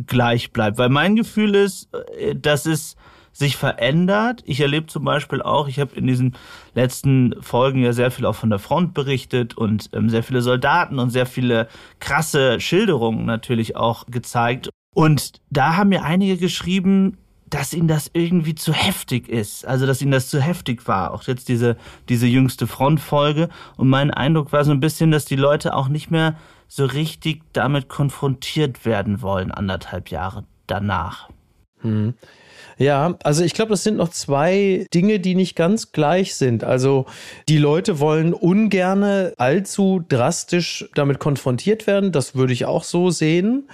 gleich 0.05 0.51
bleibt? 0.51 0.77
Weil 0.77 0.89
mein 0.89 1.15
Gefühl 1.15 1.55
ist, 1.55 1.89
äh, 2.19 2.35
dass 2.35 2.65
es 2.65 2.95
sich 3.37 3.55
verändert. 3.55 4.43
Ich 4.45 4.59
erlebe 4.59 4.87
zum 4.87 5.03
Beispiel 5.03 5.41
auch, 5.41 5.67
ich 5.67 5.79
habe 5.79 5.95
in 5.95 6.07
diesen 6.07 6.35
letzten 6.73 7.35
Folgen 7.41 7.83
ja 7.83 7.93
sehr 7.93 8.11
viel 8.11 8.25
auch 8.25 8.35
von 8.35 8.49
der 8.49 8.59
Front 8.59 8.93
berichtet 8.93 9.55
und 9.55 9.89
ähm, 9.93 10.09
sehr 10.09 10.23
viele 10.23 10.41
Soldaten 10.41 10.99
und 10.99 11.11
sehr 11.11 11.25
viele 11.25 11.67
krasse 11.99 12.59
Schilderungen 12.59 13.25
natürlich 13.25 13.75
auch 13.75 14.05
gezeigt. 14.07 14.69
Und 14.95 15.33
da 15.51 15.75
haben 15.75 15.89
mir 15.89 16.03
einige 16.03 16.37
geschrieben, 16.37 17.17
dass 17.49 17.73
ihnen 17.73 17.87
das 17.87 18.09
irgendwie 18.13 18.55
zu 18.55 18.73
heftig 18.73 19.29
ist. 19.29 19.65
Also, 19.65 19.85
dass 19.85 20.01
ihnen 20.01 20.11
das 20.11 20.29
zu 20.29 20.41
heftig 20.41 20.87
war. 20.87 21.13
Auch 21.13 21.23
jetzt 21.23 21.47
diese, 21.47 21.77
diese 22.09 22.27
jüngste 22.27 22.67
Frontfolge. 22.67 23.49
Und 23.77 23.87
mein 23.87 24.11
Eindruck 24.11 24.51
war 24.51 24.65
so 24.65 24.71
ein 24.71 24.79
bisschen, 24.79 25.11
dass 25.11 25.25
die 25.25 25.35
Leute 25.35 25.75
auch 25.75 25.87
nicht 25.87 26.11
mehr 26.11 26.35
so 26.67 26.85
richtig 26.85 27.43
damit 27.53 27.87
konfrontiert 27.87 28.85
werden 28.85 29.21
wollen, 29.21 29.51
anderthalb 29.51 30.09
Jahre 30.09 30.43
danach. 30.65 31.29
Hm. 31.81 32.15
Ja, 32.77 33.17
also 33.23 33.43
ich 33.43 33.53
glaube, 33.53 33.71
das 33.71 33.83
sind 33.83 33.97
noch 33.97 34.09
zwei 34.09 34.85
Dinge, 34.93 35.19
die 35.19 35.33
nicht 35.33 35.55
ganz 35.55 35.91
gleich 35.91 36.35
sind. 36.35 36.63
Also 36.63 37.05
die 37.49 37.57
Leute 37.57 37.99
wollen 37.99 38.33
ungerne 38.33 39.33
allzu 39.37 40.03
drastisch 40.07 40.87
damit 40.93 41.19
konfrontiert 41.19 41.87
werden. 41.87 42.11
Das 42.11 42.35
würde 42.35 42.53
ich 42.53 42.65
auch 42.65 42.83
so 42.83 43.09
sehen, 43.09 43.67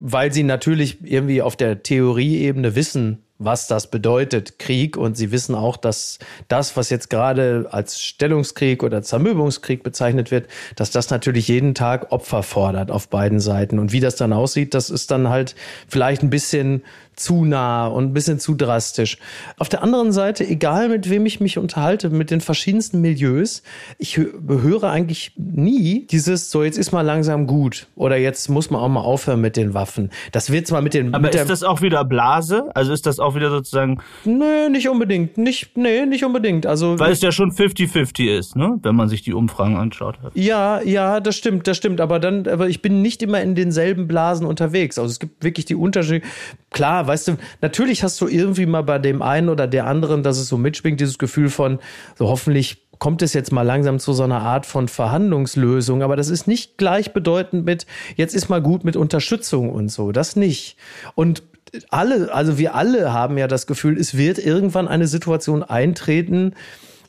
weil 0.00 0.32
sie 0.32 0.44
natürlich 0.44 0.98
irgendwie 1.04 1.42
auf 1.42 1.56
der 1.56 1.82
Theorieebene 1.82 2.74
wissen, 2.74 3.22
was 3.38 3.66
das 3.68 3.90
bedeutet, 3.90 4.58
Krieg. 4.58 4.96
Und 4.96 5.16
sie 5.16 5.30
wissen 5.30 5.54
auch, 5.54 5.76
dass 5.76 6.18
das, 6.48 6.76
was 6.76 6.88
jetzt 6.88 7.10
gerade 7.10 7.68
als 7.70 8.00
Stellungskrieg 8.00 8.82
oder 8.82 9.02
Zermürbungskrieg 9.02 9.82
bezeichnet 9.82 10.30
wird, 10.30 10.48
dass 10.74 10.90
das 10.90 11.10
natürlich 11.10 11.48
jeden 11.48 11.74
Tag 11.74 12.12
Opfer 12.12 12.42
fordert 12.42 12.90
auf 12.90 13.08
beiden 13.08 13.40
Seiten. 13.40 13.78
Und 13.78 13.92
wie 13.92 14.00
das 14.00 14.16
dann 14.16 14.32
aussieht, 14.32 14.74
das 14.74 14.90
ist 14.90 15.10
dann 15.10 15.28
halt 15.28 15.54
vielleicht 15.86 16.22
ein 16.22 16.30
bisschen 16.30 16.82
zu 17.18 17.44
nah 17.44 17.86
und 17.86 18.04
ein 18.04 18.12
bisschen 18.12 18.38
zu 18.38 18.54
drastisch. 18.54 19.18
Auf 19.58 19.68
der 19.68 19.82
anderen 19.82 20.12
Seite, 20.12 20.46
egal 20.46 20.88
mit 20.88 21.10
wem 21.10 21.26
ich 21.26 21.40
mich 21.40 21.58
unterhalte, 21.58 22.10
mit 22.10 22.30
den 22.30 22.40
verschiedensten 22.40 23.00
Milieus, 23.00 23.62
ich 23.98 24.16
höre 24.16 24.84
eigentlich 24.84 25.32
nie 25.36 26.06
dieses, 26.10 26.50
so 26.50 26.62
jetzt 26.62 26.78
ist 26.78 26.92
mal 26.92 27.02
langsam 27.02 27.46
gut 27.46 27.88
oder 27.96 28.16
jetzt 28.16 28.48
muss 28.48 28.70
man 28.70 28.80
auch 28.80 28.88
mal 28.88 29.00
aufhören 29.00 29.40
mit 29.40 29.56
den 29.56 29.74
Waffen. 29.74 30.10
Das 30.32 30.50
wird 30.50 30.66
zwar 30.66 30.82
mit 30.82 30.94
den. 30.94 31.14
Aber 31.14 31.26
mit 31.26 31.34
ist 31.34 31.50
das 31.50 31.62
auch 31.62 31.82
wieder 31.82 32.04
Blase? 32.04 32.70
Also 32.74 32.92
ist 32.92 33.06
das 33.06 33.18
auch 33.18 33.34
wieder 33.34 33.50
sozusagen. 33.50 33.98
Nee, 34.24 34.68
nicht 34.70 34.88
unbedingt. 34.88 35.38
Nicht, 35.38 35.76
nee, 35.76 36.06
nicht 36.06 36.24
unbedingt. 36.24 36.66
Also. 36.66 36.98
Weil 36.98 37.12
es 37.12 37.20
ja 37.20 37.32
schon 37.32 37.50
50-50 37.50 38.38
ist, 38.38 38.56
ne? 38.56 38.78
Wenn 38.82 38.94
man 38.94 39.08
sich 39.08 39.22
die 39.22 39.32
Umfragen 39.32 39.76
anschaut. 39.76 40.18
Ja, 40.34 40.80
ja, 40.82 41.20
das 41.20 41.36
stimmt, 41.36 41.66
das 41.66 41.76
stimmt. 41.76 42.00
Aber 42.00 42.20
dann, 42.20 42.46
aber 42.46 42.68
ich 42.68 42.82
bin 42.82 43.02
nicht 43.02 43.22
immer 43.22 43.40
in 43.40 43.54
denselben 43.54 44.06
Blasen 44.06 44.46
unterwegs. 44.46 44.98
Also 44.98 45.10
es 45.10 45.18
gibt 45.18 45.42
wirklich 45.42 45.66
die 45.66 45.74
Unterschiede. 45.74 46.24
Klar, 46.70 47.07
weißt 47.08 47.28
du, 47.28 47.36
natürlich 47.60 48.02
hast 48.02 48.20
du 48.20 48.28
irgendwie 48.28 48.66
mal 48.66 48.82
bei 48.82 48.98
dem 48.98 49.22
einen 49.22 49.48
oder 49.48 49.66
der 49.66 49.86
anderen, 49.86 50.22
dass 50.22 50.38
es 50.38 50.48
so 50.48 50.56
mitschwingt, 50.56 51.00
dieses 51.00 51.18
Gefühl 51.18 51.48
von, 51.48 51.78
so 52.16 52.28
hoffentlich 52.28 52.88
kommt 52.98 53.22
es 53.22 53.32
jetzt 53.32 53.52
mal 53.52 53.62
langsam 53.62 53.98
zu 53.98 54.12
so 54.12 54.24
einer 54.24 54.42
Art 54.42 54.66
von 54.66 54.88
Verhandlungslösung, 54.88 56.02
aber 56.02 56.16
das 56.16 56.28
ist 56.28 56.46
nicht 56.46 56.78
gleichbedeutend 56.78 57.64
mit, 57.64 57.86
jetzt 58.16 58.34
ist 58.34 58.48
mal 58.48 58.60
gut 58.60 58.84
mit 58.84 58.96
Unterstützung 58.96 59.70
und 59.70 59.90
so, 59.90 60.12
das 60.12 60.36
nicht. 60.36 60.76
Und 61.14 61.42
alle, 61.90 62.32
also 62.32 62.58
wir 62.58 62.74
alle 62.74 63.12
haben 63.12 63.38
ja 63.38 63.46
das 63.46 63.66
Gefühl, 63.66 63.98
es 63.98 64.16
wird 64.16 64.38
irgendwann 64.38 64.88
eine 64.88 65.06
Situation 65.06 65.62
eintreten, 65.62 66.54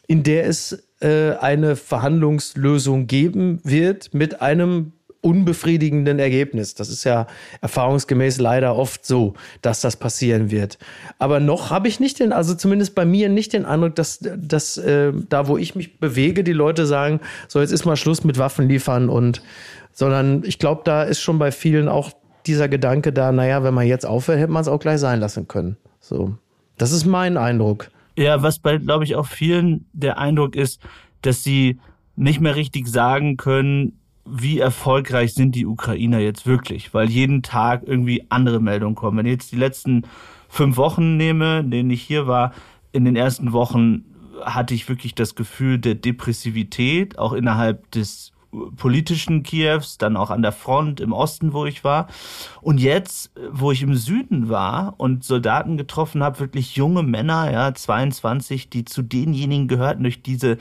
in 0.08 0.24
der 0.24 0.48
es 0.48 0.84
äh, 1.02 1.34
eine 1.34 1.76
Verhandlungslösung 1.76 3.08
geben 3.08 3.62
wird 3.64 4.14
mit 4.14 4.42
einem 4.42 4.94
unbefriedigenden 5.22 6.20
Ergebnis. 6.20 6.76
Das 6.76 6.90
ist 6.90 7.04
ja 7.04 7.28
erfahrungsgemäß 7.62 8.40
leider 8.40 8.76
oft 8.76 9.06
so, 9.06 9.34
dass 9.62 9.82
das 9.82 9.98
passieren 9.98 10.50
wird. 10.50 10.78
Aber 11.18 11.40
noch 11.40 11.70
habe 11.70 11.88
ich 11.88 12.00
nicht 12.00 12.20
den, 12.20 12.32
also 12.32 12.56
zumindest 12.56 12.96
bei 12.96 13.06
mir 13.06 13.30
nicht 13.30 13.54
den 13.54 13.66
Eindruck, 13.66 13.96
dass, 13.96 14.20
dass 14.22 14.78
äh, 14.78 15.12
da, 15.30 15.48
wo 15.48 15.58
ich 15.58 15.76
mich 15.76 16.00
bewege, 16.00 16.44
die 16.44 16.54
Leute 16.54 16.86
sagen, 16.86 17.20
so 17.48 17.60
jetzt 17.60 17.72
ist 17.72 17.86
mal 17.86 17.98
Schluss 17.98 18.24
mit 18.24 18.38
Waffen 18.38 18.70
liefern 18.70 19.10
und, 19.10 19.42
sondern 19.92 20.44
ich 20.46 20.60
glaube, 20.60 20.82
da 20.86 21.04
ist 21.04 21.20
schon 21.20 21.40
bei 21.40 21.52
vielen 21.52 21.90
auch 21.90 22.12
dieser 22.46 22.70
Gedanke 22.70 23.12
da, 23.12 23.32
naja, 23.32 23.64
wenn 23.64 23.74
man 23.74 23.88
jetzt 23.88 24.06
aufhört, 24.06 24.40
hätte 24.40 24.52
man 24.52 24.62
es 24.62 24.68
auch 24.68 24.80
gleich 24.80 25.00
sein 25.00 25.20
lassen 25.20 25.48
können. 25.48 25.76
So. 26.00 26.36
Das 26.78 26.94
ist 26.94 27.06
mein 27.06 27.36
Eindruck. 27.36 27.90
Ja, 28.16 28.42
was 28.42 28.60
bei, 28.60 28.78
glaube 28.78 29.04
ich, 29.04 29.16
auch 29.16 29.28
vielen 29.28 29.86
der 29.92 30.18
Eindruck 30.18 30.56
ist, 30.56 30.82
dass 31.22 31.44
sie 31.44 31.80
nicht 32.16 32.40
mehr 32.40 32.56
richtig 32.56 32.88
sagen 32.88 33.38
können, 33.38 33.99
wie 34.32 34.60
erfolgreich 34.60 35.34
sind 35.34 35.56
die 35.56 35.66
Ukrainer 35.66 36.20
jetzt 36.20 36.46
wirklich, 36.46 36.94
weil 36.94 37.10
jeden 37.10 37.42
Tag 37.42 37.84
irgendwie 37.86 38.26
andere 38.30 38.60
Meldungen 38.60 38.96
kommen. 38.96 39.18
Wenn 39.18 39.26
ich 39.26 39.34
jetzt 39.34 39.52
die 39.52 39.58
letzten 39.58 40.04
fünf 40.48 40.78
Wochen 40.78 41.18
nehme, 41.18 41.60
in 41.60 41.72
denen 41.72 41.90
ich 41.90 42.02
hier 42.02 42.28
war, 42.28 42.54
in 42.92 43.06
den 43.06 43.16
ersten 43.16 43.52
Wochen 43.54 44.06
hatte 44.44 44.74
ich 44.74 44.88
wirklich 44.88 45.16
das 45.16 45.36
Gefühl 45.36 45.80
der 45.80 45.96
Depressivität, 45.96 47.20
auch 47.20 47.34
innerhalb 47.34 47.92
des 47.92 48.32
politischen 48.78 49.44
Kiews, 49.44 49.98
dann 49.98 50.18
auch 50.18 50.32
an 50.32 50.42
der 50.42 50.52
Front 50.52 51.00
im 51.00 51.14
Osten, 51.14 51.54
wo 51.54 51.66
ich 51.66 51.84
war. 51.84 52.08
Und 52.62 52.80
jetzt, 52.80 53.32
wo 53.52 53.72
ich 53.72 53.84
im 53.84 53.96
Süden 53.96 54.50
war 54.50 54.96
und 54.98 55.24
Soldaten 55.24 55.78
getroffen 55.78 56.24
habe, 56.24 56.40
wirklich 56.40 56.76
junge 56.76 57.04
Männer, 57.04 57.52
ja, 57.52 57.74
22, 57.74 58.70
die 58.70 58.86
zu 58.86 59.04
denjenigen 59.04 59.68
gehörten 59.68 60.04
durch 60.04 60.24
diese 60.24 60.58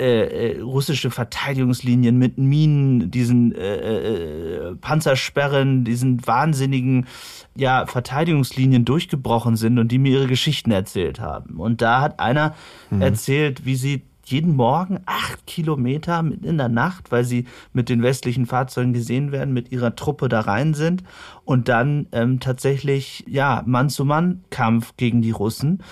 äh, 0.00 0.52
äh, 0.52 0.60
russische 0.62 1.10
Verteidigungslinien 1.10 2.16
mit 2.16 2.38
Minen, 2.38 3.10
diesen 3.10 3.54
äh, 3.54 3.76
äh, 3.76 4.74
Panzersperren, 4.76 5.84
diesen 5.84 6.26
wahnsinnigen 6.26 7.06
ja, 7.54 7.84
Verteidigungslinien 7.84 8.86
durchgebrochen 8.86 9.56
sind 9.56 9.78
und 9.78 9.92
die 9.92 9.98
mir 9.98 10.12
ihre 10.12 10.26
Geschichten 10.26 10.70
erzählt 10.70 11.20
haben. 11.20 11.60
Und 11.60 11.82
da 11.82 12.00
hat 12.00 12.18
einer 12.18 12.54
mhm. 12.88 13.02
erzählt, 13.02 13.66
wie 13.66 13.76
sie 13.76 14.02
jeden 14.24 14.56
Morgen 14.56 15.00
acht 15.04 15.46
Kilometer 15.46 16.22
mitten 16.22 16.46
in 16.46 16.56
der 16.56 16.70
Nacht, 16.70 17.12
weil 17.12 17.24
sie 17.24 17.44
mit 17.74 17.90
den 17.90 18.02
westlichen 18.02 18.46
Fahrzeugen 18.46 18.94
gesehen 18.94 19.32
werden, 19.32 19.52
mit 19.52 19.70
ihrer 19.70 19.96
Truppe 19.96 20.30
da 20.30 20.40
rein 20.40 20.72
sind 20.72 21.02
und 21.44 21.68
dann 21.68 22.06
ähm, 22.12 22.40
tatsächlich 22.40 23.22
ja 23.28 23.62
Mann-zu-Mann-Kampf 23.66 24.94
gegen 24.96 25.20
die 25.20 25.32
Russen 25.32 25.82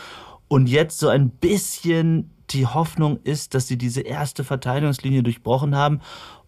und 0.48 0.66
jetzt 0.66 0.98
so 0.98 1.08
ein 1.08 1.28
bisschen 1.28 2.30
die 2.50 2.66
Hoffnung 2.66 3.18
ist, 3.24 3.54
dass 3.54 3.68
sie 3.68 3.78
diese 3.78 4.00
erste 4.00 4.44
Verteidigungslinie 4.44 5.22
durchbrochen 5.22 5.76
haben 5.76 6.00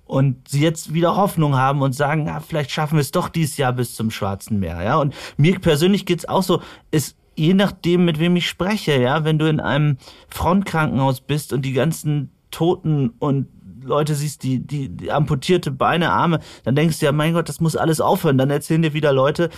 und 0.06 0.48
sie 0.48 0.60
jetzt 0.60 0.92
wieder 0.92 1.16
Hoffnung 1.16 1.56
haben 1.56 1.82
und 1.82 1.94
sagen, 1.94 2.26
ja, 2.26 2.40
vielleicht 2.40 2.70
schaffen 2.70 2.96
wir 2.96 3.00
es 3.00 3.12
doch 3.12 3.28
dieses 3.28 3.56
Jahr 3.56 3.72
bis 3.72 3.94
zum 3.94 4.10
Schwarzen 4.10 4.58
Meer, 4.58 4.82
ja. 4.82 4.96
Und 4.96 5.14
mir 5.36 5.58
persönlich 5.60 6.04
geht's 6.06 6.28
auch 6.28 6.42
so, 6.42 6.60
es 6.90 7.14
je 7.36 7.54
nachdem, 7.54 8.04
mit 8.04 8.18
wem 8.18 8.36
ich 8.36 8.48
spreche, 8.48 9.00
ja, 9.00 9.24
wenn 9.24 9.38
du 9.38 9.48
in 9.48 9.60
einem 9.60 9.96
Frontkrankenhaus 10.28 11.20
bist 11.20 11.52
und 11.52 11.62
die 11.62 11.72
ganzen 11.72 12.30
Toten 12.50 13.10
und 13.18 13.46
Leute 13.82 14.14
siehst, 14.14 14.42
die, 14.42 14.58
die, 14.58 14.88
die 14.88 15.12
amputierte 15.12 15.70
Beine, 15.70 16.10
Arme, 16.10 16.40
dann 16.64 16.74
denkst 16.74 16.98
du 16.98 17.06
ja, 17.06 17.12
mein 17.12 17.34
Gott, 17.34 17.48
das 17.48 17.60
muss 17.60 17.76
alles 17.76 18.00
aufhören. 18.00 18.38
Dann 18.38 18.50
erzählen 18.50 18.82
dir 18.82 18.94
wieder 18.94 19.12
Leute, 19.12 19.50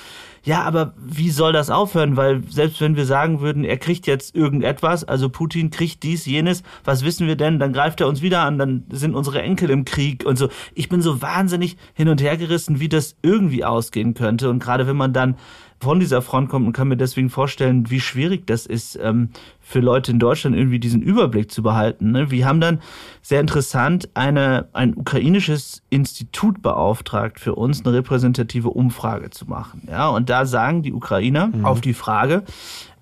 ja, 0.45 0.63
aber 0.63 0.95
wie 0.99 1.31
soll 1.31 1.53
das 1.53 1.71
aufhören? 1.71 2.17
Weil 2.17 2.43
selbst 2.49 2.81
wenn 2.81 2.97
wir 2.97 3.07
sagen 3.07 3.41
würden, 3.41 3.65
er 3.65 3.77
kriegt 3.79 4.07
jetzt 4.07 4.35
irgendetwas, 4.35 5.05
also 5.05 5.29
Putin 5.29 5.71
kriegt 5.71 6.03
dies, 6.03 6.27
jenes, 6.27 6.63
was 6.85 7.05
wissen 7.05 7.27
wir 7.29 7.37
denn? 7.37 7.59
Dann 7.59 7.73
greift 7.73 8.01
er 8.01 8.09
uns 8.09 8.23
wieder 8.23 8.41
an, 8.41 8.59
dann 8.59 8.85
sind 8.91 9.15
unsere 9.15 9.43
Enkel 9.43 9.71
im 9.71 9.85
Krieg 9.85 10.25
und 10.27 10.37
so. 10.37 10.49
Ich 10.75 10.89
bin 10.89 11.01
so 11.01 11.23
wahnsinnig 11.23 11.77
hin 11.95 12.09
und 12.09 12.21
her 12.21 12.37
gerissen, 12.37 12.81
wie 12.81 12.89
das 12.89 13.17
irgendwie 13.23 13.65
ausgehen 13.65 14.15
könnte. 14.15 14.51
Und 14.51 14.59
gerade 14.59 14.87
wenn 14.87 14.97
man 14.97 15.13
dann 15.13 15.37
von 15.83 16.01
dieser 16.01 16.23
Front 16.23 16.49
kommt 16.49 16.67
und 16.67 16.73
kann 16.73 16.89
mir 16.89 16.97
deswegen 16.97 17.29
vorstellen, 17.29 17.91
wie 17.91 18.01
schwierig 18.01 18.47
das 18.47 18.67
ist, 18.67 18.99
ähm, 19.03 19.31
für 19.61 19.81
Leute 19.81 20.13
in 20.13 20.19
Deutschland 20.19 20.57
irgendwie 20.57 20.79
diesen 20.79 21.03
Überblick 21.03 21.51
zu 21.51 21.63
behalten. 21.63 22.13
Ne? 22.13 22.31
Wir 22.31 22.47
haben 22.47 22.61
dann 22.61 22.81
sehr 23.21 23.41
interessant 23.41 24.09
eine, 24.15 24.69
ein 24.73 24.97
ukrainisches 24.97 25.83
Institut 25.91 26.63
beauftragt, 26.63 27.41
für 27.41 27.55
uns 27.57 27.85
eine 27.85 27.95
repräsentative 27.95 28.71
Umfrage 28.71 29.31
zu 29.31 29.47
machen. 29.47 29.89
Ja, 29.91 30.09
und 30.09 30.31
da 30.31 30.47
sagen 30.47 30.83
die 30.83 30.93
Ukrainer 30.93 31.49
mhm. 31.49 31.65
auf 31.65 31.81
die 31.81 31.95
Frage, 31.95 32.45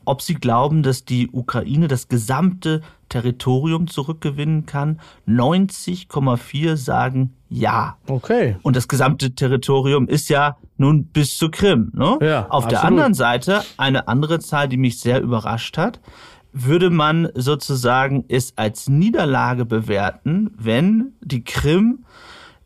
ob 0.04 0.22
sie 0.22 0.34
glauben, 0.34 0.82
dass 0.82 1.04
die 1.04 1.28
Ukraine 1.30 1.86
das 1.86 2.08
gesamte 2.08 2.80
Territorium 3.10 3.88
zurückgewinnen 3.88 4.64
kann. 4.64 5.00
90,4 5.28 6.76
sagen 6.76 7.34
ja. 7.50 7.98
Okay. 8.08 8.56
Und 8.62 8.76
das 8.76 8.88
gesamte 8.88 9.34
Territorium 9.34 10.08
ist 10.08 10.30
ja 10.30 10.56
nun 10.78 11.04
bis 11.06 11.36
zur 11.36 11.50
Krim. 11.50 11.90
Ne? 11.94 12.18
Ja, 12.22 12.46
Auf 12.46 12.64
absolut. 12.64 12.70
der 12.70 12.84
anderen 12.84 13.14
Seite 13.14 13.62
eine 13.76 14.08
andere 14.08 14.38
Zahl, 14.38 14.68
die 14.68 14.78
mich 14.78 15.00
sehr 15.00 15.20
überrascht 15.20 15.76
hat. 15.76 16.00
Würde 16.52 16.90
man 16.90 17.28
sozusagen 17.34 18.24
es 18.28 18.54
als 18.56 18.88
Niederlage 18.88 19.66
bewerten, 19.66 20.50
wenn 20.56 21.12
die 21.20 21.44
Krim 21.44 22.04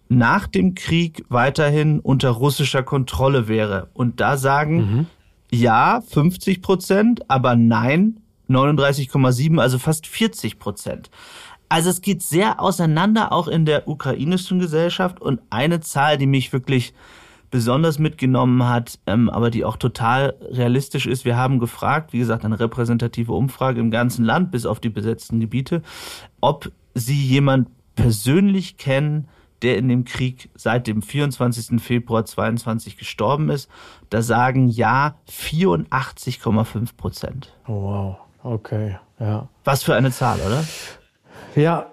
nach 0.09 0.47
dem 0.47 0.75
Krieg 0.75 1.25
weiterhin 1.29 2.01
unter 2.01 2.31
russischer 2.31 2.83
Kontrolle 2.83 3.49
wäre. 3.49 3.89
Und 3.95 4.21
da 4.21 4.37
sagen 4.37 4.77
mhm. 4.77 5.07
ja 5.51 6.03
50 6.03 6.63
Prozent, 6.63 7.31
aber 7.31 7.57
nein 7.57 8.21
39,7, 8.49 9.61
also 9.61 9.79
fast 9.79 10.07
40 10.07 10.59
Prozent. 10.59 11.11
Also 11.69 11.91
es 11.91 12.03
geht 12.03 12.23
sehr 12.23 12.61
auseinander 12.61 13.33
auch 13.33 13.49
in 13.49 13.65
der 13.65 13.89
ukrainischen 13.89 14.59
Gesellschaft 14.59 15.21
und 15.21 15.41
eine 15.51 15.81
Zahl, 15.81 16.19
die 16.19 16.27
mich 16.27 16.53
wirklich 16.53 16.95
besonders 17.51 17.99
mitgenommen 18.01 18.69
hat, 18.69 18.99
ähm, 19.07 19.31
aber 19.31 19.49
die 19.49 19.65
auch 19.65 19.77
total 19.77 20.35
realistisch 20.51 21.07
ist. 21.07 21.25
Wir 21.25 21.37
haben 21.37 21.61
gefragt, 21.61 22.13
wie 22.13 22.19
gesagt, 22.19 22.45
eine 22.45 22.59
repräsentative 22.59 23.33
Umfrage 23.33 23.81
im 23.81 23.93
ganzen 23.93 24.25
Land, 24.25 24.51
bis 24.51 24.67
auf 24.67 24.81
die 24.81 24.89
besetzten 24.89 25.41
Gebiete, 25.41 25.83
ob 26.41 26.71
Sie 26.95 27.15
jemand 27.15 27.69
persönlich 27.95 28.77
kennen, 28.77 29.29
der 29.63 29.79
in 29.79 29.89
dem 29.89 30.05
Krieg 30.05 30.51
seit 30.55 30.87
dem 30.87 31.01
24. 31.01 31.81
Februar 31.81 32.25
22 32.25 32.97
gestorben 32.97 33.49
ist. 33.51 33.71
Da 34.11 34.21
sagen 34.21 34.69
ja 34.69 35.17
84,5 35.31 36.97
Prozent. 36.97 37.53
Oh, 37.67 37.83
wow. 37.83 38.17
Okay, 38.45 38.97
ja. 39.19 39.49
Was 39.65 39.83
für 39.83 39.95
eine 39.95 40.13
Zahl, 40.13 40.39
oder? 40.47 40.63
Ja, 41.57 41.87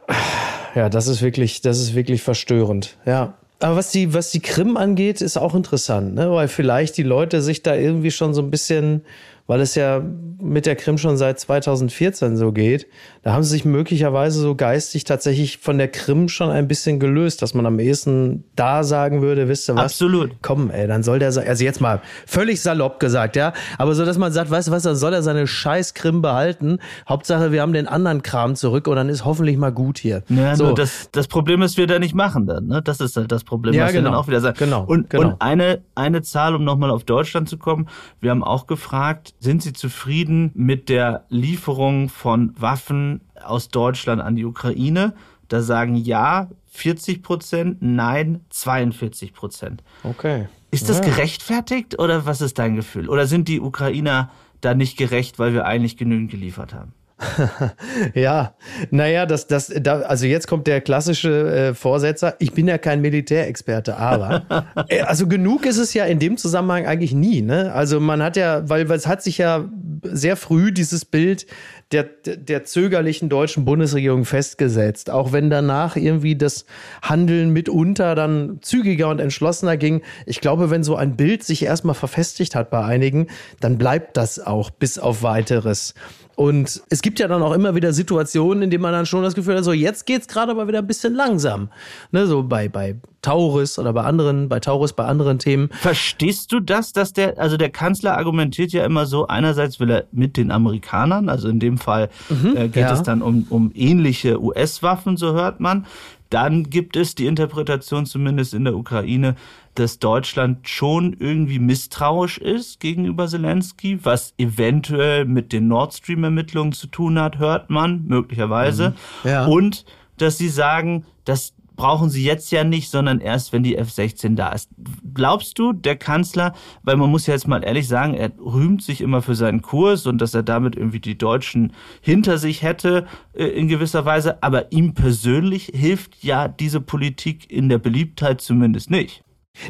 ja, 0.76 0.90
das 0.90 1.08
ist 1.08 1.22
wirklich, 1.22 1.62
das 1.62 1.80
ist 1.80 1.96
wirklich 1.96 2.22
verstörend. 2.22 2.98
Ja. 3.06 3.34
Aber 3.60 3.78
was 3.78 3.92
die, 3.92 4.14
was 4.14 4.32
die 4.32 4.42
Krim 4.42 4.76
angeht, 4.76 5.22
ist 5.22 5.38
auch 5.38 5.56
interessant, 5.56 6.16
ne? 6.16 6.30
weil 6.32 6.48
vielleicht 6.48 6.98
die 6.98 7.04
Leute 7.04 7.42
sich 7.42 7.64
da 7.64 7.76
irgendwie 7.76 8.12
schon 8.12 8.34
so 8.34 8.42
ein 8.42 8.52
bisschen 8.52 9.06
weil 9.48 9.62
es 9.62 9.76
ja 9.76 10.02
mit 10.42 10.66
der 10.66 10.76
Krim 10.76 10.98
schon 10.98 11.18
seit 11.18 11.40
2014 11.40 12.36
so 12.36 12.52
geht. 12.52 12.88
Da 13.22 13.34
haben 13.34 13.44
sie 13.44 13.52
sich 13.52 13.66
möglicherweise 13.66 14.40
so 14.40 14.56
geistig 14.56 15.04
tatsächlich 15.04 15.60
von 15.60 15.78
der 15.78 15.88
Krim 15.88 16.30
schon 16.30 16.50
ein 16.50 16.68
bisschen 16.68 17.00
gelöst, 17.00 17.42
dass 17.42 17.54
man 17.54 17.66
am 17.66 17.80
ehesten 17.80 18.44
da 18.56 18.84
sagen 18.84 19.22
würde, 19.22 19.48
wisst 19.48 19.70
ihr 19.70 19.76
was? 19.76 19.86
Absolut. 19.86 20.32
Komm, 20.42 20.72
ey, 20.72 20.88
dann 20.88 21.04
soll 21.04 21.20
der, 21.20 21.28
also 21.28 21.64
jetzt 21.64 21.80
mal 21.80 22.02
völlig 22.26 22.62
salopp 22.62 23.00
gesagt, 23.00 23.36
ja, 23.36 23.54
aber 23.78 23.94
so, 23.94 24.04
dass 24.06 24.18
man 24.18 24.32
sagt, 24.32 24.50
weißt 24.50 24.70
du 24.70 24.72
was, 24.72 24.84
dann 24.84 24.96
soll 24.96 25.14
er 25.14 25.22
seine 25.22 25.46
scheiß 25.46 25.94
Krim 25.94 26.22
behalten. 26.22 26.80
Hauptsache, 27.08 27.52
wir 27.52 27.62
haben 27.62 27.74
den 27.74 27.88
anderen 27.88 28.24
Kram 28.24 28.56
zurück 28.56 28.88
und 28.88 28.96
dann 28.96 29.10
ist 29.10 29.26
hoffentlich 29.26 29.58
mal 29.58 29.72
gut 29.72 30.00
hier. 30.00 30.24
Ja, 30.30 30.56
so. 30.56 30.74
das, 30.74 31.10
das 31.12 31.28
Problem 31.28 31.62
ist, 31.62 31.78
wir 31.78 31.88
da 31.88 32.00
nicht 32.00 32.16
machen 32.16 32.48
dann, 32.48 32.68
ne? 32.68 32.82
Das 32.82 33.00
ist 33.00 33.16
halt 33.16 33.32
das 33.32 33.44
Problem, 33.44 33.76
ja, 33.76 33.86
was 33.86 33.92
genau. 33.92 34.06
wir 34.06 34.12
dann 34.12 34.20
auch 34.20 34.28
wieder 34.28 34.42
sagen. 34.42 34.58
Genau. 34.58 34.84
Und, 34.84 35.10
genau. 35.10 35.30
und 35.30 35.42
eine, 35.42 35.82
eine 35.96 36.22
Zahl, 36.22 36.56
um 36.56 36.64
nochmal 36.64 36.90
auf 36.90 37.04
Deutschland 37.04 37.48
zu 37.48 37.58
kommen. 37.58 37.88
Wir 38.20 38.32
haben 38.32 38.44
auch 38.44 38.66
gefragt, 38.66 39.34
sind 39.42 39.64
Sie 39.64 39.74
zufrieden 39.74 40.52
mit 40.54 40.88
der 40.88 41.26
Lieferung 41.30 42.10
von 42.10 42.54
Waffen 42.60 43.22
aus 43.44 43.70
Deutschland 43.70 44.22
an 44.22 44.36
die 44.36 44.46
Ukraine? 44.46 45.14
Da 45.48 45.62
sagen 45.64 45.96
ja 45.96 46.48
40 46.68 47.24
Prozent, 47.24 47.78
nein 47.82 48.42
42 48.52 49.34
Prozent. 49.34 49.84
Okay. 50.04 50.48
Ist 50.70 50.90
das 50.90 51.00
Ja. 51.00 51.06
gerechtfertigt 51.06 51.98
oder 52.00 52.26
was 52.28 52.40
ist 52.40 52.60
dein 52.60 52.76
Gefühl? 52.76 53.10
Oder 53.10 53.26
sind 53.26 53.48
die 53.48 53.60
Ukrainer 53.60 54.30
da 54.62 54.76
nicht 54.76 54.96
gerecht, 54.96 55.40
weil 55.40 55.54
wir 55.54 55.66
eigentlich 55.66 55.98
genügend 55.98 56.30
geliefert 56.30 56.74
haben? 56.76 56.94
Ja, 58.14 58.56
naja, 58.90 59.26
das, 59.26 59.48
das, 59.48 59.72
da, 59.82 60.02
also 60.02 60.26
jetzt 60.26 60.48
kommt 60.48 60.68
der 60.68 60.82
klassische 60.82 61.70
äh, 61.70 61.74
Vorsetzer. 61.74 62.36
Ich 62.40 62.54
bin 62.54 62.68
ja 62.68 62.78
kein 62.78 63.02
Militärexperte, 63.02 63.98
aber 63.98 64.66
äh, 64.88 65.02
also 65.02 65.28
genug 65.28 65.66
ist 65.66 65.78
es 65.78 65.94
ja 65.94 66.06
in 66.06 66.20
dem 66.20 66.38
Zusammenhang 66.38 66.86
eigentlich 66.86 67.14
nie. 67.14 67.42
Ne? 67.42 67.72
Also 67.74 68.00
man 68.00 68.22
hat 68.22 68.38
ja, 68.38 68.68
weil, 68.70 68.90
weil 68.90 68.98
es 68.98 69.08
hat 69.08 69.24
sich 69.24 69.38
ja 69.38 69.66
sehr 70.04 70.36
früh 70.36 70.72
dieses 70.72 71.06
Bild 71.06 71.46
der, 71.92 72.04
der 72.04 72.64
zögerlichen 72.64 73.30
deutschen 73.30 73.66
Bundesregierung 73.66 74.26
festgesetzt. 74.26 75.10
Auch 75.10 75.32
wenn 75.32 75.50
danach 75.50 75.96
irgendwie 75.96 76.36
das 76.36 76.66
Handeln 77.02 77.52
mitunter 77.52 78.16
dann 78.16 78.60
zügiger 78.62 79.10
und 79.10 79.20
entschlossener 79.20 79.78
ging. 79.78 80.02
Ich 80.26 80.42
glaube, 80.42 80.70
wenn 80.70 80.84
so 80.84 80.96
ein 80.96 81.18
Bild 81.18 81.44
sich 81.44 81.64
erstmal 81.64 81.96
verfestigt 81.96 82.56
hat 82.56 82.70
bei 82.70 82.84
einigen, 82.84 83.28
dann 83.60 83.78
bleibt 83.78 84.18
das 84.18 84.40
auch 84.40 84.70
bis 84.70 85.00
auf 85.00 85.24
weiteres. 85.24 85.94
Und 86.36 86.82
es 86.90 87.02
gibt 87.02 87.20
ja 87.20 87.28
dann 87.28 87.44
auch 87.44 87.52
immer 87.52 87.76
wieder 87.76 87.94
Situationen, 87.94 88.64
in 88.64 88.70
denen 88.70 88.82
man 88.82 88.94
dann 88.94 89.06
schon 89.06 89.22
das 89.22 89.36
Gefühl 89.36 89.58
hat, 89.58 89.64
so 89.64 89.74
jetzt 89.74 90.06
geht's 90.06 90.28
gerade 90.28 90.52
aber 90.52 90.68
wieder 90.68 90.80
ein 90.80 90.88
bisschen 90.88 91.14
langsam. 91.14 91.70
Ne, 92.12 92.26
so 92.26 92.44
bei, 92.44 92.70
bei 92.70 92.96
Taurus 93.22 93.78
oder 93.78 93.94
bei 93.94 94.04
anderen, 94.04 94.50
bei 94.50 94.60
Taurus, 94.60 94.94
bei 94.94 95.06
anderen 95.06 95.40
Themen. 95.40 95.70
Verstehst 95.74 96.52
du 96.52 96.60
das, 96.60 96.94
dass 96.94 97.14
der, 97.14 97.38
also 97.40 97.58
der 97.58 97.70
Kanzler 97.70 98.18
argumentiert 98.18 98.72
ja 98.72 98.86
immer 98.86 99.06
so, 99.06 99.28
einerseits 99.28 99.80
will 99.80 99.92
er 99.92 100.06
mit 100.12 100.38
den 100.38 100.52
Amerikanern, 100.52 101.30
also 101.30 101.48
in 101.48 101.60
dem 101.60 101.78
Fall 101.78 102.10
äh, 102.30 102.68
geht 102.68 102.78
ja. 102.78 102.94
es 102.94 103.04
dann 103.04 103.22
um, 103.22 103.46
um 103.50 103.72
ähnliche 103.76 104.42
US-Waffen, 104.42 105.18
so 105.18 105.34
hört 105.34 105.60
man. 105.60 105.86
Dann 106.32 106.70
gibt 106.70 106.96
es 106.96 107.14
die 107.14 107.26
Interpretation, 107.26 108.06
zumindest 108.06 108.54
in 108.54 108.64
der 108.64 108.76
Ukraine, 108.76 109.36
dass 109.76 110.00
Deutschland 110.00 110.68
schon 110.68 111.16
irgendwie 111.20 111.60
misstrauisch 111.60 112.38
ist 112.38 112.80
gegenüber 112.80 113.28
Zelensky, 113.28 114.00
was 114.04 114.34
eventuell 114.38 115.26
mit 115.26 115.52
den 115.52 115.68
Nord 115.68 115.94
Stream-Ermittlungen 115.94 116.72
zu 116.72 116.88
tun 116.88 117.20
hat, 117.20 117.38
hört 117.38 117.70
man 117.70 118.06
möglicherweise. 118.08 118.94
Ja. 119.26 119.46
Und 119.46 119.86
dass 120.18 120.38
sie 120.38 120.50
sagen, 120.50 121.06
das 121.26 121.54
brauchen 121.82 122.12
sie 122.12 122.24
jetzt 122.24 122.52
ja 122.52 122.64
nicht, 122.64 122.92
sondern 122.92 123.20
erst, 123.20 123.54
wenn 123.54 123.64
die 123.64 123.76
F-16 123.76 124.36
da 124.36 124.50
ist. 124.50 124.70
Glaubst 125.16 125.58
du, 125.58 125.74
der 125.74 125.96
Kanzler, 125.96 126.54
weil 126.84 126.96
man 126.96 127.10
muss 127.10 127.26
ja 127.26 127.34
jetzt 127.34 127.48
mal 127.48 127.64
ehrlich 127.64 127.88
sagen, 127.88 128.14
er 128.14 128.32
rühmt 128.38 128.84
sich 128.84 129.02
immer 129.02 129.24
für 129.24 129.34
seinen 129.34 129.64
Kurs 129.64 130.06
und 130.06 130.22
dass 130.22 130.36
er 130.36 130.44
damit 130.44 130.76
irgendwie 130.76 131.00
die 131.00 131.18
Deutschen 131.18 131.74
hinter 132.00 132.38
sich 132.38 132.62
hätte 132.62 133.08
äh, 133.34 133.46
in 133.46 133.68
gewisser 133.68 134.06
Weise, 134.06 134.44
aber 134.44 134.72
ihm 134.72 134.94
persönlich 134.94 135.72
hilft 135.74 136.24
ja 136.24 136.48
diese 136.48 136.82
Politik 136.82 137.50
in 137.50 137.68
der 137.68 137.80
Beliebtheit 137.80 138.42
zumindest 138.42 138.92
nicht. 138.92 139.24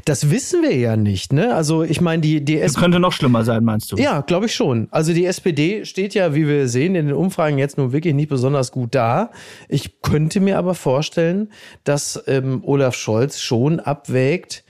Das 0.05 0.29
wissen 0.29 0.61
wir 0.61 0.75
ja 0.75 0.95
nicht, 0.95 1.33
ne? 1.33 1.53
Also 1.55 1.83
ich 1.83 2.01
meine, 2.01 2.21
die, 2.21 2.45
die 2.45 2.57
Es 2.57 2.71
SPD. 2.71 2.81
könnte 2.81 2.99
noch 2.99 3.11
schlimmer 3.13 3.43
sein, 3.43 3.63
meinst 3.63 3.91
du? 3.91 3.97
Ja, 3.97 4.21
glaube 4.21 4.45
ich 4.45 4.53
schon. 4.55 4.87
Also 4.91 5.13
die 5.13 5.25
SPD 5.25 5.85
steht 5.85 6.13
ja, 6.13 6.35
wie 6.35 6.47
wir 6.47 6.67
sehen, 6.67 6.95
in 6.95 7.07
den 7.07 7.15
Umfragen 7.15 7.57
jetzt 7.57 7.77
nun 7.77 7.91
wirklich 7.91 8.13
nicht 8.13 8.29
besonders 8.29 8.71
gut 8.71 8.93
da. 8.95 9.31
Ich 9.69 10.01
könnte 10.01 10.39
mir 10.39 10.57
aber 10.57 10.75
vorstellen, 10.75 11.49
dass 11.83 12.23
ähm, 12.27 12.61
Olaf 12.63 12.95
Scholz 12.95 13.41
schon 13.41 13.79
abwägt, 13.79 14.63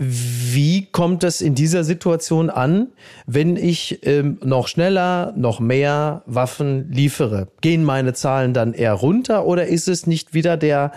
wie 0.00 0.86
kommt 0.92 1.24
es 1.24 1.40
in 1.40 1.56
dieser 1.56 1.82
Situation 1.82 2.50
an, 2.50 2.92
wenn 3.26 3.56
ich 3.56 4.06
ähm, 4.06 4.38
noch 4.44 4.68
schneller, 4.68 5.34
noch 5.36 5.58
mehr 5.58 6.22
Waffen 6.26 6.88
liefere? 6.92 7.48
Gehen 7.60 7.82
meine 7.82 8.14
Zahlen 8.14 8.54
dann 8.54 8.74
eher 8.74 8.92
runter 8.92 9.44
oder 9.44 9.66
ist 9.66 9.88
es 9.88 10.06
nicht 10.06 10.34
wieder 10.34 10.56
der 10.56 10.92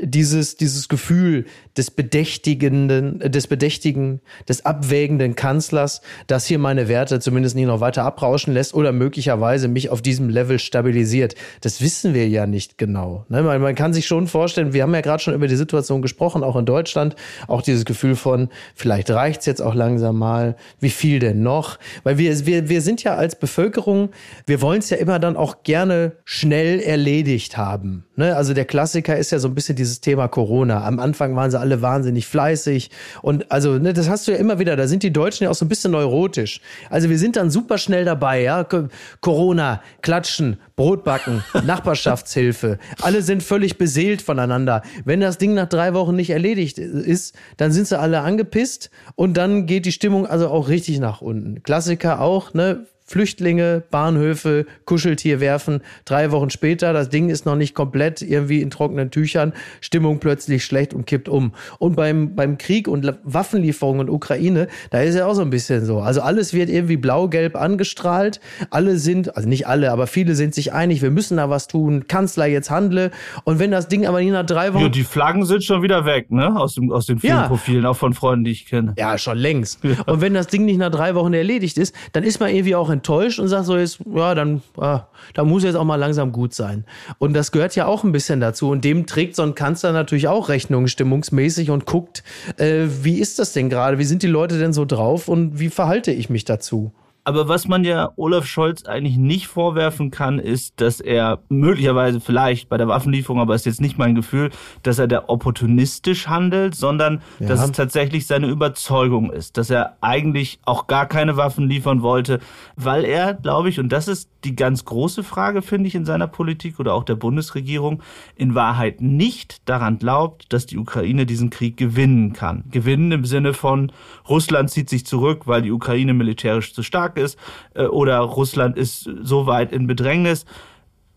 dieses, 0.00 0.56
dieses 0.56 0.88
Gefühl 0.88 1.46
des 1.76 1.90
bedächtigenden, 1.90 3.20
äh, 3.20 3.30
des 3.30 3.46
bedächtigen, 3.46 4.20
des 4.48 4.64
abwägenden 4.64 5.34
Kanzlers, 5.34 6.00
das 6.26 6.46
hier 6.46 6.58
meine 6.58 6.88
Werte 6.88 7.20
zumindest 7.20 7.56
nicht 7.56 7.66
noch 7.66 7.80
weiter 7.80 8.04
abrauschen 8.04 8.54
lässt 8.54 8.74
oder 8.74 8.92
möglicherweise 8.92 9.68
mich 9.68 9.90
auf 9.90 10.02
diesem 10.02 10.28
Level 10.28 10.58
stabilisiert. 10.58 11.34
Das 11.60 11.80
wissen 11.80 12.14
wir 12.14 12.28
ja 12.28 12.46
nicht 12.46 12.78
genau. 12.78 13.24
Ne? 13.28 13.42
Man, 13.42 13.60
man 13.60 13.74
kann 13.74 13.92
sich 13.92 14.06
schon 14.06 14.28
vorstellen, 14.28 14.72
wir 14.72 14.82
haben 14.82 14.94
ja 14.94 15.00
gerade 15.00 15.22
schon 15.22 15.34
über 15.34 15.48
die 15.48 15.56
Situation 15.56 16.02
gesprochen, 16.02 16.44
auch 16.44 16.56
in 16.56 16.66
Deutschland, 16.66 17.16
auch 17.46 17.62
dieses 17.62 17.84
Gefühl 17.84 18.16
von, 18.16 18.48
vielleicht 18.74 19.10
reicht's 19.10 19.46
jetzt 19.46 19.62
auch 19.62 19.74
langsam 19.74 20.18
mal, 20.18 20.56
wie 20.80 20.90
viel 20.90 21.18
denn 21.18 21.42
noch? 21.42 21.78
Weil 22.04 22.18
wir, 22.18 22.46
wir, 22.46 22.68
wir 22.68 22.82
sind 22.82 23.02
ja 23.02 23.16
als 23.16 23.36
Bevölkerung, 23.36 24.10
wir 24.46 24.60
wollen 24.60 24.78
es 24.78 24.90
ja 24.90 24.96
immer 24.96 25.18
dann 25.18 25.36
auch 25.36 25.62
gerne 25.62 26.12
schnell 26.24 26.80
erledigt 26.80 27.56
haben. 27.56 28.04
Ne? 28.18 28.34
Also 28.36 28.52
der 28.52 28.64
Klassiker 28.64 29.16
ist 29.16 29.30
ja 29.30 29.38
so 29.38 29.46
ein 29.46 29.54
bisschen 29.54 29.76
dieses 29.76 30.00
Thema 30.00 30.26
Corona. 30.26 30.84
Am 30.84 30.98
Anfang 30.98 31.36
waren 31.36 31.50
sie 31.52 31.58
alle 31.58 31.82
wahnsinnig 31.82 32.26
fleißig 32.26 32.90
und 33.22 33.50
also 33.52 33.78
ne, 33.78 33.92
das 33.92 34.08
hast 34.08 34.26
du 34.26 34.32
ja 34.32 34.38
immer 34.38 34.58
wieder. 34.58 34.74
Da 34.74 34.88
sind 34.88 35.04
die 35.04 35.12
Deutschen 35.12 35.44
ja 35.44 35.50
auch 35.50 35.54
so 35.54 35.64
ein 35.64 35.68
bisschen 35.68 35.92
neurotisch. 35.92 36.60
Also 36.90 37.08
wir 37.10 37.18
sind 37.18 37.36
dann 37.36 37.48
super 37.50 37.78
schnell 37.78 38.04
dabei. 38.04 38.42
Ja, 38.42 38.64
Co- 38.64 38.88
Corona, 39.20 39.80
Klatschen, 40.02 40.58
Brotbacken, 40.74 41.44
Nachbarschaftshilfe. 41.64 42.78
Alle 43.02 43.22
sind 43.22 43.42
völlig 43.42 43.78
beseelt 43.78 44.20
voneinander. 44.20 44.82
Wenn 45.04 45.20
das 45.20 45.38
Ding 45.38 45.54
nach 45.54 45.68
drei 45.68 45.94
Wochen 45.94 46.16
nicht 46.16 46.30
erledigt 46.30 46.78
ist, 46.78 47.36
dann 47.56 47.70
sind 47.70 47.86
sie 47.86 47.98
alle 47.98 48.20
angepisst 48.22 48.90
und 49.14 49.36
dann 49.36 49.66
geht 49.66 49.86
die 49.86 49.92
Stimmung 49.92 50.26
also 50.26 50.48
auch 50.48 50.68
richtig 50.68 50.98
nach 50.98 51.20
unten. 51.20 51.62
Klassiker 51.62 52.20
auch, 52.20 52.52
ne? 52.52 52.86
Flüchtlinge, 53.08 53.82
Bahnhöfe, 53.90 54.66
Kuscheltier 54.84 55.40
werfen. 55.40 55.80
Drei 56.04 56.30
Wochen 56.30 56.50
später, 56.50 56.92
das 56.92 57.08
Ding 57.08 57.30
ist 57.30 57.46
noch 57.46 57.56
nicht 57.56 57.74
komplett 57.74 58.20
irgendwie 58.20 58.60
in 58.60 58.68
trockenen 58.68 59.10
Tüchern, 59.10 59.54
Stimmung 59.80 60.18
plötzlich 60.20 60.62
schlecht 60.62 60.92
und 60.92 61.06
kippt 61.06 61.26
um. 61.28 61.52
Und 61.78 61.96
beim, 61.96 62.34
beim 62.36 62.58
Krieg 62.58 62.86
und 62.86 63.10
Waffenlieferungen 63.24 64.08
in 64.08 64.12
Ukraine, 64.12 64.68
da 64.90 65.00
ist 65.00 65.14
ja 65.14 65.26
auch 65.26 65.32
so 65.32 65.40
ein 65.40 65.48
bisschen 65.48 65.86
so. 65.86 66.00
Also 66.00 66.20
alles 66.20 66.52
wird 66.52 66.68
irgendwie 66.68 66.98
blau-gelb 66.98 67.56
angestrahlt. 67.56 68.40
Alle 68.68 68.98
sind, 68.98 69.34
also 69.36 69.48
nicht 69.48 69.66
alle, 69.66 69.90
aber 69.90 70.06
viele 70.06 70.34
sind 70.34 70.54
sich 70.54 70.74
einig, 70.74 71.00
wir 71.00 71.10
müssen 71.10 71.38
da 71.38 71.48
was 71.48 71.66
tun. 71.66 72.08
Kanzler 72.08 72.44
jetzt 72.44 72.70
handle. 72.70 73.10
Und 73.44 73.58
wenn 73.58 73.70
das 73.70 73.88
Ding 73.88 74.06
aber 74.06 74.20
nicht 74.20 74.32
nach 74.32 74.44
drei 74.44 74.74
Wochen 74.74 74.82
Ja, 74.82 74.88
die 74.90 75.04
Flaggen 75.04 75.46
sind 75.46 75.64
schon 75.64 75.82
wieder 75.82 76.04
weg, 76.04 76.30
ne? 76.30 76.54
Aus, 76.54 76.74
dem, 76.74 76.92
aus 76.92 77.06
den 77.06 77.18
vielen 77.18 77.36
Ja. 77.36 77.48
Profilen, 77.48 77.86
auch 77.86 77.96
von 77.96 78.12
Freunden, 78.12 78.44
die 78.44 78.50
ich 78.50 78.66
kenne. 78.66 78.92
Ja, 78.98 79.16
schon 79.16 79.38
längst. 79.38 79.80
Und 80.04 80.20
wenn 80.20 80.34
das 80.34 80.48
Ding 80.48 80.66
nicht 80.66 80.76
nach 80.78 80.90
drei 80.90 81.14
Wochen 81.14 81.32
erledigt 81.32 81.78
ist, 81.78 81.94
dann 82.12 82.22
ist 82.22 82.38
man 82.38 82.50
irgendwie 82.50 82.74
auch 82.74 82.90
enttäuscht 82.98 83.38
und 83.38 83.48
sagt 83.48 83.66
so 83.66 83.76
jetzt, 83.76 84.00
ja, 84.12 84.34
dann, 84.34 84.62
ah, 84.76 85.06
da 85.34 85.44
muss 85.44 85.62
jetzt 85.62 85.76
auch 85.76 85.84
mal 85.84 85.96
langsam 85.96 86.32
gut 86.32 86.54
sein. 86.54 86.84
Und 87.18 87.34
das 87.34 87.52
gehört 87.52 87.74
ja 87.76 87.86
auch 87.86 88.04
ein 88.04 88.12
bisschen 88.12 88.40
dazu. 88.40 88.70
Und 88.70 88.84
dem 88.84 89.06
trägt 89.06 89.36
so 89.36 89.42
ein 89.42 89.54
Kanzler 89.54 89.92
natürlich 89.92 90.28
auch 90.28 90.48
Rechnung 90.48 90.88
stimmungsmäßig 90.88 91.70
und 91.70 91.86
guckt, 91.86 92.22
äh, 92.56 92.86
wie 93.02 93.18
ist 93.18 93.38
das 93.38 93.52
denn 93.52 93.70
gerade? 93.70 93.98
Wie 93.98 94.04
sind 94.04 94.22
die 94.22 94.28
Leute 94.28 94.58
denn 94.58 94.72
so 94.72 94.84
drauf 94.84 95.28
und 95.28 95.58
wie 95.58 95.68
verhalte 95.68 96.10
ich 96.12 96.28
mich 96.28 96.44
dazu? 96.44 96.92
Aber 97.28 97.46
was 97.46 97.68
man 97.68 97.84
ja 97.84 98.12
Olaf 98.16 98.46
Scholz 98.46 98.86
eigentlich 98.86 99.18
nicht 99.18 99.48
vorwerfen 99.48 100.10
kann, 100.10 100.38
ist, 100.38 100.80
dass 100.80 100.98
er 100.98 101.40
möglicherweise 101.50 102.22
vielleicht 102.22 102.70
bei 102.70 102.78
der 102.78 102.88
Waffenlieferung, 102.88 103.38
aber 103.38 103.54
ist 103.54 103.66
jetzt 103.66 103.82
nicht 103.82 103.98
mein 103.98 104.14
Gefühl, 104.14 104.48
dass 104.82 104.98
er 104.98 105.08
da 105.08 105.24
opportunistisch 105.26 106.26
handelt, 106.28 106.74
sondern 106.74 107.20
dass 107.38 107.62
es 107.62 107.72
tatsächlich 107.72 108.26
seine 108.26 108.46
Überzeugung 108.46 109.30
ist, 109.30 109.58
dass 109.58 109.68
er 109.68 109.98
eigentlich 110.00 110.58
auch 110.64 110.86
gar 110.86 111.04
keine 111.04 111.36
Waffen 111.36 111.68
liefern 111.68 112.00
wollte, 112.00 112.40
weil 112.76 113.04
er, 113.04 113.34
glaube 113.34 113.68
ich, 113.68 113.78
und 113.78 113.90
das 113.90 114.08
ist 114.08 114.30
die 114.44 114.56
ganz 114.56 114.84
große 114.84 115.24
Frage, 115.24 115.62
finde 115.62 115.88
ich, 115.88 115.94
in 115.94 116.04
seiner 116.04 116.28
Politik 116.28 116.78
oder 116.78 116.94
auch 116.94 117.04
der 117.04 117.16
Bundesregierung, 117.16 118.02
in 118.36 118.54
Wahrheit 118.54 119.00
nicht 119.00 119.68
daran 119.68 119.98
glaubt, 119.98 120.52
dass 120.52 120.66
die 120.66 120.78
Ukraine 120.78 121.26
diesen 121.26 121.50
Krieg 121.50 121.76
gewinnen 121.76 122.32
kann. 122.32 122.64
Gewinnen 122.70 123.12
im 123.12 123.24
Sinne 123.24 123.52
von 123.52 123.92
Russland 124.28 124.70
zieht 124.70 124.88
sich 124.88 125.04
zurück, 125.04 125.42
weil 125.46 125.62
die 125.62 125.72
Ukraine 125.72 126.14
militärisch 126.14 126.72
zu 126.72 126.82
stark 126.82 127.17
ist, 127.18 127.38
äh, 127.74 127.84
oder 127.84 128.18
Russland 128.20 128.76
ist 128.76 129.08
so 129.22 129.46
weit 129.46 129.72
in 129.72 129.86
Bedrängnis. 129.86 130.44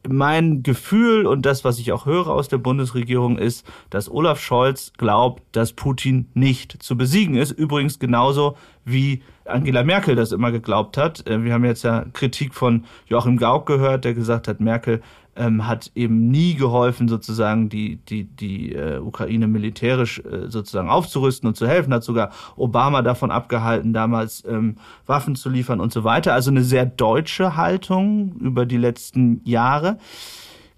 mein 0.08 0.64
Gefühl 0.64 1.28
und 1.28 1.46
das, 1.46 1.64
was 1.64 1.78
ich 1.78 1.92
auch 1.92 2.06
höre 2.08 2.28
aus 2.28 2.48
der 2.48 2.58
Bundesregierung, 2.58 3.38
ist, 3.38 3.66
dass 3.92 4.10
Olaf 4.10 4.40
Scholz 4.40 4.94
glaubt, 4.98 5.44
dass 5.52 5.74
Putin 5.74 6.28
nicht 6.34 6.82
zu 6.82 6.98
besiegen 6.98 7.36
ist. 7.36 7.52
Übrigens 7.52 8.00
genauso 8.00 8.56
wie 8.86 9.22
Angela 9.46 9.84
Merkel 9.84 10.16
das 10.16 10.32
immer 10.32 10.52
geglaubt 10.52 10.98
hat. 10.98 11.28
Äh, 11.28 11.44
wir 11.44 11.54
haben 11.54 11.66
jetzt 11.66 11.84
ja 11.84 12.06
Kritik 12.14 12.54
von 12.54 12.86
Joachim 13.08 13.38
Gauck 13.38 13.66
gehört, 13.66 14.06
der 14.06 14.14
gesagt 14.14 14.48
hat, 14.48 14.60
Merkel 14.60 15.02
ähm, 15.36 15.66
hat 15.68 15.92
eben 15.96 16.30
nie 16.30 16.56
geholfen, 16.56 17.08
sozusagen 17.08 17.70
die, 17.70 17.98
die, 17.98 18.26
die 18.26 18.74
äh, 18.74 19.00
Ukraine 19.00 19.48
militärisch 19.48 20.20
äh, 20.20 20.50
sozusagen 20.50 20.90
aufzurüsten 20.90 21.48
und 21.48 21.56
zu 21.56 21.68
helfen, 21.68 21.94
hat 21.94 22.04
sogar 22.04 22.32
Obama 22.58 23.02
davon 23.02 23.32
abgehalten, 23.32 23.94
damals 23.94 24.44
ähm, 24.46 24.76
Waffen 25.06 25.36
zu 25.36 25.50
liefern 25.50 25.80
und 25.80 25.94
so 25.94 26.04
weiter. 26.04 26.34
Also 26.34 26.52
eine 26.52 26.64
sehr 26.64 26.86
deutsche 26.86 27.56
Haltung 27.56 28.36
über 28.40 28.66
die 28.66 28.78
letzten 28.78 29.42
Jahre. 29.46 29.98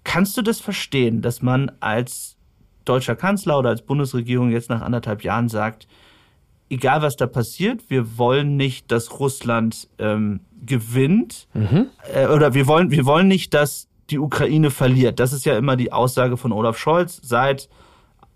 Kannst 0.04 0.36
du 0.36 0.42
das 0.42 0.60
verstehen, 0.60 1.20
dass 1.20 1.42
man 1.42 1.72
als 1.80 2.36
deutscher 2.84 3.16
Kanzler 3.16 3.58
oder 3.58 3.70
als 3.70 3.82
Bundesregierung 3.82 4.50
jetzt 4.50 4.70
nach 4.70 4.82
anderthalb 4.82 5.24
Jahren 5.24 5.48
sagt, 5.48 5.88
egal 6.70 7.02
was 7.02 7.16
da 7.16 7.26
passiert, 7.26 7.88
wir 7.88 8.18
wollen 8.18 8.56
nicht, 8.56 8.90
dass 8.90 9.18
Russland 9.20 9.88
ähm, 9.98 10.40
gewinnt 10.64 11.46
mhm. 11.54 11.88
äh, 12.12 12.26
oder 12.26 12.54
wir 12.54 12.66
wollen, 12.66 12.90
wir 12.90 13.04
wollen 13.04 13.28
nicht, 13.28 13.54
dass 13.54 13.88
die 14.10 14.18
Ukraine 14.18 14.70
verliert. 14.70 15.20
Das 15.20 15.32
ist 15.32 15.44
ja 15.44 15.56
immer 15.56 15.76
die 15.76 15.92
Aussage 15.92 16.36
von 16.36 16.52
Olaf 16.52 16.78
Scholz 16.78 17.20
seit 17.22 17.68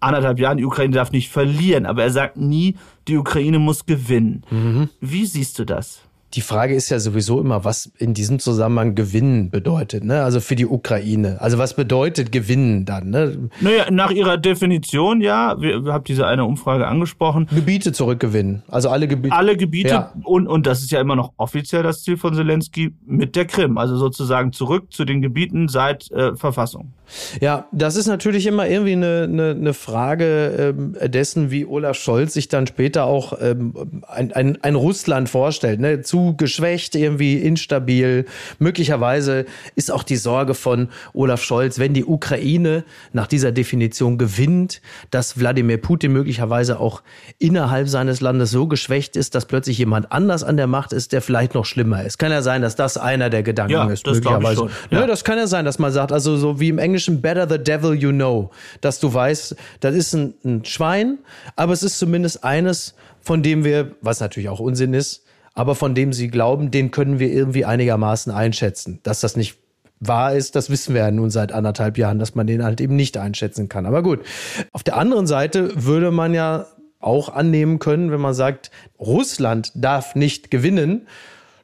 anderthalb 0.01 0.39
Jahren. 0.39 0.59
Die 0.59 0.65
Ukraine 0.65 0.95
darf 0.95 1.13
nicht 1.13 1.31
verlieren, 1.31 1.87
aber 1.87 2.03
er 2.03 2.11
sagt 2.11 2.37
nie, 2.37 2.77
die 3.07 3.17
Ukraine 3.17 3.59
muss 3.59 3.87
gewinnen. 3.87 4.45
Mhm. 4.51 4.89
Wie 5.01 5.27
siehst 5.27 5.59
du 5.59 5.65
das? 5.65 6.03
Die 6.35 6.43
Frage 6.43 6.75
ist 6.75 6.91
ja 6.91 6.99
sowieso 6.99 7.41
immer, 7.41 7.65
was 7.65 7.91
in 7.97 8.13
diesem 8.13 8.39
Zusammenhang 8.39 8.95
gewinnen 8.95 9.51
bedeutet, 9.51 10.05
ne? 10.05 10.23
Also 10.25 10.41
für 10.41 10.57
die 10.57 10.67
Ukraine. 10.67 11.41
Also 11.41 11.57
was 11.57 11.75
bedeutet 11.75 12.33
gewinnen 12.33 12.85
dann, 12.85 13.09
ne? 13.09 13.49
Naja, 13.61 13.91
nach 13.91 14.11
ihrer 14.11 14.37
Definition, 14.37 15.23
ja, 15.23 15.59
wir, 15.59 15.87
wir 15.87 15.93
haben 15.93 16.05
diese 16.05 16.27
eine 16.27 16.45
Umfrage 16.45 16.87
angesprochen. 16.87 17.49
Gebiete 17.55 17.93
zurückgewinnen. 17.93 18.63
Also 18.69 18.91
alle 18.91 19.09
Gebiete. 19.09 19.35
Alle 19.35 19.57
Gebiete 19.57 19.89
ja. 19.89 20.13
und, 20.25 20.47
und 20.47 20.67
das 20.67 20.83
ist 20.83 20.91
ja 20.91 21.01
immer 21.01 21.17
noch 21.17 21.33
offiziell 21.39 21.83
das 21.83 22.03
Ziel 22.03 22.19
von 22.19 22.35
Zelensky 22.35 22.95
mit 23.07 23.35
der 23.35 23.47
Krim. 23.47 23.79
Also 23.79 23.97
sozusagen 23.97 24.53
zurück 24.53 24.93
zu 24.93 25.07
den 25.07 25.23
Gebieten 25.23 25.69
seit 25.69 26.11
äh, 26.11 26.37
Verfassung. 26.37 26.93
Ja, 27.41 27.67
das 27.73 27.97
ist 27.97 28.07
natürlich 28.07 28.47
immer 28.47 28.69
irgendwie 28.69 28.93
eine, 28.93 29.23
eine, 29.25 29.51
eine 29.53 29.73
Frage 29.73 30.75
ähm, 30.77 30.95
dessen, 31.11 31.51
wie 31.51 31.65
Olaf 31.65 31.97
Scholz 31.97 32.35
sich 32.35 32.49
dann 32.49 32.67
später 32.67 33.05
auch 33.05 33.33
ähm, 33.41 34.03
ein, 34.07 34.33
ein, 34.33 34.59
ein 34.63 34.75
Russland 34.75 35.31
vorstellt. 35.31 35.81
Ne? 35.81 36.03
Zu 36.03 36.18
geschwächt, 36.37 36.95
irgendwie 36.95 37.39
instabil. 37.39 38.27
Möglicherweise 38.59 39.47
ist 39.75 39.91
auch 39.91 40.03
die 40.03 40.17
Sorge 40.17 40.55
von 40.55 40.89
Olaf 41.15 41.43
Scholz, 41.43 41.79
wenn 41.79 41.95
die 41.95 42.05
Ukraine 42.05 42.85
nach 43.13 43.27
dieser 43.27 43.53
Definition 43.53 44.19
gewinnt, 44.19 44.81
dass 45.11 45.39
Wladimir 45.39 45.79
Putin 45.79 46.13
möglicherweise 46.13 46.79
auch 46.79 47.03
innerhalb 47.39 47.89
seines 47.89 48.21
Landes 48.21 48.51
so 48.51 48.67
geschwächt 48.67 49.17
ist, 49.17 49.35
dass 49.35 49.47
plötzlich 49.47 49.79
jemand 49.79 50.13
anders 50.13 50.45
an 50.45 50.57
der 50.57 50.67
Macht 50.67 50.93
ist, 50.93 51.13
der 51.13 51.23
vielleicht 51.23 51.55
noch 51.55 51.65
schlimmer 51.65 52.05
ist. 52.05 52.19
Kann 52.19 52.33
ja 52.33 52.43
sein, 52.43 52.63
dass 52.63 52.77
das 52.77 52.97
einer 52.97 53.31
der 53.31 53.43
Gedanken 53.43 53.73
ja, 53.73 53.89
ist. 53.89 54.07
Das 54.07 54.15
möglicherweise. 54.15 54.53
Ich 54.53 54.59
schon. 54.59 54.71
Ja. 54.91 55.01
Ne, 55.01 55.07
das 55.07 55.25
kann 55.25 55.39
ja 55.39 55.47
sein, 55.47 55.65
dass 55.65 55.79
man 55.79 55.91
sagt, 55.91 56.13
also 56.13 56.37
so 56.37 56.61
wie 56.61 56.69
im 56.69 56.79
Englischen 56.79 56.99
Englischen 56.99 57.23
Better 57.23 57.49
the 57.49 57.63
Devil 57.63 57.95
You 57.95 58.11
Know, 58.11 58.51
dass 58.81 59.01
du 59.01 59.13
weißt, 59.13 59.55
das 59.81 59.95
ist 59.95 60.15
ein, 60.15 60.35
ein 60.45 60.65
Schwein, 60.65 61.19
aber 61.57 61.73
es 61.73 61.83
ist 61.83 61.99
zumindest 61.99 62.45
eines, 62.45 62.95
von 63.21 63.43
dem 63.43 63.65
wir, 63.65 63.93
was 64.01 64.21
natürlich 64.21 64.49
auch 64.49 64.61
Unsinn 64.61 64.95
ist, 64.95 65.25
aber 65.59 65.75
von 65.75 65.93
dem 65.97 66.13
sie 66.13 66.29
glauben, 66.29 66.71
den 66.71 66.93
können 66.93 67.19
wir 67.19 67.33
irgendwie 67.33 67.65
einigermaßen 67.65 68.33
einschätzen. 68.33 69.01
Dass 69.03 69.19
das 69.19 69.37
nicht 69.37 69.57
wahr 69.99 70.33
ist, 70.37 70.55
das 70.55 70.71
wissen 70.71 70.95
wir 70.95 71.01
ja 71.01 71.11
nun 71.11 71.31
seit 71.31 71.51
anderthalb 71.51 71.99
Jahren, 71.99 72.21
dass 72.21 72.37
man 72.37 72.47
den 72.47 72.63
halt 72.63 72.81
eben 72.81 72.95
nicht 72.95 73.17
einschätzen 73.19 73.69
kann. 73.69 73.85
Aber 73.85 74.05
gut. 74.05 74.21
Auf 74.71 74.85
der 74.85 74.97
anderen 74.97 75.27
Seite 75.27 75.85
würde 75.85 76.13
man 76.13 76.33
ja 76.33 76.67
auch 77.01 77.29
annehmen 77.29 77.81
können, 77.81 78.13
wenn 78.13 78.21
man 78.21 78.35
sagt, 78.35 78.71
Russland 79.01 79.73
darf 79.75 80.15
nicht 80.15 80.53
gewinnen, 80.53 81.09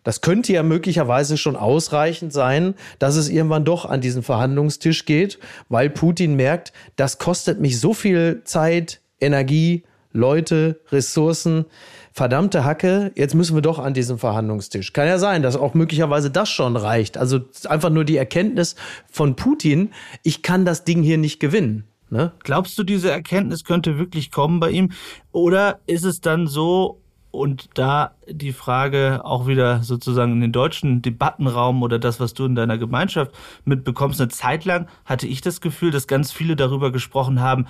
das 0.02 0.22
könnte 0.22 0.52
ja 0.52 0.64
möglicherweise 0.64 1.36
schon 1.36 1.54
ausreichend 1.54 2.32
sein, 2.32 2.74
dass 2.98 3.14
es 3.14 3.28
irgendwann 3.28 3.64
doch 3.64 3.84
an 3.84 4.00
diesen 4.00 4.24
Verhandlungstisch 4.24 5.04
geht, 5.04 5.38
weil 5.68 5.88
Putin 5.88 6.34
merkt, 6.34 6.72
das 6.96 7.18
kostet 7.18 7.60
mich 7.60 7.78
so 7.78 7.94
viel 7.94 8.42
Zeit, 8.42 9.02
Energie, 9.20 9.84
Leute, 10.14 10.80
Ressourcen. 10.90 11.66
Verdammte 12.12 12.64
Hacke, 12.64 13.10
jetzt 13.16 13.34
müssen 13.34 13.56
wir 13.56 13.62
doch 13.62 13.80
an 13.80 13.92
diesen 13.92 14.18
Verhandlungstisch. 14.18 14.92
Kann 14.92 15.08
ja 15.08 15.18
sein, 15.18 15.42
dass 15.42 15.56
auch 15.56 15.74
möglicherweise 15.74 16.30
das 16.30 16.48
schon 16.48 16.76
reicht. 16.76 17.18
Also 17.18 17.40
einfach 17.68 17.90
nur 17.90 18.04
die 18.04 18.16
Erkenntnis 18.16 18.76
von 19.10 19.34
Putin, 19.34 19.90
ich 20.22 20.42
kann 20.42 20.64
das 20.64 20.84
Ding 20.84 21.02
hier 21.02 21.18
nicht 21.18 21.40
gewinnen. 21.40 21.84
Ne? 22.10 22.32
Glaubst 22.44 22.78
du, 22.78 22.84
diese 22.84 23.10
Erkenntnis 23.10 23.64
könnte 23.64 23.98
wirklich 23.98 24.30
kommen 24.30 24.60
bei 24.60 24.70
ihm? 24.70 24.92
Oder 25.32 25.80
ist 25.86 26.04
es 26.04 26.20
dann 26.20 26.46
so, 26.46 27.00
und 27.34 27.68
da 27.74 28.12
die 28.26 28.52
Frage 28.52 29.20
auch 29.24 29.46
wieder 29.46 29.82
sozusagen 29.82 30.32
in 30.32 30.40
den 30.40 30.52
deutschen 30.52 31.02
Debattenraum 31.02 31.82
oder 31.82 31.98
das, 31.98 32.20
was 32.20 32.32
du 32.32 32.46
in 32.46 32.54
deiner 32.54 32.78
Gemeinschaft 32.78 33.32
mitbekommst. 33.64 34.20
Eine 34.20 34.30
Zeit 34.30 34.64
lang 34.64 34.86
hatte 35.04 35.26
ich 35.26 35.40
das 35.40 35.60
Gefühl, 35.60 35.90
dass 35.90 36.06
ganz 36.06 36.32
viele 36.32 36.56
darüber 36.56 36.92
gesprochen 36.92 37.40
haben. 37.40 37.66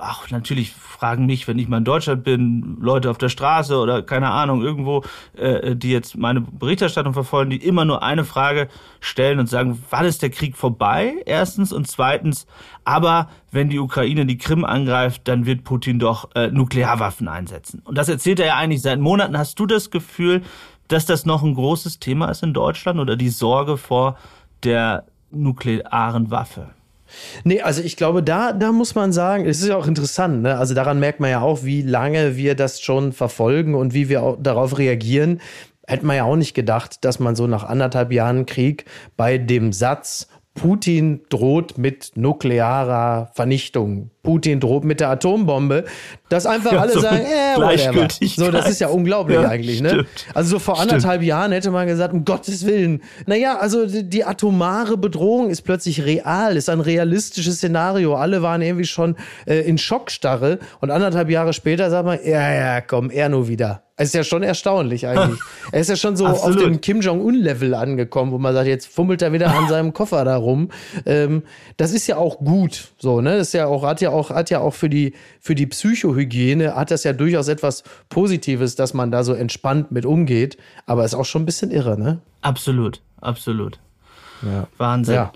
Ach, 0.00 0.30
natürlich 0.30 0.72
fragen 0.72 1.26
mich, 1.26 1.48
wenn 1.48 1.58
ich 1.58 1.68
mal 1.68 1.78
in 1.78 1.84
Deutschland 1.84 2.24
bin, 2.24 2.78
Leute 2.80 3.10
auf 3.10 3.18
der 3.18 3.28
Straße 3.28 3.76
oder 3.76 4.02
keine 4.02 4.30
Ahnung, 4.30 4.62
irgendwo, 4.62 5.04
äh, 5.36 5.76
die 5.76 5.90
jetzt 5.90 6.16
meine 6.16 6.40
Berichterstattung 6.40 7.12
verfolgen, 7.12 7.50
die 7.50 7.64
immer 7.64 7.84
nur 7.84 8.02
eine 8.02 8.24
Frage 8.24 8.68
stellen 9.00 9.40
und 9.40 9.48
sagen, 9.48 9.82
wann 9.90 10.06
ist 10.06 10.22
der 10.22 10.30
Krieg 10.30 10.56
vorbei? 10.56 11.14
Erstens 11.26 11.72
und 11.72 11.88
zweitens, 11.88 12.46
aber 12.88 13.28
wenn 13.52 13.68
die 13.68 13.78
Ukraine 13.78 14.24
die 14.24 14.38
Krim 14.38 14.64
angreift, 14.64 15.22
dann 15.24 15.44
wird 15.44 15.62
Putin 15.62 15.98
doch 15.98 16.30
äh, 16.34 16.48
Nuklearwaffen 16.48 17.28
einsetzen. 17.28 17.82
Und 17.84 17.98
das 17.98 18.08
erzählt 18.08 18.40
er 18.40 18.46
ja 18.46 18.56
eigentlich 18.56 18.80
seit 18.80 18.98
Monaten. 18.98 19.36
Hast 19.36 19.60
du 19.60 19.66
das 19.66 19.90
Gefühl, 19.90 20.40
dass 20.88 21.04
das 21.04 21.26
noch 21.26 21.42
ein 21.42 21.54
großes 21.54 21.98
Thema 21.98 22.30
ist 22.30 22.42
in 22.42 22.54
Deutschland 22.54 22.98
oder 22.98 23.16
die 23.16 23.28
Sorge 23.28 23.76
vor 23.76 24.16
der 24.64 25.04
nuklearen 25.30 26.30
Waffe? 26.30 26.70
Nee, 27.44 27.60
also 27.60 27.82
ich 27.82 27.98
glaube, 27.98 28.22
da, 28.22 28.54
da 28.54 28.72
muss 28.72 28.94
man 28.94 29.12
sagen, 29.12 29.44
es 29.44 29.60
ist 29.60 29.68
ja 29.68 29.76
auch 29.76 29.86
interessant, 29.86 30.40
ne? 30.40 30.56
Also 30.56 30.72
daran 30.72 30.98
merkt 30.98 31.20
man 31.20 31.28
ja 31.28 31.42
auch, 31.42 31.64
wie 31.64 31.82
lange 31.82 32.36
wir 32.36 32.54
das 32.54 32.80
schon 32.80 33.12
verfolgen 33.12 33.74
und 33.74 33.92
wie 33.92 34.08
wir 34.08 34.22
auch 34.22 34.38
darauf 34.40 34.78
reagieren. 34.78 35.42
Hätte 35.86 36.06
man 36.06 36.16
ja 36.16 36.24
auch 36.24 36.36
nicht 36.36 36.54
gedacht, 36.54 37.04
dass 37.04 37.18
man 37.18 37.36
so 37.36 37.46
nach 37.46 37.64
anderthalb 37.64 38.12
Jahren 38.12 38.46
Krieg 38.46 38.86
bei 39.18 39.36
dem 39.36 39.74
Satz 39.74 40.28
Putin 40.58 41.20
droht 41.28 41.78
mit 41.78 42.12
nuklearer 42.16 43.30
Vernichtung. 43.34 44.10
Putin 44.22 44.60
droht 44.60 44.84
mit 44.84 45.00
der 45.00 45.10
Atombombe, 45.10 45.84
dass 46.28 46.44
einfach 46.44 46.72
ja, 46.72 46.80
alle 46.80 46.92
so 46.92 47.00
sagen, 47.00 47.18
äh, 47.18 47.56
whatever. 47.56 48.08
So, 48.36 48.50
das 48.50 48.68
ist 48.68 48.80
ja 48.80 48.88
unglaublich 48.88 49.40
ja, 49.40 49.48
eigentlich, 49.48 49.80
ne? 49.80 49.90
Stimmt. 49.90 50.26
Also 50.34 50.50
so 50.50 50.58
vor 50.58 50.80
anderthalb 50.80 51.20
stimmt. 51.20 51.28
Jahren 51.28 51.52
hätte 51.52 51.70
man 51.70 51.86
gesagt, 51.86 52.12
um 52.12 52.24
Gottes 52.24 52.66
Willen. 52.66 53.02
Naja, 53.26 53.58
also 53.58 53.86
die, 53.86 54.08
die, 54.08 54.24
atomare 54.24 54.96
Bedrohung 54.96 55.50
ist 55.50 55.62
plötzlich 55.62 56.04
real, 56.04 56.56
ist 56.56 56.68
ein 56.68 56.80
realistisches 56.80 57.56
Szenario. 57.56 58.16
Alle 58.16 58.42
waren 58.42 58.60
irgendwie 58.60 58.86
schon 58.86 59.16
äh, 59.46 59.60
in 59.60 59.78
Schockstarre 59.78 60.58
und 60.80 60.90
anderthalb 60.90 61.30
Jahre 61.30 61.52
später 61.52 61.88
sagt 61.90 62.04
man, 62.04 62.18
ja, 62.24 62.52
ja, 62.52 62.80
komm, 62.80 63.10
er 63.10 63.28
nur 63.28 63.48
wieder. 63.48 63.82
Es 64.00 64.08
ist 64.10 64.14
ja 64.14 64.22
schon 64.22 64.44
erstaunlich 64.44 65.08
eigentlich. 65.08 65.40
er 65.72 65.80
ist 65.80 65.90
ja 65.90 65.96
schon 65.96 66.16
so 66.16 66.24
Absolut. 66.24 66.56
auf 66.58 66.62
dem 66.62 66.80
Kim 66.80 67.00
Jong-un-Level 67.00 67.74
angekommen, 67.74 68.30
wo 68.30 68.38
man 68.38 68.54
sagt, 68.54 68.68
jetzt 68.68 68.86
fummelt 68.86 69.22
er 69.22 69.32
wieder 69.32 69.52
an 69.52 69.68
seinem 69.68 69.92
Koffer 69.92 70.24
da 70.24 70.36
rum. 70.36 70.68
Ähm, 71.04 71.42
das 71.76 71.92
ist 71.92 72.06
ja 72.06 72.16
auch 72.16 72.38
gut, 72.38 72.92
so, 72.98 73.20
ne? 73.20 73.38
Das 73.38 73.48
ist 73.48 73.54
ja 73.54 73.66
auch, 73.66 73.82
hat 73.82 74.00
ja 74.00 74.10
auch, 74.10 74.17
hat 74.30 74.50
ja 74.50 74.60
auch 74.60 74.74
für 74.74 74.88
die, 74.88 75.14
für 75.40 75.54
die 75.54 75.66
Psychohygiene, 75.66 76.74
hat 76.74 76.90
das 76.90 77.04
ja 77.04 77.12
durchaus 77.12 77.48
etwas 77.48 77.84
Positives, 78.08 78.74
dass 78.74 78.94
man 78.94 79.10
da 79.10 79.24
so 79.24 79.34
entspannt 79.34 79.90
mit 79.92 80.06
umgeht. 80.06 80.58
Aber 80.86 81.04
ist 81.04 81.14
auch 81.14 81.24
schon 81.24 81.42
ein 81.42 81.46
bisschen 81.46 81.70
irre, 81.70 81.98
ne? 81.98 82.20
Absolut, 82.42 83.00
absolut. 83.20 83.78
Ja. 84.42 84.68
Wahnsinn. 84.76 85.14
Ja. 85.14 85.32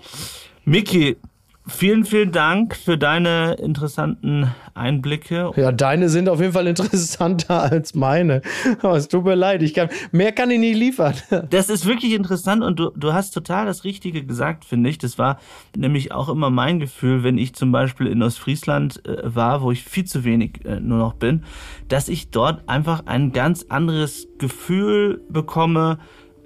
Miki, 0.65 1.17
Vielen, 1.65 2.03
vielen 2.03 2.33
Dank 2.33 2.75
für 2.75 2.97
deine 2.97 3.53
interessanten 3.53 4.53
Einblicke. 4.73 5.51
Ja, 5.55 5.71
deine 5.71 6.09
sind 6.09 6.27
auf 6.27 6.41
jeden 6.41 6.51
Fall 6.51 6.67
interessanter 6.67 7.61
als 7.71 7.95
meine. 7.95 8.41
Aber 8.81 8.97
es 8.97 9.07
tut 9.07 9.23
mir 9.23 9.35
leid, 9.35 9.63
ich 9.63 9.73
kann, 9.73 9.87
mehr 10.11 10.33
kann 10.33 10.51
ich 10.51 10.59
nicht 10.59 10.77
liefern. 10.77 11.13
Das 11.49 11.69
ist 11.69 11.85
wirklich 11.85 12.13
interessant 12.13 12.63
und 12.63 12.79
du, 12.79 12.91
du 12.95 13.13
hast 13.13 13.31
total 13.31 13.65
das 13.65 13.83
Richtige 13.83 14.25
gesagt, 14.25 14.65
finde 14.65 14.89
ich. 14.89 14.97
Das 14.97 15.17
war 15.17 15.39
nämlich 15.75 16.11
auch 16.11 16.29
immer 16.29 16.49
mein 16.49 16.79
Gefühl, 16.79 17.23
wenn 17.23 17.37
ich 17.37 17.53
zum 17.53 17.71
Beispiel 17.71 18.07
in 18.07 18.21
Ostfriesland 18.23 19.05
äh, 19.05 19.17
war, 19.23 19.61
wo 19.61 19.71
ich 19.71 19.83
viel 19.83 20.05
zu 20.05 20.23
wenig 20.23 20.65
äh, 20.65 20.79
nur 20.79 20.97
noch 20.97 21.13
bin, 21.13 21.43
dass 21.87 22.09
ich 22.09 22.29
dort 22.29 22.67
einfach 22.67 23.05
ein 23.05 23.31
ganz 23.31 23.65
anderes 23.69 24.27
Gefühl 24.37 25.21
bekomme, 25.29 25.99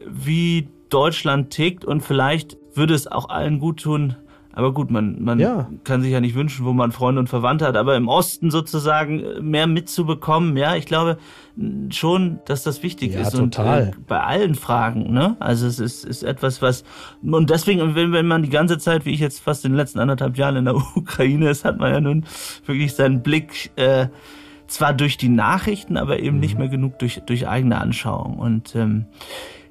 wie 0.06 0.70
Deutschland 0.90 1.50
tickt 1.52 1.86
und 1.86 2.02
vielleicht 2.02 2.58
würde 2.76 2.94
es 2.94 3.08
auch 3.08 3.30
allen 3.30 3.60
gut 3.60 3.82
tun, 3.82 4.16
Aber 4.58 4.74
gut, 4.74 4.90
man, 4.90 5.22
man 5.22 5.38
ja. 5.38 5.70
kann 5.84 6.02
sich 6.02 6.12
ja 6.12 6.20
nicht 6.20 6.34
wünschen, 6.34 6.66
wo 6.66 6.74
man 6.74 6.92
Freunde 6.92 7.20
und 7.20 7.30
Verwandte 7.30 7.68
hat, 7.68 7.78
aber 7.78 7.96
im 7.96 8.08
Osten 8.08 8.50
sozusagen 8.50 9.24
mehr 9.40 9.68
mitzubekommen, 9.68 10.58
ja, 10.58 10.76
ich 10.76 10.88
glaube 10.88 11.20
schon, 11.92 12.40
dass 12.46 12.64
das 12.64 12.82
wichtig 12.82 13.14
ja, 13.14 13.22
ist. 13.22 13.36
Total. 13.36 13.84
Und 13.84 13.88
äh, 13.90 13.92
bei 14.08 14.20
allen 14.20 14.56
Fragen, 14.56 15.14
ne? 15.14 15.36
Also 15.40 15.68
es 15.68 15.78
ist, 15.78 16.04
ist 16.04 16.24
etwas, 16.24 16.64
was 16.64 16.84
und 17.22 17.52
deswegen, 17.52 17.94
wenn, 17.94 18.14
wenn 18.14 18.26
man 18.26 18.42
die 18.42 18.50
ganze 18.50 18.80
Zeit, 18.80 19.06
wie 19.06 19.12
ich 19.12 19.20
jetzt 19.20 19.42
fast 19.42 19.64
in 19.64 19.74
den 19.74 19.78
letzten 19.78 20.00
anderthalb 20.00 20.36
Jahren 20.40 20.56
in 20.56 20.66
der 20.66 20.76
Ukraine 20.96 21.52
ist, 21.52 21.64
hat 21.64 21.78
man 21.78 21.94
ja 21.94 22.02
nun 22.02 22.26
wirklich 22.66 22.96
seinen 22.96 23.22
Blick 23.22 23.70
äh, 23.76 24.08
zwar 24.66 24.96
durch 24.96 25.18
die 25.18 25.30
Nachrichten, 25.30 25.98
aber 25.98 26.18
eben 26.18 26.38
mhm. 26.38 26.42
nicht 26.42 26.58
mehr 26.58 26.68
genug 26.68 26.98
durch, 26.98 27.22
durch 27.28 27.48
eigene 27.48 27.80
Anschauung. 27.80 28.40
Und 28.40 28.76
ähm, 28.76 29.06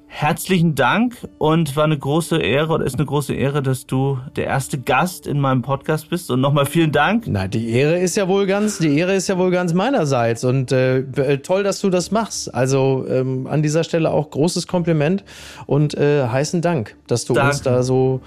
herzlichen 0.07 0.75
Dank 0.75 1.15
und 1.37 1.75
war 1.75 1.83
eine 1.83 1.97
große 1.97 2.37
Ehre 2.37 2.73
oder 2.73 2.85
ist 2.85 2.95
eine 2.95 3.05
große 3.05 3.33
Ehre, 3.33 3.61
dass 3.61 3.85
du 3.85 4.19
der 4.35 4.45
erste 4.45 4.77
Gast 4.77 5.27
in 5.27 5.39
meinem 5.39 5.61
Podcast 5.61 6.09
bist. 6.09 6.31
Und 6.31 6.41
nochmal 6.41 6.65
vielen 6.65 6.91
Dank. 6.91 7.25
Na, 7.27 7.47
die 7.47 7.69
Ehre 7.69 7.99
ist 7.99 8.17
ja 8.17 8.27
wohl 8.27 8.47
ganz, 8.47 8.79
die 8.79 8.97
Ehre 8.97 9.13
ist 9.13 9.27
ja 9.27 9.37
wohl 9.37 9.51
ganz 9.51 9.73
meinerseits. 9.73 10.43
Und 10.43 10.71
äh, 10.71 10.99
äh 10.99 11.37
toll, 11.39 11.63
dass 11.63 11.81
du 11.81 11.89
das 11.89 12.11
machst. 12.11 12.53
Also 12.53 13.05
ähm, 13.07 13.47
an 13.47 13.61
dieser 13.61 13.83
Stelle 13.83 14.11
auch 14.11 14.29
großes 14.29 14.67
Kompliment 14.67 15.23
und 15.65 15.95
äh, 15.95 16.27
heißen 16.27 16.61
Dank, 16.61 16.95
dass 17.07 17.25
du 17.25 17.33
Danke. 17.33 17.49
uns 17.49 17.61
da 17.61 17.83
so 17.83 18.21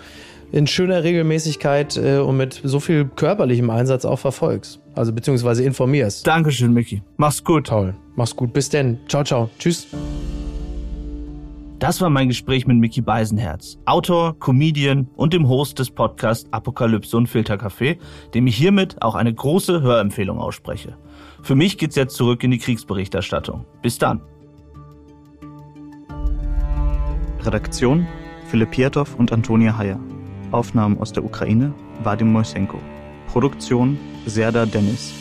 in 0.52 0.66
schöner 0.66 1.04
Regelmäßigkeit 1.04 1.96
äh, 1.96 2.18
und 2.18 2.36
mit 2.36 2.60
so 2.62 2.80
viel 2.80 3.04
körperlichem 3.04 3.70
Einsatz 3.70 4.04
auch 4.04 4.18
verfolgst. 4.18 4.80
Also 4.94 5.12
beziehungsweise 5.12 5.64
informierst. 5.64 6.26
Dankeschön, 6.26 6.72
Micky. 6.72 7.02
Mach's 7.16 7.42
gut. 7.42 7.68
Toll. 7.68 7.94
Mach's 8.16 8.34
gut. 8.34 8.52
Bis 8.52 8.68
denn. 8.68 8.98
Ciao, 9.08 9.24
ciao. 9.24 9.50
Tschüss. 9.58 9.86
Das 11.80 12.02
war 12.02 12.10
mein 12.10 12.28
Gespräch 12.28 12.66
mit 12.66 12.76
Mickey 12.76 13.00
Beisenherz, 13.00 13.78
Autor, 13.86 14.38
Comedian 14.38 15.08
und 15.16 15.32
dem 15.32 15.48
Host 15.48 15.78
des 15.78 15.90
Podcasts 15.90 16.46
Apokalypse 16.52 17.16
und 17.16 17.26
Filtercafé, 17.26 17.96
dem 18.34 18.46
ich 18.46 18.54
hiermit 18.54 19.00
auch 19.00 19.14
eine 19.14 19.32
große 19.32 19.80
Hörempfehlung 19.80 20.38
ausspreche. 20.38 20.98
Für 21.42 21.54
mich 21.54 21.78
geht's 21.78 21.96
jetzt 21.96 22.16
zurück 22.16 22.44
in 22.44 22.50
die 22.50 22.58
Kriegsberichterstattung. 22.58 23.64
Bis 23.80 23.96
dann. 23.96 24.20
Redaktion 27.40 28.06
Philipp 28.48 28.72
Pietow 28.72 29.14
und 29.16 29.32
Antonia 29.32 29.78
Heyer. 29.78 29.98
Aufnahmen 30.50 30.98
aus 30.98 31.12
der 31.12 31.24
Ukraine 31.24 31.72
Vadim 32.04 32.30
Moisenko. 32.30 32.78
Produktion 33.28 33.98
Serda 34.26 34.66
Dennis. 34.66 35.19